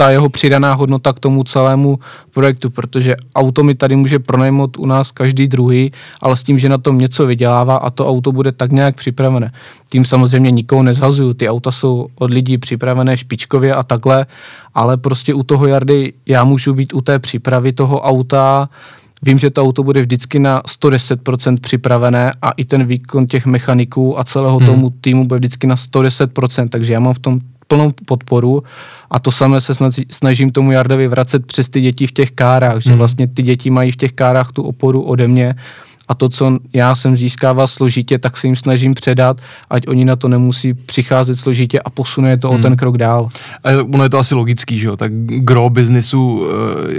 ta 0.00 0.10
jeho 0.10 0.28
přidaná 0.28 0.74
hodnota 0.74 1.12
k 1.12 1.20
tomu 1.20 1.44
celému 1.44 1.98
projektu, 2.30 2.70
protože 2.70 3.16
auto 3.34 3.62
mi 3.62 3.74
tady 3.74 3.96
může 3.96 4.18
pronajmout 4.18 4.76
u 4.78 4.86
nás 4.86 5.10
každý 5.10 5.48
druhý, 5.48 5.92
ale 6.22 6.36
s 6.36 6.42
tím, 6.42 6.58
že 6.58 6.68
na 6.68 6.78
tom 6.78 6.98
něco 6.98 7.26
vydělává 7.26 7.76
a 7.76 7.90
to 7.90 8.08
auto 8.08 8.32
bude 8.32 8.52
tak 8.52 8.72
nějak 8.72 8.96
připravené. 8.96 9.52
Tím 9.88 10.04
samozřejmě 10.04 10.50
nikoho 10.50 10.82
nezhazuju, 10.82 11.34
ty 11.34 11.48
auta 11.48 11.72
jsou 11.72 12.06
od 12.14 12.30
lidí 12.30 12.58
připravené 12.58 13.16
špičkově 13.16 13.74
a 13.74 13.82
takhle, 13.82 14.26
ale 14.74 14.96
prostě 14.96 15.34
u 15.34 15.42
toho 15.42 15.66
Jardy 15.66 16.12
já 16.26 16.44
můžu 16.44 16.74
být 16.74 16.94
u 16.94 17.00
té 17.00 17.18
přípravy 17.18 17.72
toho 17.72 18.00
auta, 18.00 18.68
Vím, 19.22 19.38
že 19.38 19.50
to 19.50 19.62
auto 19.62 19.82
bude 19.82 20.00
vždycky 20.00 20.38
na 20.38 20.62
110% 20.62 21.60
připravené 21.60 22.32
a 22.42 22.50
i 22.50 22.64
ten 22.64 22.84
výkon 22.84 23.26
těch 23.26 23.46
mechaniků 23.46 24.18
a 24.18 24.24
celého 24.24 24.58
hmm. 24.58 24.66
tomu 24.66 24.90
týmu 25.00 25.26
bude 25.26 25.38
vždycky 25.38 25.66
na 25.66 25.74
110%, 25.74 26.68
takže 26.68 26.92
já 26.92 27.00
mám 27.00 27.14
v 27.14 27.18
tom 27.18 27.40
plnou 27.68 27.92
podporu 28.06 28.62
a 29.10 29.18
to 29.18 29.30
samé 29.30 29.60
se 29.60 29.72
snažím 30.10 30.50
tomu 30.50 30.72
Jardovi 30.72 31.08
vracet 31.08 31.46
přes 31.46 31.68
ty 31.68 31.80
děti 31.80 32.06
v 32.06 32.12
těch 32.12 32.30
kárách, 32.30 32.82
že 32.82 32.90
hmm. 32.90 32.98
vlastně 32.98 33.26
ty 33.26 33.42
děti 33.42 33.70
mají 33.70 33.92
v 33.92 33.96
těch 33.96 34.12
kárách 34.12 34.52
tu 34.52 34.62
oporu 34.62 35.02
ode 35.02 35.28
mě 35.28 35.54
a 36.10 36.14
to, 36.14 36.28
co 36.28 36.58
já 36.72 36.94
jsem 36.94 37.16
získával 37.16 37.66
složitě, 37.66 38.18
tak 38.18 38.36
se 38.36 38.46
jim 38.46 38.56
snažím 38.56 38.94
předat, 38.94 39.40
ať 39.70 39.88
oni 39.88 40.04
na 40.04 40.16
to 40.16 40.28
nemusí 40.28 40.74
přicházet 40.74 41.36
složitě 41.36 41.80
a 41.80 41.90
posune 41.90 42.38
to 42.38 42.48
hmm. 42.48 42.58
o 42.58 42.62
ten 42.62 42.76
krok 42.76 42.98
dál. 42.98 43.28
A 43.64 43.68
ono 43.94 44.02
je 44.02 44.10
to 44.10 44.18
asi 44.18 44.34
logický, 44.34 44.78
že 44.78 44.86
jo? 44.86 44.96
Tak 44.96 45.12
gro 45.24 45.70
biznisu 45.70 46.38
uh, 46.38 46.46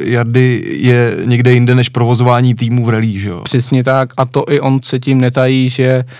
Jardy 0.03 0.63
je 0.79 1.17
někde 1.25 1.53
jinde 1.53 1.75
než 1.75 1.89
provozování 1.89 2.55
týmu 2.55 2.85
v 2.85 2.89
rally, 2.89 3.19
že 3.19 3.29
jo? 3.29 3.41
Přesně 3.43 3.83
tak 3.83 4.13
a 4.17 4.25
to 4.25 4.43
i 4.49 4.59
on 4.59 4.79
se 4.83 4.99
tím 4.99 5.21
netají, 5.21 5.69
že 5.69 6.03
uh, 6.05 6.11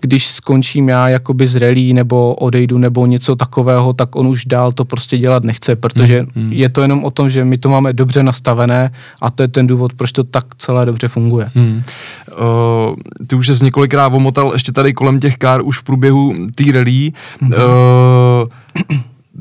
když 0.00 0.26
skončím 0.26 0.88
já 0.88 1.08
jakoby 1.08 1.46
z 1.46 1.56
relí 1.56 1.94
nebo 1.94 2.34
odejdu 2.34 2.78
nebo 2.78 3.06
něco 3.06 3.36
takového, 3.36 3.92
tak 3.92 4.16
on 4.16 4.26
už 4.26 4.44
dál 4.44 4.72
to 4.72 4.84
prostě 4.84 5.18
dělat 5.18 5.44
nechce, 5.44 5.76
protože 5.76 6.18
hmm, 6.18 6.28
hmm. 6.34 6.52
je 6.52 6.68
to 6.68 6.82
jenom 6.82 7.04
o 7.04 7.10
tom, 7.10 7.30
že 7.30 7.44
my 7.44 7.58
to 7.58 7.68
máme 7.68 7.92
dobře 7.92 8.22
nastavené 8.22 8.92
a 9.20 9.30
to 9.30 9.42
je 9.42 9.48
ten 9.48 9.66
důvod, 9.66 9.92
proč 9.94 10.12
to 10.12 10.24
tak 10.24 10.44
celé 10.58 10.86
dobře 10.86 11.08
funguje. 11.08 11.50
Hmm. 11.54 11.82
Uh, 12.30 12.96
ty 13.26 13.36
už 13.36 13.46
jsi 13.46 13.64
několikrát 13.64 14.06
omotal 14.06 14.50
ještě 14.52 14.72
tady 14.72 14.92
kolem 14.92 15.20
těch 15.20 15.36
kár 15.36 15.62
už 15.64 15.78
v 15.78 15.82
průběhu 15.82 16.34
té 16.54 16.72
relí. 16.72 17.14
Hmm. 17.40 17.52
Uh, 17.52 17.58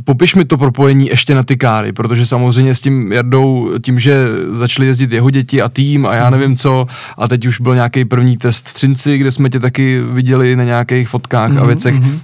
popiš 0.03 0.35
mi 0.35 0.45
to 0.45 0.57
propojení 0.57 1.07
ještě 1.07 1.35
na 1.35 1.43
ty 1.43 1.57
káry, 1.57 1.91
protože 1.91 2.25
samozřejmě 2.25 2.75
s 2.75 2.81
tím 2.81 3.11
Jardou, 3.11 3.71
tím, 3.83 3.99
že 3.99 4.25
začali 4.51 4.87
jezdit 4.87 5.11
jeho 5.11 5.29
děti 5.29 5.61
a 5.61 5.69
tým 5.69 6.05
a 6.05 6.15
já 6.15 6.29
mhm. 6.29 6.39
nevím 6.39 6.55
co, 6.55 6.87
a 7.17 7.27
teď 7.27 7.45
už 7.45 7.61
byl 7.61 7.75
nějaký 7.75 8.05
první 8.05 8.37
test 8.37 8.69
v 8.69 8.73
Třinci, 8.73 9.17
kde 9.17 9.31
jsme 9.31 9.49
tě 9.49 9.59
taky 9.59 10.01
viděli 10.01 10.55
na 10.55 10.63
nějakých 10.63 11.09
fotkách 11.09 11.51
mm-hmm. 11.51 11.57
a 11.57 11.59
mhm, 11.59 11.67
věcech. 11.67 11.95
Mm-hmm. 11.95 12.19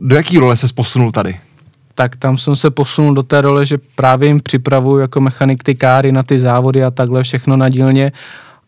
Do 0.00 0.16
jaký 0.16 0.38
role 0.38 0.56
se 0.56 0.66
posunul 0.74 1.12
tady? 1.12 1.36
tak 1.98 2.16
tam 2.16 2.38
jsem 2.38 2.56
se 2.56 2.70
posunul 2.70 3.14
do 3.14 3.22
té 3.22 3.40
role, 3.40 3.66
že 3.66 3.78
právě 3.94 4.28
jim 4.28 4.40
připravuju 4.40 4.98
jako 4.98 5.20
mechanik 5.20 5.62
ty 5.62 5.74
káry 5.74 6.12
na 6.12 6.22
ty 6.22 6.38
závody 6.38 6.84
a 6.84 6.90
takhle 6.90 7.22
všechno 7.22 7.56
na 7.56 7.68
dílně 7.68 8.12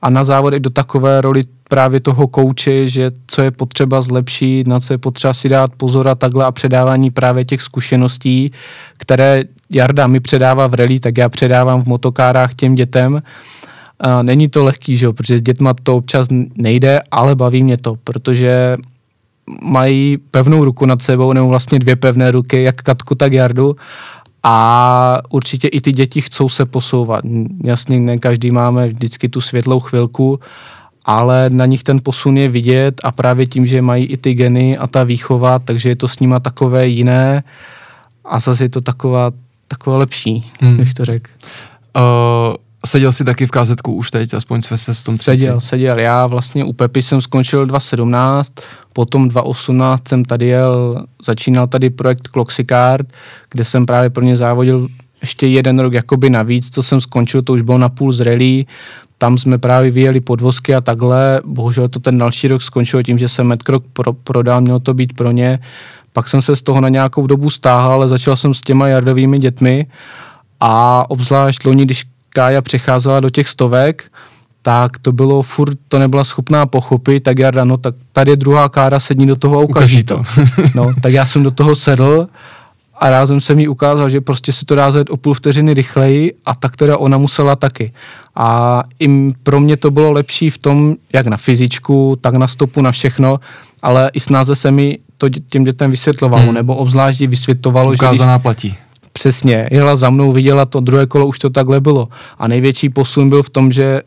a 0.02 0.10
na 0.10 0.24
závody 0.24 0.60
do 0.60 0.70
takové 0.70 1.20
roli 1.20 1.44
právě 1.68 2.00
toho 2.00 2.28
kouče, 2.28 2.88
že 2.88 3.10
co 3.26 3.42
je 3.42 3.50
potřeba 3.50 4.02
zlepšit, 4.02 4.66
na 4.66 4.80
co 4.80 4.94
je 4.94 4.98
potřeba 4.98 5.34
si 5.34 5.48
dát 5.48 5.70
pozor 5.76 6.08
a 6.08 6.14
takhle 6.14 6.44
a 6.44 6.52
předávání 6.52 7.10
právě 7.10 7.44
těch 7.44 7.62
zkušeností, 7.62 8.50
které 8.98 9.44
Jarda 9.70 10.06
mi 10.06 10.20
předává 10.20 10.66
v 10.66 10.74
rally, 10.74 11.00
tak 11.00 11.18
já 11.18 11.28
předávám 11.28 11.82
v 11.82 11.86
motokárách 11.86 12.54
těm 12.54 12.74
dětem. 12.74 13.22
A 14.00 14.22
není 14.22 14.48
to 14.48 14.64
lehký, 14.64 14.96
že 14.96 15.06
jo, 15.06 15.12
protože 15.12 15.38
s 15.38 15.42
dětma 15.42 15.74
to 15.82 15.96
občas 15.96 16.28
nejde, 16.56 17.00
ale 17.10 17.34
baví 17.34 17.62
mě 17.62 17.76
to, 17.76 17.94
protože 18.04 18.76
mají 19.62 20.18
pevnou 20.30 20.64
ruku 20.64 20.86
nad 20.86 21.02
sebou, 21.02 21.32
nebo 21.32 21.48
vlastně 21.48 21.78
dvě 21.78 21.96
pevné 21.96 22.30
ruky, 22.30 22.62
jak 22.62 22.76
Katku, 22.76 23.14
tak 23.14 23.32
Jardu 23.32 23.76
a 24.42 25.18
určitě 25.29 25.68
i 25.68 25.81
ty 25.81 25.92
děti 25.92 26.20
chcou 26.20 26.48
se 26.48 26.66
posouvat. 26.66 27.24
Jasně, 27.64 28.00
ne 28.00 28.18
každý 28.18 28.50
máme 28.50 28.88
vždycky 28.88 29.29
tu 29.29 29.40
světlou 29.40 29.81
chvilku, 29.81 30.40
ale 31.05 31.50
na 31.50 31.66
nich 31.66 31.83
ten 31.83 32.00
posun 32.03 32.37
je 32.37 32.48
vidět 32.48 33.00
a 33.05 33.12
právě 33.12 33.46
tím, 33.46 33.66
že 33.66 33.83
mají 33.83 34.05
i 34.05 34.16
ty 34.16 34.35
geny 34.35 34.79
a 34.79 34.87
ta 34.87 35.05
výchova, 35.05 35.59
takže 35.59 35.88
je 35.88 35.96
to 35.96 36.09
s 36.09 36.20
nima 36.20 36.40
takové 36.40 36.87
jiné 36.87 37.42
a 38.24 38.40
zase 38.40 38.64
je 38.64 38.68
to 38.68 38.81
taková, 38.81 39.31
takové 39.68 39.96
lepší, 39.96 40.50
hmm. 40.61 40.76
bych 40.76 40.94
to 40.94 41.05
řekl. 41.05 41.31
Uh, 41.96 42.55
seděl 42.86 43.12
jsi 43.12 43.24
taky 43.24 43.46
v 43.46 43.50
kazetku 43.50 43.94
už 43.94 44.10
teď, 44.10 44.34
aspoň 44.34 44.62
se 44.62 44.94
s 44.94 45.02
tom 45.02 45.18
třeci. 45.18 45.38
Seděl, 45.38 45.60
seděl. 45.60 45.98
Já 45.98 46.26
vlastně 46.26 46.64
u 46.64 46.72
Pepy 46.72 47.02
jsem 47.02 47.20
skončil 47.20 47.66
2017, 47.66 48.52
potom 48.92 49.28
2018 49.28 50.08
jsem 50.08 50.24
tady 50.24 50.46
jel, 50.46 51.04
začínal 51.24 51.66
tady 51.66 51.90
projekt 51.90 52.28
Cloxicard, 52.32 53.06
kde 53.50 53.64
jsem 53.64 53.86
právě 53.86 54.10
pro 54.10 54.24
ně 54.24 54.36
závodil 54.36 54.88
ještě 55.20 55.46
jeden 55.46 55.78
rok 55.78 55.92
jakoby 55.92 56.30
navíc, 56.30 56.70
co 56.70 56.82
jsem 56.82 57.00
skončil, 57.00 57.42
to 57.42 57.52
už 57.52 57.62
bylo 57.62 57.78
na 57.78 57.88
půl 57.88 58.12
z 58.12 58.20
rally, 58.20 58.66
tam 59.18 59.38
jsme 59.38 59.58
právě 59.58 59.90
vyjeli 59.90 60.20
podvozky 60.20 60.74
a 60.74 60.80
takhle, 60.80 61.40
bohužel 61.44 61.88
to 61.88 62.00
ten 62.00 62.18
další 62.18 62.48
rok 62.48 62.62
skončilo 62.62 63.02
tím, 63.02 63.18
že 63.18 63.28
jsem 63.28 63.46
Medkrok 63.46 63.84
pro, 63.92 64.12
prodal, 64.12 64.60
mělo 64.60 64.80
to 64.80 64.94
být 64.94 65.12
pro 65.12 65.30
ně, 65.30 65.58
pak 66.12 66.28
jsem 66.28 66.42
se 66.42 66.56
z 66.56 66.62
toho 66.62 66.80
na 66.80 66.88
nějakou 66.88 67.26
dobu 67.26 67.50
stáhl, 67.50 67.92
ale 67.92 68.08
začal 68.08 68.36
jsem 68.36 68.54
s 68.54 68.60
těma 68.60 68.88
jardovými 68.88 69.38
dětmi 69.38 69.86
a 70.60 71.04
obzvlášť 71.10 71.64
loni, 71.64 71.84
když 71.84 72.04
Kája 72.30 72.62
přecházela 72.62 73.20
do 73.20 73.30
těch 73.30 73.48
stovek, 73.48 74.10
tak 74.62 74.98
to 74.98 75.12
bylo 75.12 75.42
furt, 75.42 75.78
to 75.88 75.98
nebyla 75.98 76.24
schopná 76.24 76.66
pochopit, 76.66 77.20
tak 77.20 77.38
Jarda, 77.38 77.64
no 77.64 77.76
tak 77.76 77.94
tady 78.12 78.30
je 78.30 78.36
druhá 78.36 78.68
kára, 78.68 79.00
sedni 79.00 79.26
do 79.26 79.36
toho 79.36 79.58
a 79.58 79.62
ukaží 79.62 80.04
to. 80.04 80.22
no, 80.74 80.90
tak 81.02 81.12
já 81.12 81.26
jsem 81.26 81.42
do 81.42 81.50
toho 81.50 81.76
sedl 81.76 82.28
a 83.00 83.10
rázem 83.10 83.40
jsem 83.40 83.58
jí 83.58 83.68
ukázal, 83.68 84.08
že 84.08 84.20
prostě 84.20 84.52
se 84.52 84.64
to 84.64 84.74
dá 84.74 84.90
zjet 84.92 85.10
o 85.10 85.16
půl 85.16 85.34
vteřiny 85.34 85.74
rychleji 85.74 86.34
a 86.46 86.54
tak 86.54 86.76
teda 86.76 86.98
ona 86.98 87.18
musela 87.18 87.56
taky. 87.56 87.92
A 88.36 88.82
i 88.98 89.32
pro 89.42 89.60
mě 89.60 89.76
to 89.76 89.90
bylo 89.90 90.12
lepší 90.12 90.50
v 90.50 90.58
tom, 90.58 90.96
jak 91.12 91.26
na 91.26 91.36
fyzičku, 91.36 92.18
tak 92.20 92.34
na 92.34 92.48
stopu, 92.48 92.82
na 92.82 92.92
všechno, 92.92 93.40
ale 93.82 94.10
i 94.12 94.20
snáze 94.20 94.56
se 94.56 94.70
mi 94.70 94.98
to 95.18 95.28
těm 95.28 95.64
dětem 95.64 95.90
vysvětlovalo, 95.90 96.44
hmm. 96.44 96.54
nebo 96.54 96.76
obzvlášť 96.76 97.20
vysvětlovalo, 97.20 97.92
Ukázaná 97.92 98.32
že 98.32 98.38
když, 98.38 98.42
platí. 98.42 98.76
Přesně, 99.12 99.68
jela 99.72 99.96
za 99.96 100.10
mnou, 100.10 100.32
viděla 100.32 100.64
to, 100.64 100.80
druhé 100.80 101.06
kolo 101.06 101.26
už 101.26 101.38
to 101.38 101.50
takhle 101.50 101.80
bylo. 101.80 102.08
A 102.38 102.48
největší 102.48 102.88
posun 102.88 103.28
byl 103.28 103.42
v 103.42 103.50
tom, 103.50 103.72
že 103.72 104.02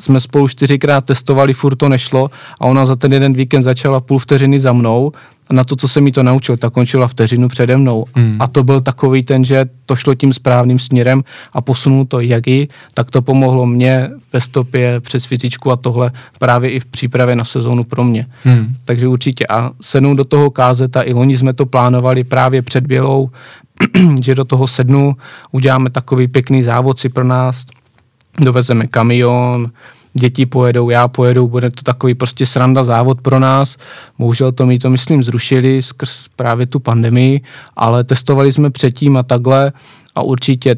jsme 0.00 0.20
spolu 0.20 0.48
čtyřikrát 0.48 1.04
testovali, 1.04 1.52
furt 1.52 1.76
to 1.76 1.88
nešlo 1.88 2.30
a 2.60 2.66
ona 2.66 2.86
za 2.86 2.96
ten 2.96 3.12
jeden 3.12 3.32
víkend 3.32 3.62
začala 3.62 4.00
půl 4.00 4.18
vteřiny 4.18 4.60
za 4.60 4.72
mnou 4.72 5.12
a 5.50 5.54
na 5.54 5.64
to, 5.64 5.76
co 5.76 5.88
jsem 5.88 6.04
mi 6.04 6.12
to 6.12 6.22
naučil, 6.22 6.56
tak 6.56 6.72
končila 6.72 7.08
vteřinu 7.08 7.48
přede 7.48 7.76
mnou. 7.76 8.04
Hmm. 8.14 8.36
A 8.40 8.46
to 8.46 8.64
byl 8.64 8.80
takový 8.80 9.22
ten, 9.22 9.44
že 9.44 9.64
to 9.86 9.96
šlo 9.96 10.14
tím 10.14 10.32
správným 10.32 10.78
směrem 10.78 11.24
a 11.52 11.60
posunul 11.60 12.04
to 12.04 12.20
jak 12.20 12.46
i, 12.46 12.68
tak 12.94 13.10
to 13.10 13.22
pomohlo 13.22 13.66
mě 13.66 14.10
ve 14.32 14.40
stopě 14.40 15.00
přes 15.00 15.24
fyzičku 15.24 15.72
a 15.72 15.76
tohle 15.76 16.10
právě 16.38 16.70
i 16.70 16.80
v 16.80 16.84
přípravě 16.84 17.36
na 17.36 17.44
sezónu 17.44 17.84
pro 17.84 18.04
mě. 18.04 18.26
Hmm. 18.44 18.74
Takže 18.84 19.08
určitě. 19.08 19.46
A 19.46 19.70
sednu 19.80 20.14
do 20.14 20.24
toho 20.24 20.50
kázeta, 20.50 21.02
i 21.02 21.12
loni 21.12 21.38
jsme 21.38 21.52
to 21.52 21.66
plánovali 21.66 22.24
právě 22.24 22.62
před 22.62 22.86
Bělou, 22.86 23.30
že 24.22 24.34
do 24.34 24.44
toho 24.44 24.66
sednu, 24.66 25.16
uděláme 25.52 25.90
takový 25.90 26.28
pěkný 26.28 26.62
závod 26.62 26.98
si 26.98 27.08
pro 27.08 27.24
nás, 27.24 27.64
dovezeme 28.40 28.86
kamion, 28.86 29.70
děti 30.14 30.46
pojedou, 30.46 30.90
já 30.90 31.08
pojedu, 31.08 31.48
bude 31.48 31.70
to 31.70 31.82
takový 31.82 32.14
prostě 32.14 32.46
sranda 32.46 32.84
závod 32.84 33.20
pro 33.20 33.38
nás. 33.38 33.76
Bohužel 34.18 34.52
to 34.52 34.66
mi 34.66 34.78
to, 34.78 34.90
myslím, 34.90 35.22
zrušili 35.22 35.82
skrz 35.82 36.26
právě 36.36 36.66
tu 36.66 36.80
pandemii, 36.80 37.40
ale 37.76 38.04
testovali 38.04 38.52
jsme 38.52 38.70
předtím 38.70 39.16
a 39.16 39.22
takhle 39.22 39.72
a 40.14 40.22
určitě 40.22 40.76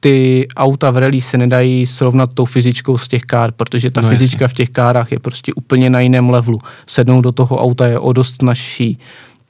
ty 0.00 0.48
auta 0.56 0.90
v 0.90 0.96
rally 0.96 1.20
se 1.20 1.38
nedají 1.38 1.86
srovnat 1.86 2.34
tou 2.34 2.44
fyzičkou 2.44 2.98
z 2.98 3.08
těch 3.08 3.22
kár, 3.22 3.52
protože 3.52 3.90
ta 3.90 4.00
no 4.00 4.08
fyzička 4.08 4.44
jasně. 4.44 4.48
v 4.48 4.56
těch 4.56 4.70
kárách 4.70 5.12
je 5.12 5.18
prostě 5.18 5.54
úplně 5.54 5.90
na 5.90 6.00
jiném 6.00 6.30
levelu. 6.30 6.58
Sednout 6.86 7.20
do 7.20 7.32
toho 7.32 7.58
auta 7.58 7.86
je 7.86 7.98
o 7.98 8.12
dost 8.12 8.42
naší, 8.42 8.98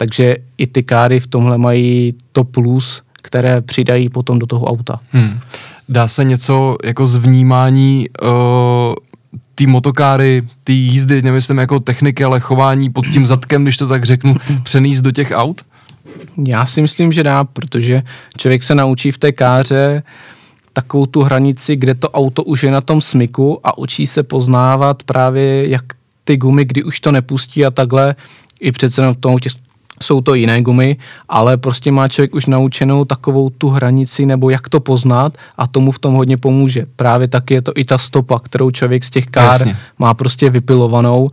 takže 0.01 0.37
i 0.59 0.67
ty 0.67 0.83
káry 0.83 1.21
v 1.21 1.27
tomhle 1.27 1.59
mají 1.59 2.15
to 2.33 2.45
plus, 2.45 3.03
které 3.23 3.61
přidají 3.61 4.09
potom 4.09 4.39
do 4.39 4.47
toho 4.47 4.67
auta. 4.67 5.01
Hmm. 5.11 5.41
Dá 5.89 6.09
se 6.09 6.25
něco 6.25 6.77
jako 6.85 7.07
z 7.07 7.17
vnímání 7.17 8.07
uh, 8.23 8.29
ty 9.55 9.67
motokáry, 9.67 10.43
ty 10.65 10.73
jízdy, 10.73 11.23
nemyslím 11.23 11.59
jako 11.59 11.81
techniky, 11.81 12.25
ale 12.25 12.41
chování 12.41 12.91
pod 12.91 13.07
tím 13.07 13.27
zadkem, 13.27 13.63
když 13.63 13.77
to 13.77 13.87
tak 13.87 14.05
řeknu, 14.05 14.37
přenést 14.63 15.01
do 15.01 15.11
těch 15.11 15.33
aut? 15.35 15.63
Já 16.47 16.67
si 16.67 16.83
myslím, 16.83 17.13
že 17.13 17.23
dá, 17.23 17.45
protože 17.45 18.03
člověk 18.37 18.63
se 18.63 18.75
naučí 18.75 19.13
v 19.13 19.19
té 19.19 19.33
káře 19.33 20.03
takovou 20.73 21.07
tu 21.07 21.21
hranici, 21.21 21.77
kde 21.77 21.95
to 21.95 22.11
auto 22.11 22.45
už 22.45 22.63
je 22.63 22.71
na 22.71 22.81
tom 22.81 23.01
smyku 23.01 23.61
a 23.65 23.79
učí 23.79 24.07
se 24.07 24.23
poznávat 24.23 25.03
právě, 25.03 25.69
jak 25.69 25.83
ty 26.25 26.37
gumy, 26.37 26.65
kdy 26.65 26.85
už 26.85 27.01
to 27.01 27.13
nepustí 27.13 27.67
a 27.67 27.71
takhle, 27.71 28.15
i 28.61 28.73
přece 28.73 29.13
v 29.13 29.17
tom 29.17 29.33
autě 29.33 29.51
jsou 30.03 30.21
to 30.21 30.35
jiné 30.35 30.63
gumy, 30.63 30.97
ale 31.29 31.57
prostě 31.57 31.93
má 31.93 32.09
člověk 32.09 32.35
už 32.35 32.47
naučenou 32.47 33.05
takovou 33.05 33.51
tu 33.51 33.69
hranici 33.69 34.27
nebo 34.27 34.51
jak 34.51 34.69
to 34.69 34.81
poznat 34.81 35.39
a 35.59 35.67
tomu 35.67 35.93
v 35.93 35.99
tom 35.99 36.15
hodně 36.15 36.37
pomůže. 36.37 36.87
Právě 36.97 37.29
tak 37.29 37.51
je 37.51 37.63
to 37.63 37.73
i 37.77 37.85
ta 37.85 37.99
stopa, 37.99 38.39
kterou 38.39 38.71
člověk 38.71 39.05
z 39.05 39.11
těch 39.11 39.27
kár 39.27 39.53
Jasně. 39.53 39.77
má 39.99 40.15
prostě 40.15 40.51
vypilovanou 40.51 41.31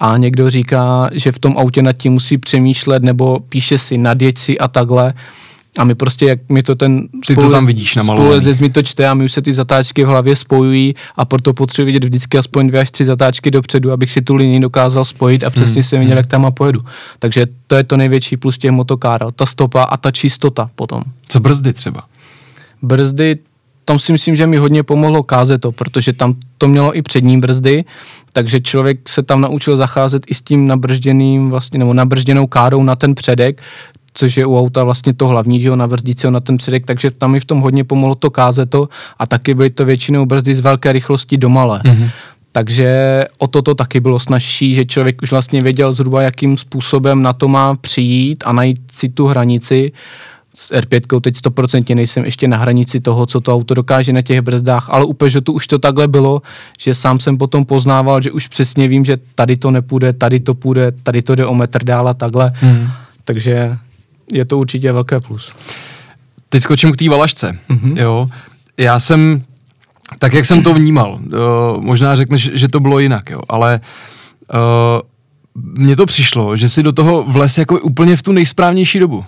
a 0.00 0.16
někdo 0.16 0.50
říká, 0.50 1.10
že 1.12 1.32
v 1.32 1.38
tom 1.38 1.58
autě 1.58 1.82
nad 1.82 1.92
tím 1.92 2.12
musí 2.12 2.38
přemýšlet 2.38 3.02
nebo 3.02 3.40
píše 3.48 3.78
si 3.78 3.98
nadjeď 3.98 4.38
si 4.38 4.58
a 4.58 4.68
takhle. 4.68 5.14
A 5.78 5.84
my 5.84 5.94
prostě, 5.94 6.26
jak 6.26 6.48
mi 6.48 6.62
to 6.62 6.74
ten... 6.74 7.08
Ty 7.26 7.36
to 7.36 7.50
tam 7.50 7.66
vidíš 7.66 7.94
na 7.94 8.02
mi 8.60 8.70
to 8.70 8.82
čte 8.82 9.08
a 9.08 9.14
mi 9.14 9.24
už 9.24 9.32
se 9.32 9.42
ty 9.42 9.52
zatáčky 9.52 10.04
v 10.04 10.06
hlavě 10.06 10.36
spojují 10.36 10.94
a 11.16 11.24
proto 11.24 11.54
potřebuji 11.54 11.86
vidět 11.86 12.04
vždycky 12.04 12.38
aspoň 12.38 12.68
dvě 12.68 12.80
až 12.80 12.90
tři 12.90 13.04
zatáčky 13.04 13.50
dopředu, 13.50 13.92
abych 13.92 14.10
si 14.10 14.22
tu 14.22 14.34
linii 14.34 14.60
dokázal 14.60 15.04
spojit 15.04 15.44
a 15.44 15.50
přesně 15.50 15.74
hmm. 15.74 15.82
jsem 15.82 15.98
viděl, 15.98 16.12
hmm. 16.12 16.16
jak 16.16 16.26
tam 16.26 16.46
a 16.46 16.50
pojedu. 16.50 16.80
Takže 17.18 17.46
to 17.66 17.74
je 17.74 17.84
to 17.84 17.96
největší 17.96 18.36
plus 18.36 18.58
těch 18.58 18.70
motokár, 18.70 19.32
ta 19.32 19.46
stopa 19.46 19.82
a 19.82 19.96
ta 19.96 20.10
čistota 20.10 20.70
potom. 20.74 21.02
Co 21.28 21.40
brzdy 21.40 21.72
třeba? 21.72 22.04
Brzdy, 22.82 23.38
tam 23.88 23.98
si 23.98 24.12
myslím, 24.12 24.36
že 24.36 24.46
mi 24.46 24.56
hodně 24.56 24.82
pomohlo 24.82 25.24
to, 25.60 25.72
protože 25.72 26.12
tam 26.12 26.34
to 26.58 26.68
mělo 26.68 26.96
i 26.96 27.02
přední 27.02 27.40
brzdy, 27.40 27.84
takže 28.32 28.60
člověk 28.60 29.08
se 29.08 29.22
tam 29.22 29.40
naučil 29.40 29.76
zacházet 29.76 30.22
i 30.26 30.34
s 30.34 30.40
tím 30.40 30.66
nabržděným 30.66 31.50
vlastně, 31.50 31.78
nebo 31.78 31.94
nabržděnou 31.94 32.46
károu 32.46 32.82
na 32.82 32.96
ten 32.96 33.14
předek, 33.14 33.62
což 34.18 34.36
je 34.36 34.46
u 34.46 34.58
auta 34.58 34.84
vlastně 34.84 35.14
to 35.14 35.28
hlavní, 35.28 35.60
že 35.60 35.68
jo, 35.68 35.76
nabrzdit 35.76 36.20
se 36.20 36.30
na 36.30 36.40
ten 36.40 36.56
předek, 36.56 36.86
takže 36.86 37.10
tam 37.10 37.32
mi 37.32 37.40
v 37.40 37.44
tom 37.44 37.60
hodně 37.60 37.84
pomohlo 37.84 38.14
to 38.14 38.30
kázeto 38.30 38.88
a 39.18 39.26
taky 39.26 39.54
byly 39.54 39.70
to 39.70 39.84
většinou 39.84 40.26
brzdy 40.26 40.54
z 40.54 40.60
velké 40.60 40.92
rychlosti 40.92 41.36
do 41.36 41.48
malé. 41.48 41.80
Mm-hmm. 41.84 42.10
Takže 42.52 43.24
o 43.38 43.46
toto 43.46 43.74
taky 43.74 44.00
bylo 44.00 44.18
snažší, 44.18 44.74
že 44.74 44.84
člověk 44.84 45.22
už 45.22 45.30
vlastně 45.30 45.60
věděl 45.60 45.92
zhruba, 45.92 46.22
jakým 46.22 46.56
způsobem 46.56 47.22
na 47.22 47.32
to 47.32 47.48
má 47.48 47.74
přijít 47.74 48.44
a 48.46 48.52
najít 48.52 48.80
si 48.92 49.08
tu 49.08 49.26
hranici. 49.26 49.92
S 50.54 50.72
R5 50.72 51.20
teď 51.20 51.34
100% 51.34 51.94
nejsem 51.94 52.24
ještě 52.24 52.48
na 52.48 52.56
hranici 52.56 53.00
toho, 53.00 53.26
co 53.26 53.40
to 53.40 53.54
auto 53.54 53.74
dokáže 53.74 54.12
na 54.12 54.22
těch 54.22 54.40
brzdách, 54.40 54.90
ale 54.90 55.04
úplně, 55.04 55.30
že 55.30 55.40
tu 55.40 55.52
už 55.52 55.66
to 55.66 55.78
takhle 55.78 56.08
bylo, 56.08 56.42
že 56.78 56.94
sám 56.94 57.18
jsem 57.18 57.38
potom 57.38 57.64
poznával, 57.64 58.22
že 58.22 58.32
už 58.32 58.48
přesně 58.48 58.88
vím, 58.88 59.04
že 59.04 59.16
tady 59.34 59.56
to 59.56 59.70
nepůjde, 59.70 60.12
tady 60.12 60.40
to 60.40 60.54
půjde, 60.54 60.92
tady 61.02 61.22
to 61.22 61.34
jde 61.34 61.46
o 61.46 61.54
metr 61.54 61.84
dál 61.84 62.08
a 62.08 62.14
takhle. 62.14 62.50
Hmm. 62.54 62.88
Takže 63.24 63.78
je 64.32 64.44
to 64.44 64.58
určitě 64.58 64.92
velké 64.92 65.20
plus. 65.20 65.52
Teď 66.48 66.62
skočím 66.62 66.92
k 66.92 66.96
té 66.96 67.08
valašce. 67.08 67.58
Mm-hmm. 67.70 68.00
Jo. 68.00 68.28
Já 68.76 69.00
jsem, 69.00 69.42
tak 70.18 70.32
jak 70.32 70.44
jsem 70.44 70.62
to 70.62 70.74
vnímal, 70.74 71.12
uh, 71.12 71.82
možná 71.82 72.16
řekneš, 72.16 72.50
že 72.54 72.68
to 72.68 72.80
bylo 72.80 72.98
jinak, 72.98 73.30
jo, 73.30 73.40
ale 73.48 73.80
uh, 74.54 74.60
mně 75.54 75.96
to 75.96 76.06
přišlo, 76.06 76.56
že 76.56 76.68
si 76.68 76.82
do 76.82 76.92
toho 76.92 77.24
vles 77.28 77.58
jako 77.58 77.80
úplně 77.80 78.16
v 78.16 78.22
tu 78.22 78.32
nejsprávnější 78.32 78.98
dobu 78.98 79.24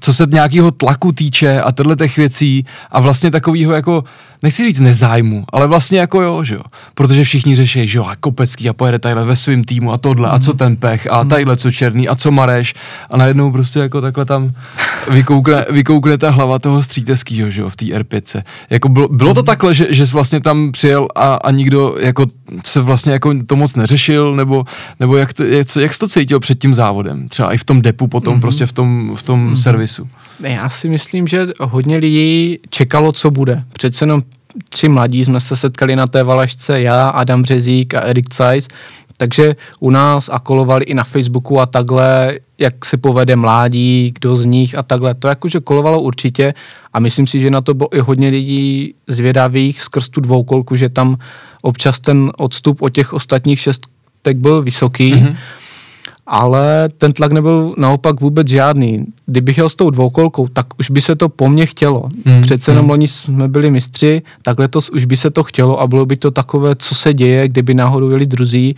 co 0.00 0.14
se 0.14 0.26
nějakého 0.30 0.70
tlaku 0.70 1.12
týče 1.12 1.60
a 1.60 1.72
tyhle 1.72 1.96
těch 1.96 2.16
věcí 2.16 2.66
a 2.90 3.00
vlastně 3.00 3.30
takového 3.30 3.72
jako, 3.72 4.04
nechci 4.44 4.64
říct 4.64 4.80
nezájmu, 4.80 5.44
ale 5.52 5.66
vlastně 5.66 5.98
jako 5.98 6.22
jo, 6.22 6.44
že 6.44 6.54
jo. 6.54 6.62
Protože 6.94 7.24
všichni 7.24 7.56
řeší, 7.56 7.86
že 7.86 7.98
jo, 7.98 8.04
a 8.04 8.16
Kopecký 8.16 8.68
a 8.68 8.72
pojede 8.72 8.98
tadyhle 8.98 9.24
ve 9.24 9.36
svém 9.36 9.64
týmu 9.64 9.92
a 9.92 9.98
tohle 9.98 10.28
a 10.28 10.38
co 10.38 10.50
mhm. 10.50 10.58
ten 10.58 10.76
pech 10.76 11.08
a 11.10 11.20
mhm. 11.20 11.28
tadyhle 11.28 11.56
co 11.56 11.70
černý 11.70 12.08
a 12.08 12.14
co 12.14 12.30
Mareš 12.30 12.74
a 13.10 13.16
najednou 13.16 13.52
prostě 13.52 13.78
jako 13.78 14.00
takhle 14.00 14.24
tam 14.24 14.52
vykoukne, 15.10 15.64
vykoukne 15.70 16.18
ta 16.18 16.30
hlava 16.30 16.58
toho 16.58 16.82
stříteskýho, 16.82 17.50
že 17.50 17.60
jo, 17.60 17.68
v 17.68 17.76
té 17.76 17.84
R5. 17.84 18.42
Jako 18.70 18.88
bylo, 18.88 19.08
bylo 19.08 19.34
to 19.34 19.40
mhm. 19.40 19.46
takhle, 19.46 19.74
že, 19.74 19.86
že 19.90 20.06
jsi 20.06 20.12
vlastně 20.12 20.40
tam 20.40 20.72
přijel 20.72 21.08
a, 21.14 21.34
a 21.34 21.50
nikdo 21.50 21.96
jako 22.00 22.26
se 22.64 22.80
vlastně 22.80 23.12
jako 23.12 23.34
to 23.46 23.56
moc 23.56 23.76
neřešil, 23.76 24.36
nebo, 24.36 24.64
nebo 25.00 25.16
jak, 25.16 25.32
to, 25.32 25.44
jak, 25.44 25.66
jak 25.76 25.94
jsi 25.94 25.98
to 25.98 26.08
cítil 26.08 26.40
před 26.40 26.58
tím 26.58 26.74
závodem? 26.74 27.28
Třeba 27.28 27.52
i 27.52 27.58
v 27.58 27.64
tom 27.64 27.82
depu 27.82 28.06
potom, 28.06 28.36
mm-hmm. 28.36 28.40
prostě 28.40 28.66
v 28.66 28.72
tom, 28.72 29.12
v 29.16 29.22
tom 29.22 29.48
mm-hmm. 29.48 29.62
servisu. 29.62 30.08
Já 30.40 30.68
si 30.68 30.88
myslím, 30.88 31.26
že 31.26 31.46
hodně 31.60 31.96
lidí 31.96 32.58
čekalo, 32.70 33.12
co 33.12 33.30
bude. 33.30 33.64
Přece 33.72 34.02
jenom 34.02 34.22
tři 34.68 34.88
mladí 34.88 35.24
jsme 35.24 35.40
se 35.40 35.56
setkali 35.56 35.96
na 35.96 36.06
té 36.06 36.22
valašce, 36.22 36.80
já, 36.80 37.08
Adam 37.08 37.42
Březík 37.42 37.94
a 37.94 38.00
Erik 38.00 38.34
Zeiss, 38.34 38.68
takže 39.16 39.56
u 39.80 39.90
nás 39.90 40.30
a 40.32 40.38
kolovali 40.38 40.84
i 40.84 40.94
na 40.94 41.04
Facebooku 41.04 41.60
a 41.60 41.66
takhle, 41.66 42.38
jak 42.58 42.84
se 42.84 42.96
povede 42.96 43.36
mládí, 43.36 44.12
kdo 44.14 44.36
z 44.36 44.46
nich 44.46 44.78
a 44.78 44.82
takhle. 44.82 45.14
To 45.14 45.28
jakože 45.28 45.60
kolovalo 45.60 46.00
určitě 46.00 46.54
a 46.92 47.00
myslím 47.00 47.26
si, 47.26 47.40
že 47.40 47.50
na 47.50 47.60
to 47.60 47.74
bylo 47.74 47.96
i 47.96 48.00
hodně 48.00 48.28
lidí 48.28 48.94
zvědavých 49.06 49.80
skrz 49.80 50.08
tu 50.08 50.20
dvoukolku, 50.20 50.76
že 50.76 50.88
tam 50.88 51.16
občas 51.62 52.00
ten 52.00 52.32
odstup 52.36 52.82
od 52.82 52.88
těch 52.88 53.12
ostatních 53.12 53.60
šestek 53.60 54.36
byl 54.36 54.62
vysoký. 54.62 55.14
Mm-hmm 55.14 55.36
ale 56.26 56.88
ten 56.98 57.12
tlak 57.12 57.32
nebyl 57.32 57.74
naopak 57.78 58.20
vůbec 58.20 58.48
žádný. 58.48 59.06
Kdybych 59.26 59.58
jel 59.58 59.68
s 59.68 59.74
tou 59.74 59.90
dvoukolkou, 59.90 60.48
tak 60.48 60.66
už 60.78 60.90
by 60.90 61.00
se 61.00 61.16
to 61.16 61.28
po 61.28 61.48
mně 61.48 61.66
chtělo. 61.66 62.08
Hmm. 62.26 62.40
Přece 62.40 62.70
jenom 62.70 62.82
hmm. 62.82 62.90
loni 62.90 63.08
jsme 63.08 63.48
byli 63.48 63.70
mistři, 63.70 64.22
tak 64.42 64.58
letos 64.58 64.88
už 64.88 65.04
by 65.04 65.16
se 65.16 65.30
to 65.30 65.42
chtělo 65.42 65.80
a 65.80 65.86
bylo 65.86 66.06
by 66.06 66.16
to 66.16 66.30
takové, 66.30 66.74
co 66.76 66.94
se 66.94 67.14
děje, 67.14 67.48
kdyby 67.48 67.74
náhodou 67.74 68.10
jeli 68.10 68.26
druzí. 68.26 68.76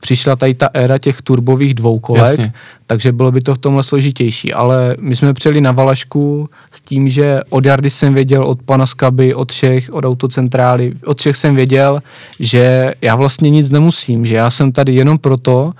Přišla 0.00 0.36
tady 0.36 0.54
ta 0.54 0.68
éra 0.74 0.98
těch 0.98 1.22
turbových 1.22 1.74
dvoukolek, 1.74 2.22
Jasně. 2.22 2.52
takže 2.86 3.12
bylo 3.12 3.32
by 3.32 3.40
to 3.40 3.54
v 3.54 3.58
tomhle 3.58 3.82
složitější. 3.82 4.54
Ale 4.54 4.96
my 5.00 5.16
jsme 5.16 5.32
přijeli 5.32 5.60
na 5.60 5.72
Valašku 5.72 6.48
s 6.74 6.80
tím, 6.80 7.08
že 7.08 7.40
od 7.50 7.64
Jardy 7.64 7.90
jsem 7.90 8.14
věděl, 8.14 8.44
od 8.44 8.62
pana 8.62 8.86
Skaby, 8.86 9.34
od 9.34 9.52
všech, 9.52 9.90
od 9.92 10.04
autocentrály, 10.04 10.92
od 11.06 11.20
všech 11.20 11.36
jsem 11.36 11.54
věděl, 11.54 12.02
že 12.40 12.94
já 13.02 13.16
vlastně 13.16 13.50
nic 13.50 13.70
nemusím, 13.70 14.26
že 14.26 14.34
já 14.34 14.50
jsem 14.50 14.72
tady 14.72 14.94
jenom 14.94 15.18
proto, 15.18 15.72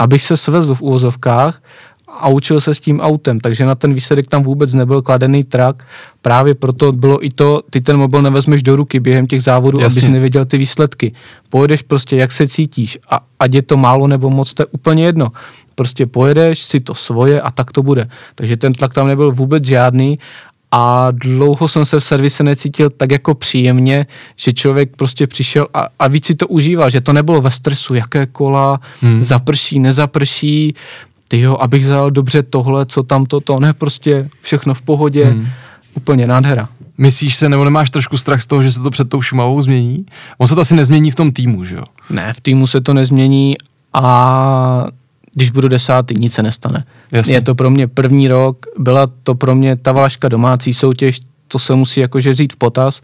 abych 0.00 0.22
se 0.22 0.36
svezl 0.36 0.74
v 0.74 0.82
úvozovkách 0.82 1.62
a 2.08 2.28
učil 2.28 2.60
se 2.60 2.74
s 2.74 2.80
tím 2.80 3.00
autem, 3.00 3.40
takže 3.40 3.66
na 3.66 3.74
ten 3.74 3.94
výsledek 3.94 4.28
tam 4.28 4.42
vůbec 4.42 4.74
nebyl 4.74 5.02
kladený 5.02 5.44
trak. 5.44 5.84
Právě 6.22 6.54
proto 6.54 6.92
bylo 6.92 7.24
i 7.24 7.30
to, 7.30 7.62
ty 7.70 7.80
ten 7.80 7.96
mobil 7.96 8.22
nevezmeš 8.22 8.62
do 8.62 8.76
ruky 8.76 9.00
během 9.00 9.26
těch 9.26 9.42
závodů, 9.42 9.80
Jasně. 9.80 10.02
abys 10.02 10.10
nevěděl 10.10 10.44
ty 10.44 10.58
výsledky. 10.58 11.12
Pojedeš 11.48 11.82
prostě, 11.82 12.16
jak 12.16 12.32
se 12.32 12.48
cítíš 12.48 12.98
a 13.10 13.20
ať 13.38 13.54
je 13.54 13.62
to 13.62 13.76
málo 13.76 14.06
nebo 14.06 14.30
moc, 14.30 14.54
to 14.54 14.62
je 14.62 14.66
úplně 14.66 15.04
jedno. 15.04 15.28
Prostě 15.74 16.06
pojedeš 16.06 16.58
si 16.58 16.80
to 16.80 16.94
svoje 16.94 17.40
a 17.40 17.50
tak 17.50 17.72
to 17.72 17.82
bude. 17.82 18.06
Takže 18.34 18.56
ten 18.56 18.72
tlak 18.72 18.94
tam 18.94 19.06
nebyl 19.06 19.32
vůbec 19.32 19.64
žádný 19.64 20.18
a 20.70 21.10
dlouho 21.10 21.68
jsem 21.68 21.84
se 21.84 22.00
v 22.00 22.04
servise 22.04 22.42
necítil 22.42 22.90
tak 22.90 23.10
jako 23.10 23.34
příjemně, 23.34 24.06
že 24.36 24.52
člověk 24.52 24.96
prostě 24.96 25.26
přišel 25.26 25.66
a, 25.74 25.88
a 25.98 26.08
víc 26.08 26.26
si 26.26 26.34
to 26.34 26.48
užíval, 26.48 26.90
že 26.90 27.00
to 27.00 27.12
nebylo 27.12 27.40
ve 27.40 27.50
stresu, 27.50 27.94
jaké 27.94 28.26
kola, 28.26 28.80
hmm. 29.00 29.24
zaprší, 29.24 29.78
nezaprší, 29.78 30.74
tyjo, 31.28 31.56
abych 31.60 31.84
vzal 31.84 32.10
dobře 32.10 32.42
tohle, 32.42 32.86
co 32.86 33.02
tam 33.02 33.26
toto, 33.26 33.60
ne, 33.60 33.72
prostě 33.72 34.28
všechno 34.42 34.74
v 34.74 34.82
pohodě, 34.82 35.24
hmm. 35.24 35.46
úplně 35.94 36.26
nádhera. 36.26 36.68
Myslíš 36.98 37.36
se, 37.36 37.48
nebo 37.48 37.64
nemáš 37.64 37.90
trošku 37.90 38.16
strach 38.16 38.42
z 38.42 38.46
toho, 38.46 38.62
že 38.62 38.72
se 38.72 38.80
to 38.80 38.90
před 38.90 39.08
tou 39.08 39.22
Šumavou 39.22 39.62
změní? 39.62 40.06
On 40.38 40.48
se 40.48 40.54
to 40.54 40.60
asi 40.60 40.74
nezmění 40.74 41.10
v 41.10 41.14
tom 41.14 41.32
týmu, 41.32 41.64
že 41.64 41.76
jo? 41.76 41.84
Ne, 42.10 42.32
v 42.32 42.40
týmu 42.40 42.66
se 42.66 42.80
to 42.80 42.94
nezmění 42.94 43.54
a 43.92 44.86
když 45.34 45.50
budu 45.50 45.68
desátý, 45.68 46.14
nic 46.14 46.32
se 46.32 46.42
nestane. 46.42 46.84
Jasně. 47.12 47.34
Je 47.34 47.40
to 47.40 47.54
pro 47.54 47.70
mě 47.70 47.86
první 47.86 48.28
rok, 48.28 48.66
byla 48.78 49.08
to 49.22 49.34
pro 49.34 49.54
mě 49.54 49.76
ta 49.76 49.92
Valaška 49.92 50.28
domácí 50.28 50.74
soutěž, 50.74 51.20
to 51.48 51.58
se 51.58 51.74
musí 51.74 52.00
jakože 52.00 52.34
říct 52.34 52.52
v 52.52 52.56
potaz, 52.56 53.00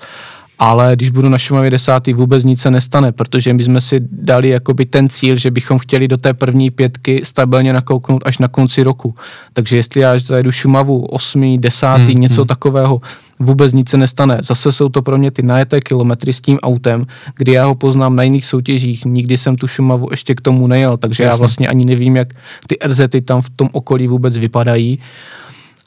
ale 0.59 0.97
když 0.97 1.11
budu 1.11 1.29
na 1.29 1.39
Šumavě 1.39 1.71
desátý, 1.71 2.13
vůbec 2.13 2.45
nic 2.45 2.61
se 2.61 2.71
nestane, 2.71 3.13
protože 3.13 3.53
my 3.53 3.65
jsme 3.65 3.81
si 3.81 4.01
dali 4.13 4.49
jakoby 4.49 4.87
ten 4.87 5.09
cíl, 5.09 5.37
že 5.37 5.51
bychom 5.51 5.79
chtěli 5.79 6.09
do 6.09 6.17
té 6.17 6.35
první 6.35 6.71
pětky 6.71 7.21
stabilně 7.25 7.73
nakouknout 7.73 8.23
až 8.27 8.39
na 8.39 8.49
konci 8.49 8.83
roku. 8.83 9.15
Takže 9.53 9.77
jestli 9.77 10.01
já 10.01 10.19
zajedu 10.19 10.53
Šumavu 10.53 11.07
osmý, 11.07 11.59
desátý, 11.59 12.13
hmm, 12.13 12.21
něco 12.21 12.41
hmm. 12.41 12.47
takového, 12.47 13.01
vůbec 13.39 13.73
nic 13.73 13.91
se 13.91 13.97
nestane. 13.97 14.39
Zase 14.43 14.73
jsou 14.73 14.89
to 14.89 15.03
pro 15.03 15.19
mě 15.19 15.31
ty 15.31 15.43
najeté 15.43 15.81
kilometry 15.81 16.33
s 16.33 16.41
tím 16.41 16.59
autem, 16.59 17.07
kdy 17.37 17.53
já 17.53 17.67
ho 17.67 17.75
poznám 17.75 18.17
na 18.17 18.23
jiných 18.23 18.47
soutěžích. 18.47 19.05
Nikdy 19.05 19.37
jsem 19.37 19.57
tu 19.57 19.67
Šumavu 19.67 20.09
ještě 20.11 20.35
k 20.35 20.41
tomu 20.41 20.67
nejel, 20.67 20.97
takže 20.97 21.25
Jasně. 21.25 21.35
já 21.35 21.39
vlastně 21.39 21.69
ani 21.69 21.85
nevím, 21.85 22.17
jak 22.17 22.29
ty 22.67 22.77
RZty 22.87 23.21
tam 23.21 23.43
v 23.43 23.51
tom 23.51 23.69
okolí 23.73 24.07
vůbec 24.07 24.39
vypadají. 24.39 24.99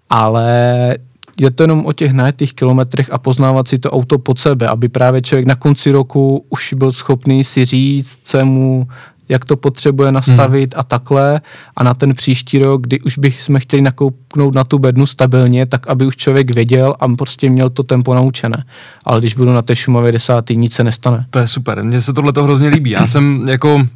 Ale 0.10 0.97
je 1.39 1.52
to 1.52 1.64
jenom 1.64 1.86
o 1.86 1.93
těch 1.93 2.12
najetých 2.12 2.54
kilometrech 2.54 3.12
a 3.12 3.18
poznávat 3.18 3.68
si 3.68 3.78
to 3.78 3.91
auto 3.91 4.20
pod 4.20 4.39
sebe, 4.39 4.68
aby 4.68 4.89
právě 4.89 5.22
člověk 5.22 5.47
na 5.47 5.56
konci 5.56 5.91
roku 5.91 6.45
už 6.50 6.74
byl 6.74 6.91
schopný 6.91 7.43
si 7.43 7.66
říct, 7.66 8.20
co 8.24 8.38
je 8.38 8.43
mu 8.43 8.88
jak 9.30 9.45
to 9.45 9.57
potřebuje 9.57 10.11
nastavit 10.11 10.73
hmm. 10.73 10.80
a 10.80 10.84
takhle. 10.84 11.41
A 11.75 11.84
na 11.84 11.93
ten 11.93 12.13
příští 12.13 12.59
rok, 12.59 12.82
kdy 12.82 13.01
už 13.01 13.17
bychom 13.17 13.59
chtěli 13.59 13.82
nakouknout 13.82 14.55
na 14.55 14.63
tu 14.63 14.80
bednu 14.80 15.05
stabilně, 15.05 15.65
tak 15.65 15.88
aby 15.88 16.05
už 16.05 16.15
člověk 16.15 16.55
věděl 16.55 16.95
a 16.99 17.07
prostě 17.07 17.49
měl 17.49 17.69
to 17.69 17.84
tempo 17.84 18.15
naučené. 18.15 18.63
Ale 19.05 19.19
když 19.19 19.34
budu 19.34 19.53
na 19.53 19.61
té 19.61 19.75
Šumavě 19.75 20.11
desátý, 20.11 20.57
nic 20.57 20.73
se 20.73 20.84
nestane. 20.84 21.25
To 21.30 21.39
je 21.39 21.47
super, 21.47 21.84
mně 21.84 22.01
se 22.01 22.13
tohle 22.13 22.34
to 22.34 22.43
hrozně 22.43 22.67
líbí. 22.67 22.89
Já 22.89 23.07
jsem 23.07 23.45
jako 23.49 23.88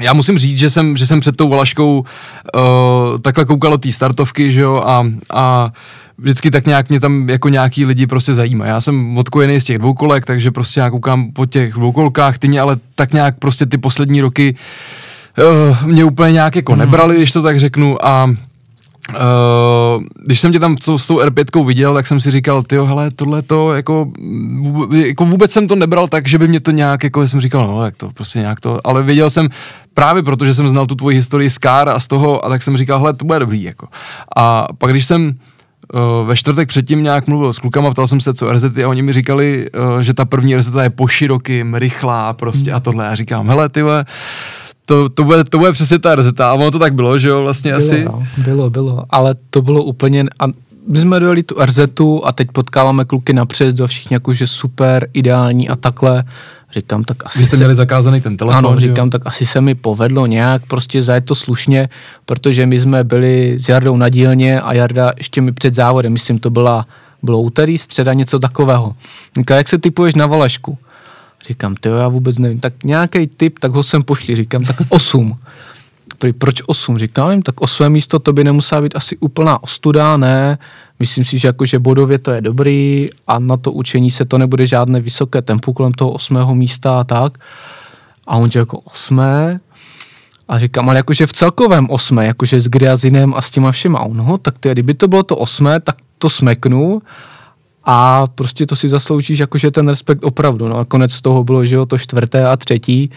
já 0.00 0.12
musím 0.12 0.38
říct, 0.38 0.58
že 0.58 0.70
jsem, 0.70 0.96
že 0.96 1.06
jsem 1.06 1.20
před 1.20 1.36
tou 1.36 1.48
Valaškou 1.48 1.98
uh, 1.98 3.18
takhle 3.22 3.44
koukal 3.44 3.72
od 3.72 3.82
té 3.82 3.92
startovky, 3.92 4.52
že 4.52 4.60
jo, 4.60 4.82
a, 4.86 5.06
a 5.30 5.72
vždycky 6.18 6.50
tak 6.50 6.66
nějak 6.66 6.88
mě 6.88 7.00
tam 7.00 7.30
jako 7.30 7.48
nějaký 7.48 7.84
lidi 7.84 8.06
prostě 8.06 8.34
zajímá. 8.34 8.66
Já 8.66 8.80
jsem 8.80 9.18
odkojený 9.18 9.60
z 9.60 9.64
těch 9.64 9.78
dvoukolek, 9.78 10.24
takže 10.24 10.50
prostě 10.50 10.80
já 10.80 10.90
koukám 10.90 11.32
po 11.32 11.46
těch 11.46 11.72
dvoukolkách, 11.72 12.38
ty 12.38 12.48
mě 12.48 12.60
ale 12.60 12.76
tak 12.94 13.12
nějak 13.12 13.38
prostě 13.38 13.66
ty 13.66 13.78
poslední 13.78 14.20
roky 14.20 14.54
uh, 15.38 15.86
mě 15.86 16.04
úplně 16.04 16.32
nějak 16.32 16.56
jako 16.56 16.72
mm. 16.72 16.78
nebrali, 16.78 17.16
když 17.16 17.32
to 17.32 17.42
tak 17.42 17.58
řeknu 17.58 18.06
a 18.06 18.34
Uh, 19.08 20.02
když 20.24 20.40
jsem 20.40 20.52
tě 20.52 20.58
tam 20.58 20.76
s 20.96 21.06
tou 21.06 21.18
R5 21.18 21.66
viděl, 21.66 21.94
tak 21.94 22.06
jsem 22.06 22.20
si 22.20 22.30
říkal, 22.30 22.62
ty 22.62 22.76
hele, 22.76 23.10
tohle 23.10 23.42
to, 23.42 23.72
jako, 23.72 24.10
jako 24.92 25.24
vůbec 25.24 25.50
jsem 25.50 25.68
to 25.68 25.76
nebral 25.76 26.08
tak, 26.08 26.28
že 26.28 26.38
by 26.38 26.48
mě 26.48 26.60
to 26.60 26.70
nějak, 26.70 27.04
jako 27.04 27.28
jsem 27.28 27.40
říkal, 27.40 27.66
no, 27.66 27.84
jak 27.84 27.96
to, 27.96 28.10
prostě 28.10 28.38
nějak 28.38 28.60
to, 28.60 28.86
ale 28.86 29.02
věděl 29.02 29.30
jsem 29.30 29.48
právě 29.94 30.22
protože 30.22 30.54
jsem 30.54 30.68
znal 30.68 30.86
tu 30.86 30.94
tvoji 30.94 31.16
historii 31.16 31.50
z 31.50 31.54
Car 31.54 31.88
a 31.88 32.00
z 32.00 32.06
toho, 32.06 32.44
a 32.44 32.48
tak 32.48 32.62
jsem 32.62 32.76
říkal, 32.76 32.98
hele, 32.98 33.14
to 33.14 33.24
bude 33.24 33.38
dobrý, 33.38 33.62
jako. 33.62 33.86
A 34.36 34.68
pak 34.78 34.90
když 34.90 35.04
jsem 35.04 35.38
ve 36.24 36.36
čtvrtek 36.36 36.68
předtím 36.68 37.02
nějak 37.02 37.26
mluvil 37.26 37.52
s 37.52 37.58
klukama, 37.58 37.90
ptal 37.90 38.06
jsem 38.06 38.20
se, 38.20 38.34
co 38.34 38.52
RZ 38.52 38.64
a 38.64 38.88
oni 38.88 39.02
mi 39.02 39.12
říkali, 39.12 39.70
že 40.00 40.14
ta 40.14 40.24
první 40.24 40.56
RZ 40.56 40.70
je 40.82 40.90
po 40.90 41.08
širokým, 41.08 41.74
rychlá 41.74 42.32
prostě 42.32 42.72
a 42.72 42.80
tohle. 42.80 43.04
Já 43.04 43.14
říkám, 43.14 43.48
hele, 43.48 43.68
ty 43.68 43.82
to, 44.86 45.08
to, 45.08 45.24
bude, 45.24 45.44
to 45.44 45.58
bude 45.58 45.72
přesně 45.72 45.98
ta 45.98 46.14
RZ 46.14 46.40
a 46.40 46.54
ono 46.54 46.70
to 46.70 46.78
tak 46.78 46.94
bylo, 46.94 47.18
že 47.18 47.28
jo, 47.28 47.42
vlastně 47.42 47.70
bylo, 47.70 47.84
asi. 47.84 48.04
No, 48.04 48.26
bylo, 48.38 48.70
bylo, 48.70 49.04
ale 49.10 49.34
to 49.50 49.62
bylo 49.62 49.82
úplně, 49.82 50.24
a 50.40 50.46
my 50.88 51.00
jsme 51.00 51.20
dojeli 51.20 51.42
tu 51.42 51.54
RZ 51.64 51.78
a 52.24 52.32
teď 52.32 52.48
potkáváme 52.52 53.04
kluky 53.04 53.32
na 53.32 53.46
do 53.72 53.86
všichni 53.86 54.14
jakože 54.14 54.46
super, 54.46 55.08
ideální 55.12 55.68
a 55.68 55.76
takhle. 55.76 56.24
Říkám, 56.74 57.04
tak 57.04 57.26
asi 57.26 57.38
Vy 57.38 57.44
jste 57.44 57.56
se... 57.56 57.62
měli 57.62 57.74
zakázaný 57.74 58.20
ten 58.20 58.36
telefon, 58.36 58.58
Ano, 58.66 58.80
říkám, 58.80 59.06
jo? 59.06 59.10
tak 59.10 59.22
asi 59.24 59.46
se 59.46 59.60
mi 59.60 59.74
povedlo 59.74 60.26
nějak 60.26 60.66
prostě 60.66 61.02
zajet 61.02 61.24
to 61.24 61.34
slušně, 61.34 61.88
protože 62.26 62.66
my 62.66 62.80
jsme 62.80 63.04
byli 63.04 63.56
s 63.58 63.68
Jardou 63.68 63.96
na 63.96 64.08
dílně 64.08 64.60
a 64.60 64.74
Jarda 64.74 65.12
ještě 65.16 65.40
mi 65.40 65.52
před 65.52 65.74
závodem, 65.74 66.12
myslím, 66.12 66.38
to 66.38 66.50
byla, 66.50 66.86
bylo 67.22 67.40
úterý, 67.40 67.78
středa, 67.78 68.12
něco 68.12 68.38
takového. 68.38 68.94
Říká, 69.38 69.56
jak 69.56 69.68
se 69.68 69.78
typuješ 69.78 70.14
na 70.14 70.26
Valašku? 70.26 70.78
Říkám, 71.48 71.74
ty 71.76 71.88
já 71.88 72.08
vůbec 72.08 72.38
nevím. 72.38 72.60
Tak 72.60 72.84
nějaký 72.84 73.26
typ, 73.26 73.58
tak 73.58 73.72
ho 73.72 73.82
sem 73.82 74.02
pošli. 74.02 74.36
Říkám, 74.36 74.64
tak 74.64 74.76
8. 74.88 75.36
Proč 76.38 76.62
8? 76.66 76.98
Říkám, 76.98 77.42
tak 77.42 77.60
o 77.60 77.66
své 77.66 77.90
místo 77.90 78.18
to 78.18 78.32
by 78.32 78.44
nemusela 78.44 78.80
být 78.80 78.96
asi 78.96 79.16
úplná 79.16 79.62
ostuda, 79.62 80.16
ne. 80.16 80.58
Myslím 81.00 81.24
si, 81.24 81.38
že 81.38 81.48
jakože 81.48 81.78
bodově 81.78 82.18
to 82.18 82.30
je 82.30 82.40
dobrý 82.40 83.06
a 83.26 83.38
na 83.38 83.56
to 83.56 83.72
učení 83.72 84.10
se 84.10 84.24
to 84.24 84.38
nebude 84.38 84.66
žádné 84.66 85.00
vysoké 85.00 85.42
tempo 85.42 85.72
kolem 85.72 85.92
toho 85.92 86.10
osmého 86.10 86.54
místa 86.54 87.00
a 87.00 87.04
tak. 87.04 87.38
A 88.26 88.36
on 88.36 88.50
jako 88.54 88.78
osmé, 88.78 89.60
a 90.48 90.58
říkám, 90.58 90.88
ale 90.88 90.98
jakože 90.98 91.26
v 91.26 91.32
celkovém 91.32 91.90
osmé, 91.90 92.26
jakože 92.26 92.60
s 92.60 92.68
Griazinem 92.68 93.34
a 93.36 93.42
s 93.42 93.50
těma 93.50 93.72
všema. 93.72 94.04
No, 94.12 94.38
tak 94.38 94.58
ty, 94.58 94.72
kdyby 94.72 94.94
to 94.94 95.08
bylo 95.08 95.22
to 95.22 95.36
osmé, 95.36 95.80
tak 95.80 95.96
to 96.18 96.30
smeknu 96.30 97.02
a 97.84 98.26
prostě 98.26 98.66
to 98.66 98.76
si 98.76 98.88
zasloužíš 98.88 99.38
jakože 99.38 99.70
ten 99.70 99.88
respekt 99.88 100.24
opravdu. 100.24 100.68
No 100.68 100.78
a 100.78 100.84
konec 100.84 101.20
toho 101.20 101.44
bylo, 101.44 101.64
že 101.64 101.76
jo, 101.76 101.86
to 101.86 101.98
čtvrté 101.98 102.46
a 102.46 102.56
třetí 102.56 103.10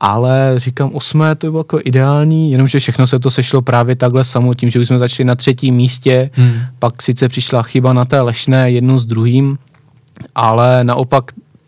ale 0.00 0.54
říkám, 0.56 0.90
osmé 0.94 1.34
to 1.34 1.50
bylo 1.50 1.60
jako 1.60 1.80
ideální, 1.84 2.52
jenomže 2.52 2.78
všechno 2.78 3.06
se 3.06 3.18
to 3.18 3.30
sešlo 3.30 3.62
právě 3.62 3.96
takhle 3.96 4.24
samo, 4.24 4.54
tím, 4.54 4.70
že 4.70 4.80
už 4.80 4.88
jsme 4.88 4.98
začali 4.98 5.24
na 5.24 5.34
třetím 5.34 5.74
místě, 5.74 6.30
hmm. 6.32 6.52
pak 6.78 7.02
sice 7.02 7.28
přišla 7.28 7.62
chyba 7.62 7.92
na 7.92 8.04
té 8.04 8.20
lešné 8.20 8.70
jednu 8.70 8.98
s 8.98 9.06
druhým, 9.06 9.58
ale 10.34 10.84
naopak 10.84 11.24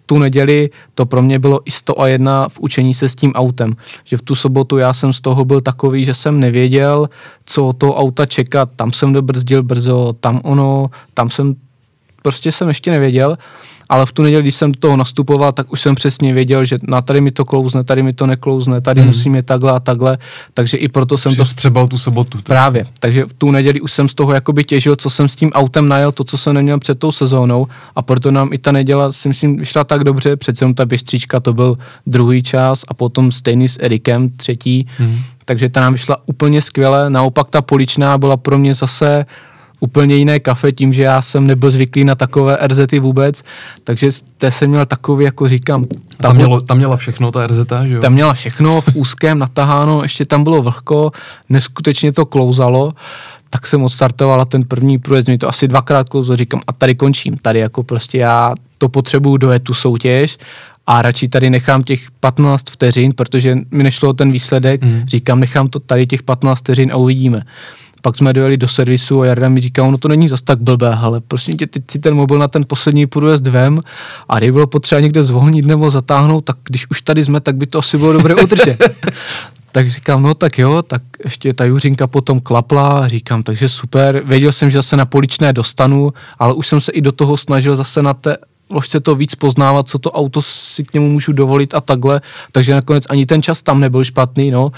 tu 0.06 0.18
neděli 0.18 0.70
to 0.94 1.06
pro 1.06 1.22
mě 1.22 1.38
bylo 1.38 1.60
i 1.64 1.70
101 1.70 2.48
v 2.48 2.58
učení 2.60 2.94
se 2.94 3.08
s 3.08 3.14
tím 3.14 3.32
autem. 3.32 3.76
Že 4.04 4.16
v 4.16 4.22
tu 4.22 4.34
sobotu 4.34 4.78
já 4.78 4.92
jsem 4.92 5.12
z 5.12 5.20
toho 5.20 5.44
byl 5.44 5.60
takový, 5.60 6.04
že 6.04 6.14
jsem 6.14 6.40
nevěděl, 6.40 7.08
co 7.44 7.66
od 7.66 7.76
toho 7.76 7.94
auta 7.94 8.26
čekat. 8.26 8.68
Tam 8.76 8.92
jsem 8.92 9.12
dobrzdil 9.12 9.62
brzo, 9.62 10.14
tam 10.20 10.40
ono, 10.44 10.90
tam 11.14 11.30
jsem 11.30 11.54
prostě 12.22 12.52
jsem 12.52 12.68
ještě 12.68 12.90
nevěděl 12.90 13.38
ale 13.88 14.06
v 14.06 14.12
tu 14.12 14.22
neděli, 14.22 14.42
když 14.42 14.54
jsem 14.54 14.72
do 14.72 14.78
toho 14.78 14.96
nastupoval, 14.96 15.52
tak 15.52 15.72
už 15.72 15.80
jsem 15.80 15.94
přesně 15.94 16.34
věděl, 16.34 16.64
že 16.64 16.78
na 16.88 17.02
tady 17.02 17.20
mi 17.20 17.30
to 17.30 17.44
klouzne, 17.44 17.84
tady 17.84 18.02
mi 18.02 18.12
to 18.12 18.26
neklouzne, 18.26 18.80
tady 18.80 19.00
hmm. 19.00 19.08
musím 19.08 19.34
je 19.34 19.42
takhle 19.42 19.72
a 19.72 19.80
takhle, 19.80 20.18
takže 20.54 20.76
i 20.76 20.88
proto 20.88 21.18
jsem 21.18 21.32
Jsi 21.32 21.38
to... 21.38 21.44
vstřebal 21.44 21.86
tu 21.86 21.98
sobotu. 21.98 22.38
Právě, 22.42 22.84
takže 23.00 23.24
v 23.24 23.32
tu 23.32 23.50
neděli 23.50 23.80
už 23.80 23.92
jsem 23.92 24.08
z 24.08 24.14
toho 24.14 24.32
jakoby 24.32 24.64
těžil, 24.64 24.96
co 24.96 25.10
jsem 25.10 25.28
s 25.28 25.34
tím 25.34 25.50
autem 25.50 25.88
najel, 25.88 26.12
to, 26.12 26.24
co 26.24 26.38
jsem 26.38 26.54
neměl 26.54 26.78
před 26.78 26.98
tou 26.98 27.12
sezónou 27.12 27.66
a 27.96 28.02
proto 28.02 28.30
nám 28.30 28.52
i 28.52 28.58
ta 28.58 28.72
neděla, 28.72 29.12
si 29.12 29.28
myslím, 29.28 29.56
vyšla 29.56 29.84
tak 29.84 30.04
dobře, 30.04 30.36
přece 30.36 30.64
jenom 30.64 30.74
ta 30.74 30.86
běstříčka 30.86 31.40
to 31.40 31.52
byl 31.52 31.76
druhý 32.06 32.42
čas 32.42 32.84
a 32.88 32.94
potom 32.94 33.32
stejný 33.32 33.68
s 33.68 33.78
Erikem, 33.80 34.30
třetí, 34.30 34.86
hmm. 34.98 35.18
takže 35.44 35.68
ta 35.68 35.80
nám 35.80 35.92
vyšla 35.92 36.16
úplně 36.26 36.62
skvěle, 36.62 37.10
naopak 37.10 37.48
ta 37.48 37.62
poličná 37.62 38.18
byla 38.18 38.36
pro 38.36 38.58
mě 38.58 38.74
zase 38.74 39.24
úplně 39.80 40.14
jiné 40.16 40.40
kafe 40.40 40.72
tím, 40.72 40.92
že 40.92 41.02
já 41.02 41.22
jsem 41.22 41.46
nebyl 41.46 41.70
zvyklý 41.70 42.04
na 42.04 42.14
takové 42.14 42.58
RZty 42.66 42.98
vůbec, 42.98 43.42
takže 43.84 44.10
té 44.38 44.50
jsem 44.50 44.70
měl 44.70 44.86
takový, 44.86 45.24
jako 45.24 45.48
říkám. 45.48 45.84
Tam, 45.84 45.98
tam, 46.18 46.36
mělo, 46.36 46.60
tam 46.60 46.76
měla 46.76 46.96
všechno 46.96 47.32
ta 47.32 47.46
RZ, 47.46 47.58
že 47.86 47.94
jo? 47.94 48.00
Tam 48.00 48.12
měla 48.12 48.34
všechno, 48.34 48.80
v 48.80 48.94
úzkém 48.94 49.38
nataháno, 49.38 50.02
ještě 50.02 50.24
tam 50.24 50.44
bylo 50.44 50.62
vlhko, 50.62 51.10
neskutečně 51.48 52.12
to 52.12 52.26
klouzalo, 52.26 52.92
tak 53.50 53.66
jsem 53.66 53.82
odstartovala 53.82 54.44
ten 54.44 54.64
první 54.64 54.98
průjezd, 54.98 55.28
mi 55.28 55.38
to 55.38 55.48
asi 55.48 55.68
dvakrát 55.68 56.08
klouzlo, 56.08 56.36
říkám 56.36 56.60
a 56.66 56.72
tady 56.72 56.94
končím, 56.94 57.36
tady 57.36 57.58
jako 57.58 57.82
prostě 57.82 58.18
já 58.18 58.54
to 58.78 58.88
potřebuju 58.88 59.36
dojet 59.36 59.62
tu 59.62 59.74
soutěž 59.74 60.38
a 60.86 61.02
radši 61.02 61.28
tady 61.28 61.50
nechám 61.50 61.82
těch 61.82 62.10
15 62.20 62.70
vteřin, 62.70 63.12
protože 63.12 63.58
mi 63.70 63.82
nešlo 63.82 64.12
ten 64.12 64.32
výsledek, 64.32 64.82
mm. 64.82 65.02
říkám, 65.06 65.40
nechám 65.40 65.68
to 65.68 65.80
tady 65.80 66.06
těch 66.06 66.22
15 66.22 66.58
vteřin 66.58 66.92
a 66.92 66.96
uvidíme. 66.96 67.42
Pak 68.02 68.16
jsme 68.16 68.32
dojeli 68.32 68.56
do 68.56 68.68
servisu 68.68 69.20
a 69.20 69.26
Jarda 69.26 69.48
mi 69.48 69.60
říká, 69.60 69.84
ono 69.84 69.98
to 69.98 70.08
není 70.08 70.28
zas 70.28 70.40
tak 70.40 70.62
blbé, 70.62 70.88
ale 70.88 71.20
prosím 71.20 71.54
tě, 71.54 71.66
teď 71.66 71.82
si 71.90 71.98
ten 71.98 72.14
mobil 72.14 72.38
na 72.38 72.48
ten 72.48 72.64
poslední 72.66 73.06
průjezd 73.06 73.46
vem 73.46 73.80
a 74.28 74.38
kdyby 74.38 74.52
bylo 74.52 74.66
potřeba 74.66 75.00
někde 75.00 75.24
zvolnit 75.24 75.66
nebo 75.66 75.90
zatáhnout, 75.90 76.44
tak 76.44 76.56
když 76.64 76.90
už 76.90 77.02
tady 77.02 77.24
jsme, 77.24 77.40
tak 77.40 77.56
by 77.56 77.66
to 77.66 77.78
asi 77.78 77.98
bylo 77.98 78.12
dobré 78.12 78.34
udržet. 78.34 78.78
tak 79.72 79.90
říkám, 79.90 80.22
no 80.22 80.34
tak 80.34 80.58
jo, 80.58 80.82
tak 80.82 81.02
ještě 81.24 81.54
ta 81.54 81.64
Juřinka 81.64 82.06
potom 82.06 82.40
klapla, 82.40 83.08
říkám, 83.08 83.42
takže 83.42 83.68
super. 83.68 84.22
Věděl 84.24 84.52
jsem, 84.52 84.70
že 84.70 84.78
zase 84.78 84.96
na 84.96 85.06
poličné 85.06 85.52
dostanu, 85.52 86.12
ale 86.38 86.54
už 86.54 86.66
jsem 86.66 86.80
se 86.80 86.92
i 86.92 87.00
do 87.00 87.12
toho 87.12 87.36
snažil 87.36 87.76
zase 87.76 88.02
na 88.02 88.14
té 88.14 88.36
ložce 88.70 89.00
to 89.00 89.14
víc 89.14 89.34
poznávat, 89.34 89.88
co 89.88 89.98
to 89.98 90.12
auto 90.12 90.42
si 90.42 90.84
k 90.84 90.94
němu 90.94 91.10
můžu 91.10 91.32
dovolit 91.32 91.74
a 91.74 91.80
takhle, 91.80 92.20
takže 92.52 92.74
nakonec 92.74 93.04
ani 93.10 93.26
ten 93.26 93.42
čas 93.42 93.62
tam 93.62 93.80
nebyl 93.80 94.04
špatný, 94.04 94.50
no. 94.50 94.72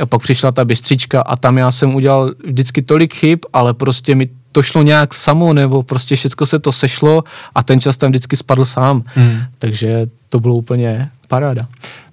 A 0.00 0.06
pak 0.06 0.22
přišla 0.22 0.52
ta 0.52 0.64
bystřička 0.64 1.20
a 1.20 1.36
tam 1.36 1.58
já 1.58 1.70
jsem 1.70 1.94
udělal 1.94 2.30
vždycky 2.44 2.82
tolik 2.82 3.14
chyb, 3.14 3.38
ale 3.52 3.74
prostě 3.74 4.14
mi 4.14 4.28
to 4.52 4.62
šlo 4.62 4.82
nějak 4.82 5.14
samo, 5.14 5.52
nebo 5.52 5.82
prostě 5.82 6.16
všechno 6.16 6.46
se 6.46 6.58
to 6.58 6.72
sešlo 6.72 7.24
a 7.54 7.62
ten 7.62 7.80
čas 7.80 7.96
tam 7.96 8.10
vždycky 8.10 8.36
spadl 8.36 8.64
sám. 8.64 9.02
Hmm. 9.06 9.40
Takže 9.58 10.06
to 10.28 10.40
bylo 10.40 10.54
úplně 10.54 11.10
paráda. 11.28 11.66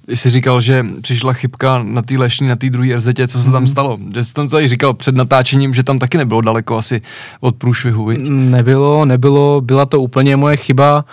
Jsi 0.08 0.30
říkal, 0.30 0.62
že 0.62 0.86
přišla 1.02 1.34
chybka 1.34 1.84
na 1.84 2.02
té 2.02 2.18
lešní, 2.18 2.48
na 2.48 2.56
té 2.56 2.70
druhé 2.70 2.96
RZ, 2.96 3.08
co 3.28 3.44
se 3.44 3.52
tam 3.52 3.62
hmm. 3.62 3.68
stalo? 3.68 3.98
Že 4.14 4.24
jsi 4.24 4.34
tam 4.34 4.48
tady 4.48 4.68
říkal 4.68 4.94
před 4.94 5.16
natáčením, 5.16 5.74
že 5.74 5.84
tam 5.84 6.00
taky 6.00 6.18
nebylo 6.18 6.42
daleko 6.42 6.78
asi 6.78 7.02
od 7.40 7.56
průšvihu, 7.56 8.06
viď? 8.06 8.20
Nebylo, 8.30 9.06
nebylo, 9.06 9.62
byla 9.62 9.86
to 9.86 10.02
úplně 10.02 10.36
moje 10.36 10.58
chyba. 10.58 11.06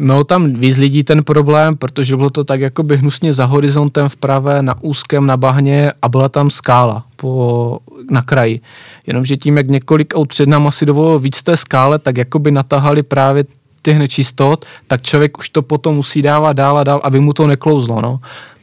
Mělo 0.00 0.24
tam 0.24 0.52
víc 0.52 0.76
lidí 0.76 1.04
ten 1.04 1.24
problém, 1.24 1.76
protože 1.76 2.16
bylo 2.16 2.30
to 2.30 2.44
tak 2.44 2.60
jakoby 2.60 2.96
hnusně 2.96 3.32
za 3.32 3.44
horizontem 3.44 4.08
v 4.08 4.16
pravé, 4.16 4.62
na 4.62 4.74
úzkém, 4.82 5.26
na 5.26 5.36
bahně 5.36 5.92
a 6.02 6.08
byla 6.08 6.28
tam 6.28 6.50
skála 6.50 7.04
po, 7.16 7.78
na 8.10 8.22
kraji. 8.22 8.60
Jenomže 9.06 9.36
tím, 9.36 9.56
jak 9.56 9.68
několik 9.68 10.14
aut 10.14 10.28
před 10.28 10.48
náma 10.48 10.70
si 10.70 10.86
dovolilo 10.86 11.18
víc 11.18 11.42
té 11.42 11.56
skále, 11.56 11.98
tak 11.98 12.16
jakoby 12.16 12.50
natahali 12.50 13.02
právě 13.02 13.44
těch 13.82 13.98
nečistot, 13.98 14.66
tak 14.86 15.02
člověk 15.02 15.38
už 15.38 15.48
to 15.48 15.62
potom 15.62 15.96
musí 15.96 16.22
dávat 16.22 16.52
dál 16.52 16.78
a 16.78 16.84
dál, 16.84 17.00
aby 17.04 17.20
mu 17.20 17.32
to 17.32 17.46
neklouzlo. 17.46 18.00
No. 18.00 18.20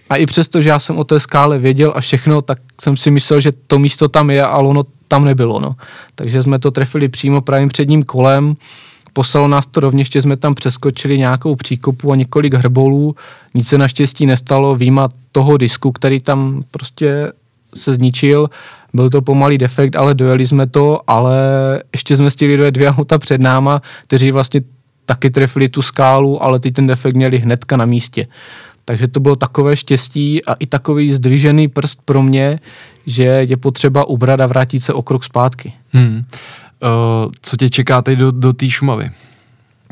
A 0.09 0.15
i 0.15 0.25
přesto, 0.25 0.61
že 0.61 0.69
já 0.69 0.79
jsem 0.79 0.97
o 0.97 1.03
té 1.03 1.19
skále 1.19 1.59
věděl 1.59 1.93
a 1.95 2.01
všechno, 2.01 2.41
tak 2.41 2.59
jsem 2.81 2.97
si 2.97 3.11
myslel, 3.11 3.41
že 3.41 3.51
to 3.67 3.79
místo 3.79 4.07
tam 4.07 4.29
je, 4.29 4.45
ale 4.45 4.67
ono 4.67 4.83
tam 5.07 5.25
nebylo. 5.25 5.59
No. 5.59 5.75
Takže 6.15 6.41
jsme 6.41 6.59
to 6.59 6.71
trefili 6.71 7.07
přímo 7.07 7.41
právě 7.41 7.67
předním 7.67 8.03
kolem 8.03 8.55
Poslalo 9.16 9.47
nás 9.47 9.66
to 9.66 9.80
rovněž, 9.80 10.11
že 10.11 10.22
jsme 10.22 10.38
tam 10.38 10.55
přeskočili 10.55 11.18
nějakou 11.18 11.55
příkopu 11.55 12.11
a 12.11 12.16
několik 12.16 12.53
hrbolů. 12.53 13.16
Nic 13.53 13.68
se 13.68 13.78
naštěstí 13.78 14.26
nestalo, 14.26 14.76
výjima 14.76 15.09
toho 15.32 15.57
disku, 15.57 15.91
který 15.91 16.20
tam 16.20 16.63
prostě 16.72 17.32
se 17.76 17.93
zničil. 17.93 18.49
Byl 18.93 19.09
to 19.09 19.22
pomalý 19.22 19.57
defekt, 19.57 19.95
ale 19.95 20.13
dojeli 20.13 20.47
jsme 20.47 20.68
to, 20.68 20.99
ale 21.07 21.38
ještě 21.93 22.18
jsme 22.18 22.32
stihli 22.32 22.57
dojet 22.57 22.72
dvě 22.72 22.89
auta 22.89 23.18
před 23.18 23.41
náma, 23.41 23.82
kteří 24.07 24.32
vlastně 24.32 24.61
taky 25.05 25.30
trefili 25.30 25.70
tu 25.70 25.82
skálu, 25.82 26.43
ale 26.43 26.59
ty 26.59 26.72
ten 26.72 26.88
defekt 26.88 27.16
měli 27.16 27.38
hnedka 27.38 27.78
na 27.78 27.86
místě. 27.86 28.28
Takže 28.86 29.07
to 29.07 29.20
bylo 29.20 29.36
takové 29.36 29.78
štěstí 29.78 30.45
a 30.45 30.53
i 30.53 30.66
takový 30.66 31.13
zdvižený 31.13 31.68
prst 31.68 31.99
pro 32.05 32.24
mě, 32.24 32.59
že 33.05 33.24
je 33.24 33.57
potřeba 33.57 34.05
ubrat 34.05 34.41
a 34.41 34.47
vrátit 34.47 34.80
se 34.80 34.93
o 34.93 35.01
krok 35.01 35.24
zpátky. 35.24 35.74
Hmm. 35.91 36.24
Uh, 36.86 37.31
co 37.41 37.57
tě 37.57 37.69
čeká 37.69 38.01
teď 38.01 38.19
do, 38.19 38.31
do 38.31 38.53
té 38.53 38.69
Šumavy? 38.69 39.11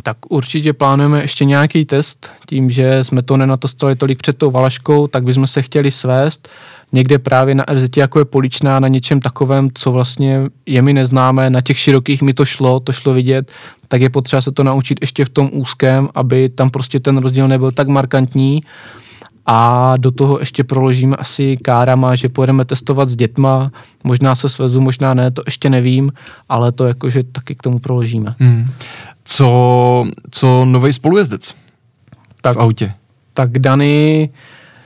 Tak 0.04 0.18
určitě 0.30 0.74
plánujeme 0.74 1.22
ještě 1.22 1.46
nějaký 1.46 1.86
test, 1.86 2.30
tím, 2.48 2.70
že 2.70 3.04
jsme 3.04 3.22
to 3.22 3.38
nenatostovali 3.38 3.96
tolik 3.96 4.18
před 4.18 4.38
tou 4.38 4.52
Valaškou, 4.52 5.08
tak 5.08 5.24
bychom 5.24 5.48
se 5.48 5.62
chtěli 5.62 5.92
svést 5.92 6.50
někde 6.94 7.20
právě 7.20 7.56
na 7.56 7.64
RZ, 7.70 7.98
jako 7.98 8.20
je 8.20 8.26
Poličná, 8.26 8.80
na 8.80 8.88
něčem 8.88 9.20
takovém, 9.20 9.70
co 9.74 9.92
vlastně 9.92 10.42
je 10.66 10.82
mi 10.82 10.94
neznámé, 10.94 11.50
na 11.50 11.62
těch 11.62 11.80
širokých 11.80 12.22
mi 12.22 12.34
to 12.34 12.46
šlo, 12.46 12.80
to 12.80 12.92
šlo 12.92 13.14
vidět, 13.14 13.52
tak 13.88 14.02
je 14.02 14.10
potřeba 14.10 14.42
se 14.42 14.52
to 14.52 14.64
naučit 14.64 14.98
ještě 15.02 15.26
v 15.26 15.30
tom 15.30 15.50
úzkém, 15.54 16.10
aby 16.16 16.50
tam 16.50 16.70
prostě 16.70 17.00
ten 17.00 17.18
rozdíl 17.18 17.48
nebyl 17.48 17.72
tak 17.72 17.88
markantní 17.88 18.62
a 19.46 19.94
do 19.98 20.12
toho 20.12 20.40
ještě 20.40 20.64
proložíme 20.64 21.16
asi 21.16 21.58
kárama, 21.58 22.16
že 22.16 22.30
pojedeme 22.30 22.66
testovat 22.66 23.10
s 23.10 23.16
dětma, 23.16 23.72
možná 24.04 24.36
se 24.36 24.50
svezu, 24.50 24.82
možná 24.82 25.14
ne, 25.14 25.32
to 25.32 25.42
ještě 25.46 25.70
nevím, 25.70 26.12
ale 26.50 26.72
to 26.72 26.86
jakože 26.86 27.24
taky 27.24 27.56
k 27.56 27.62
tomu 27.62 27.80
proložíme. 27.80 28.36
Hmm. 28.40 28.72
Co, 29.24 30.06
co 30.32 30.66
nový 30.66 30.94
spolujezdec 30.94 31.54
tak, 32.42 32.58
v 32.58 32.60
autě? 32.60 32.94
Tak 33.34 33.60
Dany 33.60 33.90
je, 33.90 34.30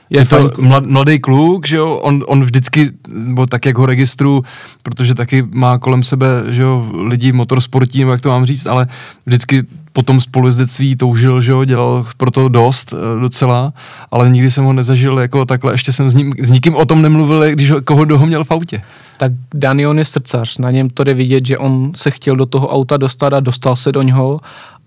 je 0.10 0.26
to 0.26 0.52
mlad, 0.58 0.86
mladý 0.86 1.20
kluk, 1.20 1.68
že 1.68 1.78
jo, 1.78 1.96
on, 1.96 2.24
on 2.28 2.44
vždycky, 2.44 2.90
bo 3.28 3.46
tak 3.46 3.66
jak 3.66 3.78
ho 3.78 3.86
registru, 3.86 4.44
protože 4.84 5.16
taky 5.16 5.48
má 5.52 5.78
kolem 5.78 6.04
sebe, 6.04 6.28
že 6.50 6.62
jo, 6.62 6.92
lidi 6.94 7.32
motorsportí, 7.32 8.00
jak 8.00 8.22
to 8.22 8.30
mám 8.30 8.46
říct, 8.46 8.66
ale 8.66 8.88
vždycky 9.26 9.64
po 9.94 10.04
tom 10.04 10.22
spolujezdectví 10.22 10.96
toužil, 10.96 11.42
že 11.42 11.52
jo, 11.52 11.66
dělal 11.66 12.06
pro 12.18 12.32
to 12.32 12.50
dost 12.50 12.94
eh, 12.94 13.20
docela, 13.20 13.74
ale 14.12 14.30
nikdy 14.30 14.52
jsem 14.52 14.64
ho 14.64 14.74
nezažil 14.74 15.20
jako 15.20 15.46
takhle, 15.46 15.74
ještě 15.74 15.92
jsem 15.92 16.10
s, 16.10 16.14
ním, 16.14 16.34
s 16.40 16.50
nikým 16.50 16.76
o 16.76 16.86
tom 16.86 17.02
nemluvil, 17.02 17.52
když 17.52 17.72
ho, 17.72 17.82
koho 17.82 18.06
doho 18.06 18.26
měl 18.26 18.44
v 18.44 18.52
autě. 18.52 18.82
Tak 19.18 19.32
Danion 19.54 20.00
je 20.00 20.06
srdcař, 20.06 20.58
na 20.58 20.72
něm 20.72 20.90
to 20.90 21.04
jde 21.04 21.14
vidět, 21.14 21.46
že 21.46 21.58
on 21.58 21.92
se 21.96 22.12
chtěl 22.12 22.36
do 22.36 22.46
toho 22.46 22.68
auta 22.68 22.98
dostat 22.98 23.34
a 23.34 23.40
dostal 23.40 23.76
se 23.76 23.92
do 23.92 24.02
něho 24.02 24.40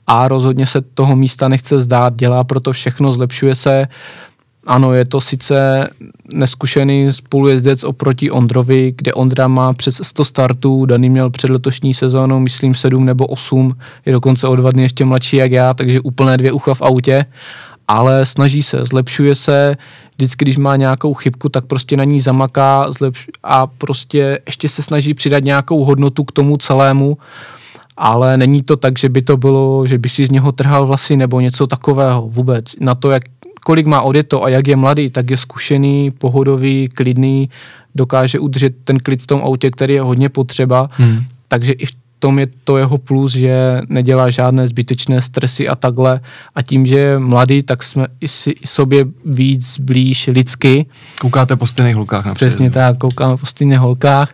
a 0.06 0.28
rozhodně 0.28 0.66
se 0.66 0.80
toho 0.80 1.16
místa 1.16 1.48
nechce 1.48 1.80
zdát, 1.80 2.16
dělá 2.16 2.44
proto 2.44 2.72
všechno, 2.72 3.12
zlepšuje 3.12 3.54
se, 3.54 3.88
ano, 4.66 4.92
je 4.94 5.04
to 5.04 5.20
sice 5.20 5.88
neskušený 6.32 7.12
spolujezdec 7.12 7.84
oproti 7.84 8.30
Ondrovi, 8.30 8.92
kde 8.96 9.12
Ondra 9.12 9.48
má 9.48 9.72
přes 9.72 10.00
100 10.02 10.24
startů, 10.24 10.86
Daný 10.86 11.10
měl 11.10 11.30
před 11.30 11.50
letošní 11.50 11.94
sezónou, 11.94 12.40
myslím, 12.40 12.74
7 12.74 13.04
nebo 13.04 13.26
8, 13.26 13.76
je 14.06 14.12
dokonce 14.12 14.48
o 14.48 14.56
dva 14.56 14.70
dny 14.70 14.82
ještě 14.82 15.04
mladší 15.04 15.36
jak 15.36 15.52
já, 15.52 15.74
takže 15.74 16.00
úplné 16.00 16.36
dvě 16.36 16.52
ucha 16.52 16.74
v 16.74 16.82
autě, 16.82 17.24
ale 17.88 18.26
snaží 18.26 18.62
se, 18.62 18.78
zlepšuje 18.84 19.34
se, 19.34 19.76
vždycky, 20.16 20.44
když 20.44 20.56
má 20.56 20.76
nějakou 20.76 21.14
chybku, 21.14 21.48
tak 21.48 21.64
prostě 21.64 21.96
na 21.96 22.04
ní 22.04 22.20
zamaká 22.20 22.90
zlepš- 22.90 23.30
a 23.42 23.66
prostě 23.66 24.38
ještě 24.46 24.68
se 24.68 24.82
snaží 24.82 25.14
přidat 25.14 25.44
nějakou 25.44 25.84
hodnotu 25.84 26.24
k 26.24 26.32
tomu 26.32 26.56
celému, 26.56 27.18
ale 27.96 28.36
není 28.36 28.62
to 28.62 28.76
tak, 28.76 28.98
že 28.98 29.08
by 29.08 29.22
to 29.22 29.36
bylo, 29.36 29.86
že 29.86 29.98
by 29.98 30.08
si 30.08 30.26
z 30.26 30.30
něho 30.30 30.52
trhal 30.52 30.86
vlasy 30.86 31.16
nebo 31.16 31.40
něco 31.40 31.66
takového 31.66 32.28
vůbec. 32.28 32.64
Na 32.80 32.94
to, 32.94 33.10
jak 33.10 33.22
kolik 33.64 33.86
má 33.86 34.02
odjeto 34.02 34.44
a 34.44 34.48
jak 34.48 34.66
je 34.66 34.76
mladý, 34.76 35.10
tak 35.10 35.30
je 35.30 35.36
zkušený, 35.36 36.10
pohodový, 36.10 36.88
klidný, 36.88 37.50
dokáže 37.94 38.38
udržet 38.38 38.74
ten 38.84 38.98
klid 38.98 39.22
v 39.22 39.26
tom 39.26 39.40
autě, 39.40 39.70
který 39.70 39.94
je 39.94 40.02
hodně 40.02 40.28
potřeba. 40.28 40.88
Hmm. 40.92 41.20
Takže 41.48 41.72
i 41.72 41.86
v 41.86 41.92
tom 42.18 42.38
je 42.38 42.46
to 42.64 42.78
jeho 42.78 42.98
plus, 42.98 43.32
že 43.32 43.80
nedělá 43.88 44.30
žádné 44.30 44.68
zbytečné 44.68 45.20
stresy 45.20 45.68
a 45.68 45.74
takhle. 45.74 46.20
A 46.54 46.62
tím, 46.62 46.86
že 46.86 46.98
je 46.98 47.18
mladý, 47.18 47.62
tak 47.62 47.82
jsme 47.82 48.06
i, 48.20 48.28
si, 48.28 48.50
i 48.50 48.66
sobě 48.66 49.04
víc 49.24 49.78
blíž 49.78 50.26
lidsky. 50.32 50.86
Koukáte 51.20 51.56
po 51.56 51.66
stejných 51.66 51.96
holkách 51.96 52.26
například. 52.26 52.48
Přesně 52.48 52.70
tak, 52.70 52.98
koukáme 52.98 53.36
po 53.36 53.46
stejných 53.46 53.78
holkách. 53.78 54.32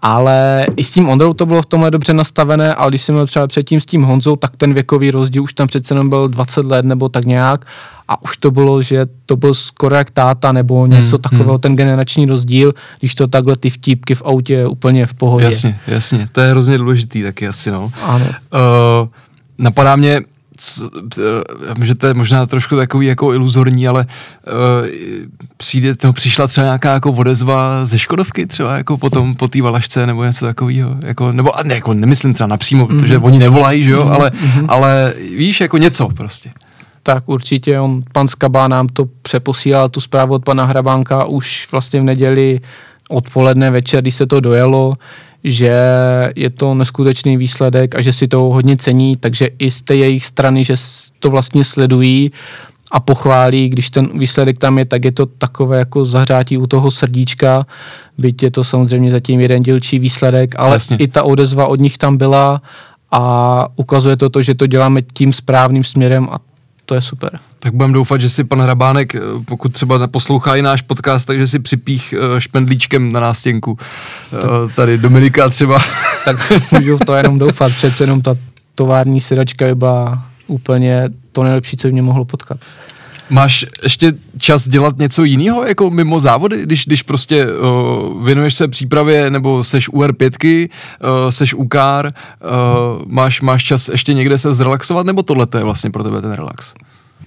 Ale 0.00 0.66
i 0.76 0.84
s 0.84 0.90
tím 0.90 1.08
Ondrou 1.08 1.32
to 1.32 1.46
bylo 1.46 1.62
v 1.62 1.66
tomhle 1.66 1.90
dobře 1.90 2.14
nastavené, 2.14 2.74
ale 2.74 2.90
když 2.90 3.02
jsem 3.02 3.14
byl 3.14 3.26
třeba 3.26 3.46
předtím 3.46 3.80
s 3.80 3.86
tím 3.86 4.02
Honzou, 4.02 4.36
tak 4.36 4.56
ten 4.56 4.74
věkový 4.74 5.10
rozdíl 5.10 5.42
už 5.42 5.52
tam 5.52 5.66
přece 5.68 5.94
jenom 5.94 6.08
byl 6.08 6.28
20 6.28 6.64
let 6.64 6.84
nebo 6.84 7.08
tak 7.08 7.24
nějak 7.24 7.66
a 8.08 8.22
už 8.22 8.36
to 8.36 8.50
bylo, 8.50 8.82
že 8.82 9.06
to 9.26 9.36
byl 9.36 9.54
skoro 9.54 9.94
jak 9.94 10.10
táta 10.10 10.52
nebo 10.52 10.86
něco 10.86 11.16
hmm, 11.16 11.22
takového, 11.22 11.52
hmm. 11.52 11.60
ten 11.60 11.76
generační 11.76 12.26
rozdíl, 12.26 12.74
když 13.00 13.14
to 13.14 13.26
takhle 13.26 13.56
ty 13.56 13.70
vtípky 13.70 14.14
v 14.14 14.22
autě 14.22 14.54
je 14.54 14.66
úplně 14.66 15.06
v 15.06 15.14
pohodě. 15.14 15.44
Jasně, 15.44 15.78
jasně, 15.86 16.28
to 16.32 16.40
je 16.40 16.50
hrozně 16.50 16.78
důležitý 16.78 17.22
taky 17.22 17.48
asi, 17.48 17.70
no. 17.70 17.92
Ano. 18.02 18.26
Uh, 18.26 19.08
napadá 19.58 19.96
mě, 19.96 20.20
že 21.82 21.94
to 21.94 22.06
je 22.06 22.14
možná 22.14 22.46
trošku 22.46 22.76
takový 22.76 23.06
jako 23.06 23.32
iluzorní, 23.32 23.88
ale 23.88 24.06
uh, 24.46 24.86
přijde, 25.56 25.94
no, 26.04 26.12
přišla 26.12 26.46
třeba 26.46 26.64
nějaká 26.64 26.92
jako 26.92 27.12
odezva 27.12 27.84
ze 27.84 27.98
Škodovky 27.98 28.46
třeba 28.46 28.76
jako 28.76 28.98
potom 28.98 29.34
po 29.34 29.48
té 29.48 29.62
valašce 29.62 30.06
nebo 30.06 30.24
něco 30.24 30.46
takového, 30.46 30.96
jako, 31.02 31.32
nebo 31.32 31.52
ne, 31.64 31.74
jako 31.74 31.94
nemyslím 31.94 32.34
třeba 32.34 32.46
napřímo, 32.46 32.86
mm-hmm. 32.86 33.00
protože 33.00 33.18
oni 33.18 33.38
nevolají, 33.38 33.82
že 33.82 33.90
jo, 33.90 34.04
mm-hmm. 34.04 34.14
ale, 34.14 34.30
mm-hmm. 34.30 34.64
ale 34.68 35.14
víš, 35.36 35.60
jako 35.60 35.78
něco 35.78 36.08
prostě 36.08 36.50
tak 37.06 37.28
určitě 37.28 37.80
on, 37.80 38.02
pan 38.12 38.28
Skaba 38.28 38.68
nám 38.68 38.88
to 38.88 39.08
přeposílal, 39.22 39.88
tu 39.88 40.00
zprávu 40.00 40.34
od 40.34 40.44
pana 40.44 40.64
Hrabánka 40.64 41.24
už 41.24 41.68
vlastně 41.72 42.00
v 42.00 42.04
neděli 42.04 42.60
odpoledne 43.08 43.70
večer, 43.70 44.02
když 44.02 44.14
se 44.14 44.26
to 44.26 44.40
dojelo, 44.40 44.94
že 45.44 45.72
je 46.36 46.50
to 46.50 46.74
neskutečný 46.74 47.36
výsledek 47.36 47.94
a 47.94 48.02
že 48.02 48.12
si 48.12 48.28
to 48.28 48.40
hodně 48.40 48.76
cení, 48.76 49.16
takže 49.16 49.48
i 49.58 49.70
z 49.70 49.82
té 49.82 49.94
jejich 49.94 50.26
strany, 50.26 50.64
že 50.64 50.74
to 51.18 51.30
vlastně 51.30 51.64
sledují 51.64 52.32
a 52.90 53.00
pochválí, 53.00 53.68
když 53.68 53.90
ten 53.90 54.18
výsledek 54.18 54.58
tam 54.58 54.78
je, 54.78 54.84
tak 54.84 55.04
je 55.04 55.12
to 55.12 55.26
takové 55.26 55.78
jako 55.78 56.04
zahřátí 56.04 56.58
u 56.58 56.66
toho 56.66 56.90
srdíčka, 56.90 57.66
byť 58.18 58.42
je 58.42 58.50
to 58.50 58.64
samozřejmě 58.64 59.10
zatím 59.10 59.40
jeden 59.40 59.62
dílčí 59.62 59.98
výsledek, 59.98 60.54
ale 60.58 60.74
Jasně. 60.74 60.96
i 60.96 61.08
ta 61.08 61.22
odezva 61.22 61.66
od 61.66 61.80
nich 61.80 61.98
tam 61.98 62.16
byla 62.16 62.62
a 63.10 63.22
ukazuje 63.76 64.16
to 64.16 64.30
to, 64.30 64.42
že 64.42 64.54
to 64.54 64.66
děláme 64.66 65.02
tím 65.02 65.32
správným 65.32 65.84
směrem 65.84 66.28
a 66.30 66.38
to 66.86 66.94
je 66.94 67.02
super. 67.02 67.38
Tak 67.58 67.74
budeme 67.74 67.94
doufat, 67.94 68.20
že 68.20 68.30
si 68.30 68.44
pan 68.44 68.60
Hrabánek, 68.60 69.14
eh, 69.14 69.20
pokud 69.44 69.72
třeba 69.72 70.06
poslouchá 70.06 70.56
i 70.56 70.62
náš 70.62 70.82
podcast, 70.82 71.26
takže 71.26 71.46
si 71.46 71.58
připích 71.58 72.14
eh, 72.16 72.40
špendlíčkem 72.40 73.12
na 73.12 73.20
nástěnku. 73.20 73.78
Eh, 74.32 74.38
tady 74.76 74.98
Dominika 74.98 75.48
třeba. 75.48 75.78
Tak 76.24 76.52
můžu 76.72 76.96
v 76.96 77.04
to 77.04 77.14
jenom 77.14 77.38
doufat, 77.38 77.72
přece 77.72 78.02
jenom 78.02 78.22
ta 78.22 78.34
tovární 78.74 79.20
sedačka 79.20 79.66
by 79.66 79.74
byla 79.74 80.26
úplně 80.46 81.08
to 81.32 81.42
nejlepší, 81.42 81.76
co 81.76 81.88
by 81.88 81.92
mě 81.92 82.02
mohlo 82.02 82.24
potkat. 82.24 82.58
Máš 83.30 83.66
ještě 83.82 84.12
čas 84.38 84.68
dělat 84.68 84.98
něco 84.98 85.24
jiného, 85.24 85.66
jako 85.66 85.90
mimo 85.90 86.20
závody, 86.20 86.62
když, 86.62 86.86
když 86.86 87.02
prostě 87.02 87.46
uh, 87.46 88.24
věnuješ 88.24 88.54
se 88.54 88.68
přípravě, 88.68 89.30
nebo 89.30 89.64
seš 89.64 89.88
u 89.88 90.02
R5, 90.02 90.68
uh, 90.68 91.30
seš 91.30 91.54
u 91.54 91.68
kár, 91.68 92.06
uh, 92.06 93.02
máš, 93.06 93.40
máš 93.40 93.64
čas 93.64 93.88
ještě 93.88 94.14
někde 94.14 94.38
se 94.38 94.52
zrelaxovat, 94.52 95.06
nebo 95.06 95.22
tohle 95.22 95.46
je 95.58 95.64
vlastně 95.64 95.90
pro 95.90 96.04
tebe 96.04 96.22
ten 96.22 96.32
relax? 96.32 96.74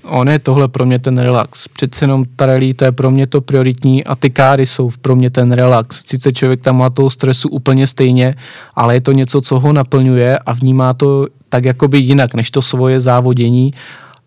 On 0.04 0.30
je 0.30 0.40
tohle 0.40 0.68
pro 0.68 0.86
mě 0.86 1.00
ten 1.00 1.18
relax. 1.18 1.68
Přece 1.68 2.04
jenom 2.04 2.26
ta 2.36 2.46
rally, 2.46 2.74
to 2.74 2.86
je 2.86 2.92
pro 2.92 3.12
mě 3.12 3.28
to 3.28 3.42
prioritní 3.42 4.04
a 4.04 4.16
ty 4.16 4.30
káry 4.30 4.66
jsou 4.66 4.92
pro 5.02 5.16
mě 5.16 5.30
ten 5.30 5.52
relax. 5.52 6.04
Sice 6.06 6.34
člověk 6.34 6.62
tam 6.62 6.78
má 6.78 6.90
toho 6.90 7.10
stresu 7.10 7.50
úplně 7.50 7.88
stejně, 7.88 8.36
ale 8.76 8.94
je 8.94 9.02
to 9.02 9.12
něco, 9.12 9.42
co 9.42 9.60
ho 9.60 9.74
naplňuje 9.74 10.40
a 10.40 10.54
vnímá 10.54 10.94
to 10.94 11.28
tak 11.50 11.66
jakoby 11.66 12.00
jinak, 12.00 12.34
než 12.34 12.52
to 12.52 12.62
svoje 12.62 13.00
závodění 13.00 13.72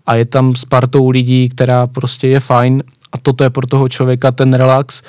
a 0.06 0.14
je 0.14 0.24
tam 0.24 0.54
s 0.54 0.64
partou 0.64 1.10
lidí, 1.10 1.48
která 1.48 1.86
prostě 1.86 2.28
je 2.28 2.40
fajn 2.40 2.82
a 3.12 3.18
toto 3.18 3.44
je 3.44 3.50
pro 3.50 3.66
toho 3.66 3.88
člověka 3.88 4.32
ten 4.32 4.54
relax. 4.54 5.02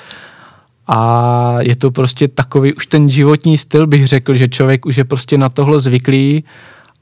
A 0.86 1.56
je 1.60 1.76
to 1.76 1.90
prostě 1.90 2.28
takový 2.28 2.74
už 2.74 2.86
ten 2.86 3.10
životní 3.10 3.58
styl, 3.58 3.86
bych 3.86 4.06
řekl, 4.06 4.34
že 4.34 4.48
člověk 4.48 4.86
už 4.86 4.96
je 4.96 5.04
prostě 5.04 5.38
na 5.38 5.48
tohle 5.48 5.80
zvyklý 5.80 6.44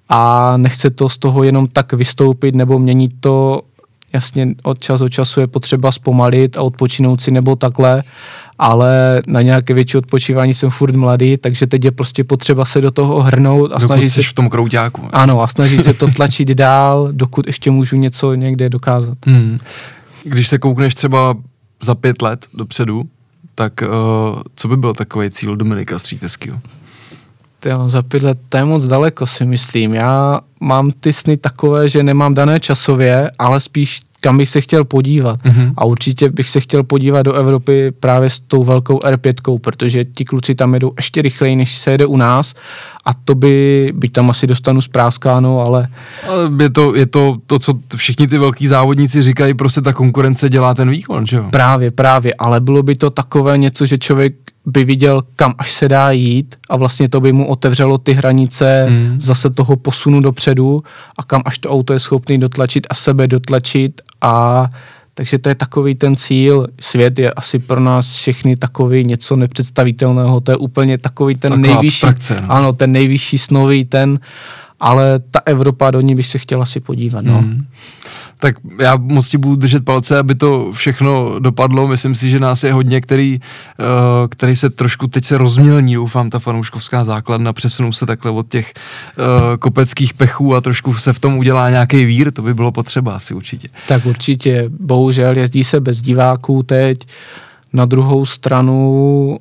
a 0.08 0.52
nechce 0.56 0.90
to 0.90 1.08
z 1.08 1.18
toho 1.18 1.44
jenom 1.44 1.66
tak 1.66 1.92
vystoupit 1.92 2.54
nebo 2.54 2.78
měnit 2.78 3.12
to, 3.20 3.62
jasně 4.12 4.48
od 4.62 4.78
čas 4.78 5.00
od 5.00 5.08
času 5.08 5.40
je 5.40 5.46
potřeba 5.46 5.92
zpomalit 5.92 6.56
a 6.56 6.62
odpočinout 6.62 7.20
si 7.20 7.30
nebo 7.30 7.56
takhle, 7.56 8.02
ale 8.58 9.22
na 9.26 9.42
nějaké 9.42 9.74
větší 9.74 9.98
odpočívání 9.98 10.54
jsem 10.54 10.70
furt 10.70 10.94
mladý, 10.94 11.36
takže 11.36 11.66
teď 11.66 11.84
je 11.84 11.90
prostě 11.90 12.24
potřeba 12.24 12.64
se 12.64 12.80
do 12.80 12.90
toho 12.90 13.22
hrnout 13.22 13.72
a 13.72 13.74
dokud 13.74 13.86
snažit 13.86 14.10
se... 14.10 14.22
v 14.22 14.32
tom 14.32 14.48
krouťáku. 14.48 15.08
Ano, 15.12 15.40
a 15.40 15.46
snažit 15.46 15.84
se 15.84 15.94
to 15.94 16.08
tlačit 16.10 16.48
dál, 16.54 17.08
dokud 17.12 17.46
ještě 17.46 17.70
můžu 17.70 17.96
něco 17.96 18.34
někde 18.34 18.68
dokázat. 18.68 19.18
Hmm. 19.26 19.58
Když 20.24 20.48
se 20.48 20.58
koukneš 20.58 20.94
třeba 20.94 21.36
za 21.82 21.94
pět 21.94 22.22
let 22.22 22.46
dopředu, 22.54 23.02
tak 23.54 23.72
uh, 23.82 24.42
co 24.56 24.68
by 24.68 24.76
byl 24.76 24.94
takový 24.94 25.30
cíl 25.30 25.56
Dominika 25.56 25.98
Stříteského? 25.98 26.58
za 27.86 28.02
pět 28.02 28.22
let 28.22 28.38
to 28.48 28.56
je 28.56 28.64
moc 28.64 28.84
daleko 28.84 29.26
si 29.26 29.46
myslím. 29.46 29.94
Já 29.94 30.40
mám 30.62 30.90
ty 30.90 31.12
sny 31.12 31.36
takové, 31.36 31.88
že 31.88 32.02
nemám 32.02 32.34
dané 32.34 32.60
časově, 32.60 33.30
ale 33.38 33.60
spíš 33.60 34.00
kam 34.22 34.38
bych 34.38 34.48
se 34.48 34.60
chtěl 34.60 34.84
podívat. 34.84 35.42
Mm-hmm. 35.42 35.72
A 35.76 35.84
určitě 35.84 36.28
bych 36.28 36.48
se 36.48 36.60
chtěl 36.60 36.82
podívat 36.82 37.22
do 37.22 37.32
Evropy 37.32 37.90
právě 38.00 38.30
s 38.30 38.40
tou 38.40 38.64
velkou 38.64 38.98
R5, 38.98 39.58
protože 39.58 40.04
ti 40.04 40.24
kluci 40.24 40.54
tam 40.54 40.74
jedou 40.74 40.92
ještě 40.96 41.22
rychleji, 41.22 41.56
než 41.56 41.78
se 41.78 41.90
jede 41.90 42.06
u 42.06 42.16
nás. 42.16 42.54
A 43.04 43.14
to 43.14 43.34
by, 43.34 43.92
byť 43.94 44.12
tam 44.12 44.30
asi 44.30 44.46
dostanu 44.46 44.80
zpráskáno, 44.80 45.60
ale... 45.60 45.88
Je 46.60 46.70
to, 46.70 46.94
je 46.94 47.06
to 47.06 47.36
to, 47.46 47.58
co 47.58 47.74
všichni 47.96 48.26
ty 48.26 48.38
velký 48.38 48.66
závodníci 48.66 49.22
říkají, 49.22 49.54
prostě 49.54 49.80
ta 49.80 49.92
konkurence 49.92 50.48
dělá 50.48 50.74
ten 50.74 50.90
výkon, 50.90 51.26
že 51.26 51.36
jo? 51.36 51.44
Právě, 51.50 51.90
právě, 51.90 52.34
ale 52.38 52.60
bylo 52.60 52.82
by 52.82 52.94
to 52.94 53.10
takové 53.10 53.58
něco, 53.58 53.86
že 53.86 53.98
člověk 53.98 54.34
by 54.66 54.84
viděl, 54.84 55.22
kam 55.36 55.54
až 55.58 55.72
se 55.72 55.88
dá 55.88 56.10
jít 56.10 56.56
a 56.70 56.76
vlastně 56.76 57.08
to 57.08 57.20
by 57.20 57.32
mu 57.32 57.48
otevřelo 57.48 57.98
ty 57.98 58.12
hranice 58.12 58.86
mm. 58.88 59.20
zase 59.20 59.50
toho 59.50 59.76
posunu 59.76 60.20
dopředu 60.20 60.51
a 61.18 61.22
kam 61.22 61.42
až 61.44 61.58
to 61.58 61.68
auto 61.68 61.92
je 61.92 61.98
schopný 61.98 62.38
dotlačit 62.38 62.86
a 62.90 62.94
sebe 62.94 63.26
dotlačit 63.28 64.00
a 64.20 64.66
takže 65.14 65.38
to 65.38 65.48
je 65.48 65.54
takový 65.54 65.94
ten 65.94 66.16
cíl. 66.16 66.66
Svět 66.80 67.18
je 67.18 67.30
asi 67.30 67.58
pro 67.58 67.80
nás 67.80 68.10
všechny 68.10 68.56
takový 68.56 69.04
něco 69.04 69.36
nepředstavitelného. 69.36 70.40
To 70.40 70.52
je 70.52 70.56
úplně 70.56 70.98
takový 70.98 71.34
ten 71.34 71.50
Taková 71.50 71.74
nejvyšší, 71.74 72.06
no. 72.06 72.52
ano, 72.52 72.72
ten 72.72 72.92
nejvyšší 72.92 73.38
snový 73.38 73.84
ten, 73.84 74.20
ale 74.80 75.20
ta 75.30 75.40
Evropa 75.46 75.90
do 75.90 76.00
ní 76.00 76.14
bych 76.14 76.26
se 76.26 76.38
chtěla 76.38 76.66
si 76.66 76.80
podívat. 76.80 77.24
No. 77.24 77.42
Mm. 77.42 77.66
Tak 78.42 78.54
já 78.80 78.96
moc 78.96 79.28
ti 79.28 79.38
budu 79.38 79.56
držet 79.56 79.84
palce, 79.84 80.18
aby 80.18 80.34
to 80.34 80.72
všechno 80.72 81.38
dopadlo. 81.38 81.88
Myslím 81.88 82.14
si, 82.14 82.30
že 82.30 82.40
nás 82.40 82.64
je 82.64 82.72
hodně, 82.72 83.00
který, 83.00 83.38
uh, 83.38 83.86
který 84.28 84.56
se 84.56 84.70
trošku 84.70 85.06
teď 85.06 85.24
se 85.24 85.38
rozmělní, 85.38 85.94
doufám, 85.94 86.30
ta 86.30 86.38
fanouškovská 86.38 87.04
základna, 87.04 87.52
přesunou 87.52 87.92
se 87.92 88.06
takhle 88.06 88.30
od 88.30 88.48
těch 88.48 88.72
uh, 89.18 89.56
kopeckých 89.56 90.14
pechů 90.14 90.54
a 90.54 90.60
trošku 90.60 90.94
se 90.94 91.12
v 91.12 91.18
tom 91.18 91.36
udělá 91.38 91.70
nějaký 91.70 92.04
vír, 92.04 92.32
to 92.32 92.42
by 92.42 92.54
bylo 92.54 92.72
potřeba 92.72 93.14
asi 93.14 93.34
určitě. 93.34 93.68
Tak 93.88 94.06
určitě, 94.06 94.64
bohužel 94.68 95.38
jezdí 95.38 95.64
se 95.64 95.80
bez 95.80 96.02
diváků 96.02 96.62
teď, 96.62 96.98
na 97.72 97.84
druhou 97.84 98.26
stranu 98.26 99.38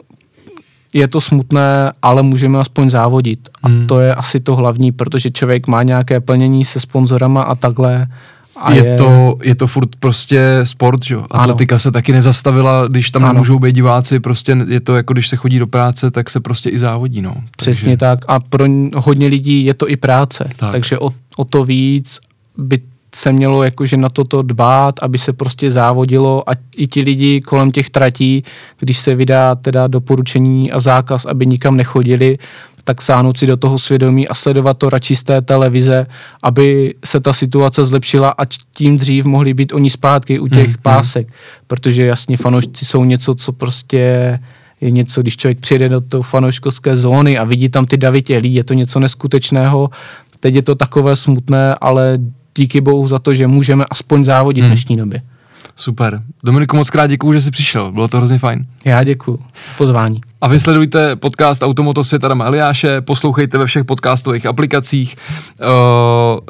je 0.94 1.08
to 1.08 1.22
smutné, 1.22 1.92
ale 2.02 2.24
můžeme 2.24 2.60
aspoň 2.60 2.90
závodit. 2.90 3.50
A 3.64 3.68
hmm. 3.68 3.88
to 3.88 4.00
je 4.00 4.16
asi 4.16 4.40
to 4.40 4.56
hlavní, 4.56 4.92
protože 4.92 5.32
člověk 5.32 5.68
má 5.68 5.84
nějaké 5.84 6.20
plnění 6.20 6.66
se 6.66 6.80
sponzorama 6.80 7.44
a 7.44 7.56
takhle. 7.56 8.08
A 8.56 8.74
je, 8.74 8.86
je, 8.86 8.98
to, 8.98 9.38
je 9.44 9.56
to 9.56 9.68
furt 9.68 9.90
prostě 10.00 10.60
sport, 10.64 11.06
že 11.06 11.16
jo? 11.16 11.26
Atletika 11.32 11.76
ano. 11.76 11.80
se 11.80 11.92
taky 11.92 12.12
nezastavila, 12.12 12.88
když 12.88 13.12
tam 13.12 13.24
ano. 13.24 13.34
nemůžou 13.34 13.60
být 13.60 13.76
diváci, 13.76 14.20
prostě 14.20 14.58
je 14.68 14.80
to 14.80 14.96
jako 14.96 15.14
když 15.14 15.28
se 15.28 15.36
chodí 15.36 15.60
do 15.60 15.68
práce, 15.68 16.12
tak 16.12 16.30
se 16.30 16.40
prostě 16.40 16.70
i 16.70 16.78
závodí, 16.78 17.22
no. 17.22 17.36
Přesně 17.58 17.98
Takže... 17.98 17.98
tak 17.98 18.20
a 18.28 18.40
pro 18.40 18.66
hodně 18.96 19.28
lidí 19.28 19.66
je 19.66 19.74
to 19.74 19.90
i 19.90 19.96
práce, 19.96 20.50
tak. 20.58 20.72
takže 20.72 21.00
o, 21.00 21.10
o 21.38 21.46
to 21.46 21.66
víc 21.66 22.20
by 22.58 22.80
se 23.16 23.34
mělo 23.34 23.64
jakože 23.64 23.98
na 23.98 24.10
toto 24.10 24.42
dbát, 24.42 24.96
aby 25.02 25.18
se 25.18 25.34
prostě 25.34 25.72
závodilo 25.72 26.50
a 26.50 26.54
i 26.76 26.88
ti 26.88 27.02
lidi 27.02 27.42
kolem 27.42 27.72
těch 27.72 27.90
tratí, 27.90 28.44
když 28.80 28.98
se 28.98 29.16
vydá 29.16 29.56
teda 29.56 29.88
doporučení 29.88 30.72
a 30.72 30.80
zákaz, 30.80 31.26
aby 31.26 31.46
nikam 31.46 31.78
nechodili, 31.78 32.38
tak 32.84 33.02
sáhnout 33.02 33.38
si 33.38 33.48
do 33.48 33.58
toho 33.58 33.80
svědomí 33.80 34.28
a 34.28 34.34
sledovat 34.34 34.78
to 34.78 34.90
radši 34.90 35.16
z 35.16 35.24
té 35.24 35.42
televize, 35.42 36.08
aby 36.44 36.96
se 37.06 37.20
ta 37.20 37.34
situace 37.34 37.86
zlepšila 37.86 38.30
a 38.38 38.46
tím 38.74 38.98
dřív 38.98 39.26
mohli 39.26 39.54
být 39.54 39.74
oni 39.74 39.90
zpátky 39.90 40.40
u 40.40 40.48
těch 40.48 40.68
hmm, 40.68 40.76
pásek, 40.82 41.28
hmm. 41.28 41.36
protože 41.68 42.06
jasně 42.06 42.38
fanoušci 42.38 42.86
jsou 42.86 43.06
něco, 43.06 43.36
co 43.36 43.52
prostě 43.52 44.40
je 44.82 44.92
něco, 44.92 45.22
když 45.22 45.38
člověk 45.38 45.60
přijede 45.60 45.90
do 45.90 46.02
toho 46.02 46.24
fanouškovské 46.24 46.96
zóny 46.96 47.38
a 47.38 47.44
vidí 47.44 47.70
tam 47.70 47.86
ty 47.86 47.98
davy 47.98 48.22
tělí, 48.22 48.54
je 48.54 48.64
to 48.64 48.74
něco 48.74 49.00
neskutečného. 49.00 49.90
Teď 50.40 50.56
je 50.56 50.62
to 50.62 50.76
takové 50.76 51.16
smutné, 51.16 51.76
ale 51.82 52.18
díky 52.56 52.82
bohu 52.82 53.08
za 53.08 53.20
to, 53.20 53.34
že 53.34 53.48
můžeme 53.48 53.86
aspoň 53.90 54.26
závodit 54.26 54.64
hmm. 54.64 54.70
v 54.70 54.74
dnešní 54.74 54.98
době. 54.98 55.22
Super. 55.76 56.22
Dominiku, 56.44 56.76
moc 56.76 56.90
krát 56.90 57.08
děkuju, 57.08 57.34
že 57.34 57.42
jsi 57.42 57.52
přišel. 57.52 57.92
Bylo 57.92 58.08
to 58.08 58.18
hrozně 58.18 58.40
fajn. 58.40 58.66
Já 58.86 59.04
děkuju. 59.04 59.40
Pozvání. 59.78 60.22
A 60.42 60.48
vy 60.48 60.60
sledujte 60.60 61.16
podcast 61.16 61.64
Automoto 61.64 62.04
světa 62.04 62.28
Dama 62.28 62.46
Eliáše, 62.46 63.02
poslouchejte 63.02 63.58
ve 63.58 63.66
všech 63.66 63.86
podcastových 63.86 64.46
aplikacích, 64.46 65.16
uh, 65.60 65.68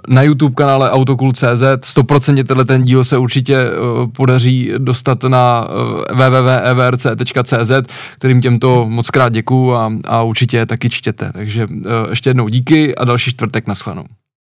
na 0.07 0.21
YouTube 0.21 0.55
kanále 0.55 0.91
Autokul.cz, 0.91 1.61
100% 1.95 2.43
tenhle 2.43 2.65
ten 2.65 2.83
díl 2.83 3.03
se 3.03 3.17
určitě 3.17 3.63
uh, 3.63 4.11
podaří 4.11 4.71
dostat 4.77 5.23
na 5.23 5.67
uh, 5.69 6.17
www.evrc.cz, 6.17 7.71
kterým 8.15 8.41
těmto 8.41 8.85
moc 8.89 9.09
krát 9.09 9.33
děkuju 9.33 9.73
a, 9.73 9.93
a 10.05 10.21
určitě 10.23 10.65
taky 10.65 10.89
čtěte. 10.89 11.31
Takže 11.33 11.67
ještě 12.09 12.29
jednou 12.29 12.47
díky 12.47 12.95
a 12.95 13.05
další 13.05 13.31
čtvrtek 13.31 13.67
na 13.67 13.73
shledanou. 13.73 14.05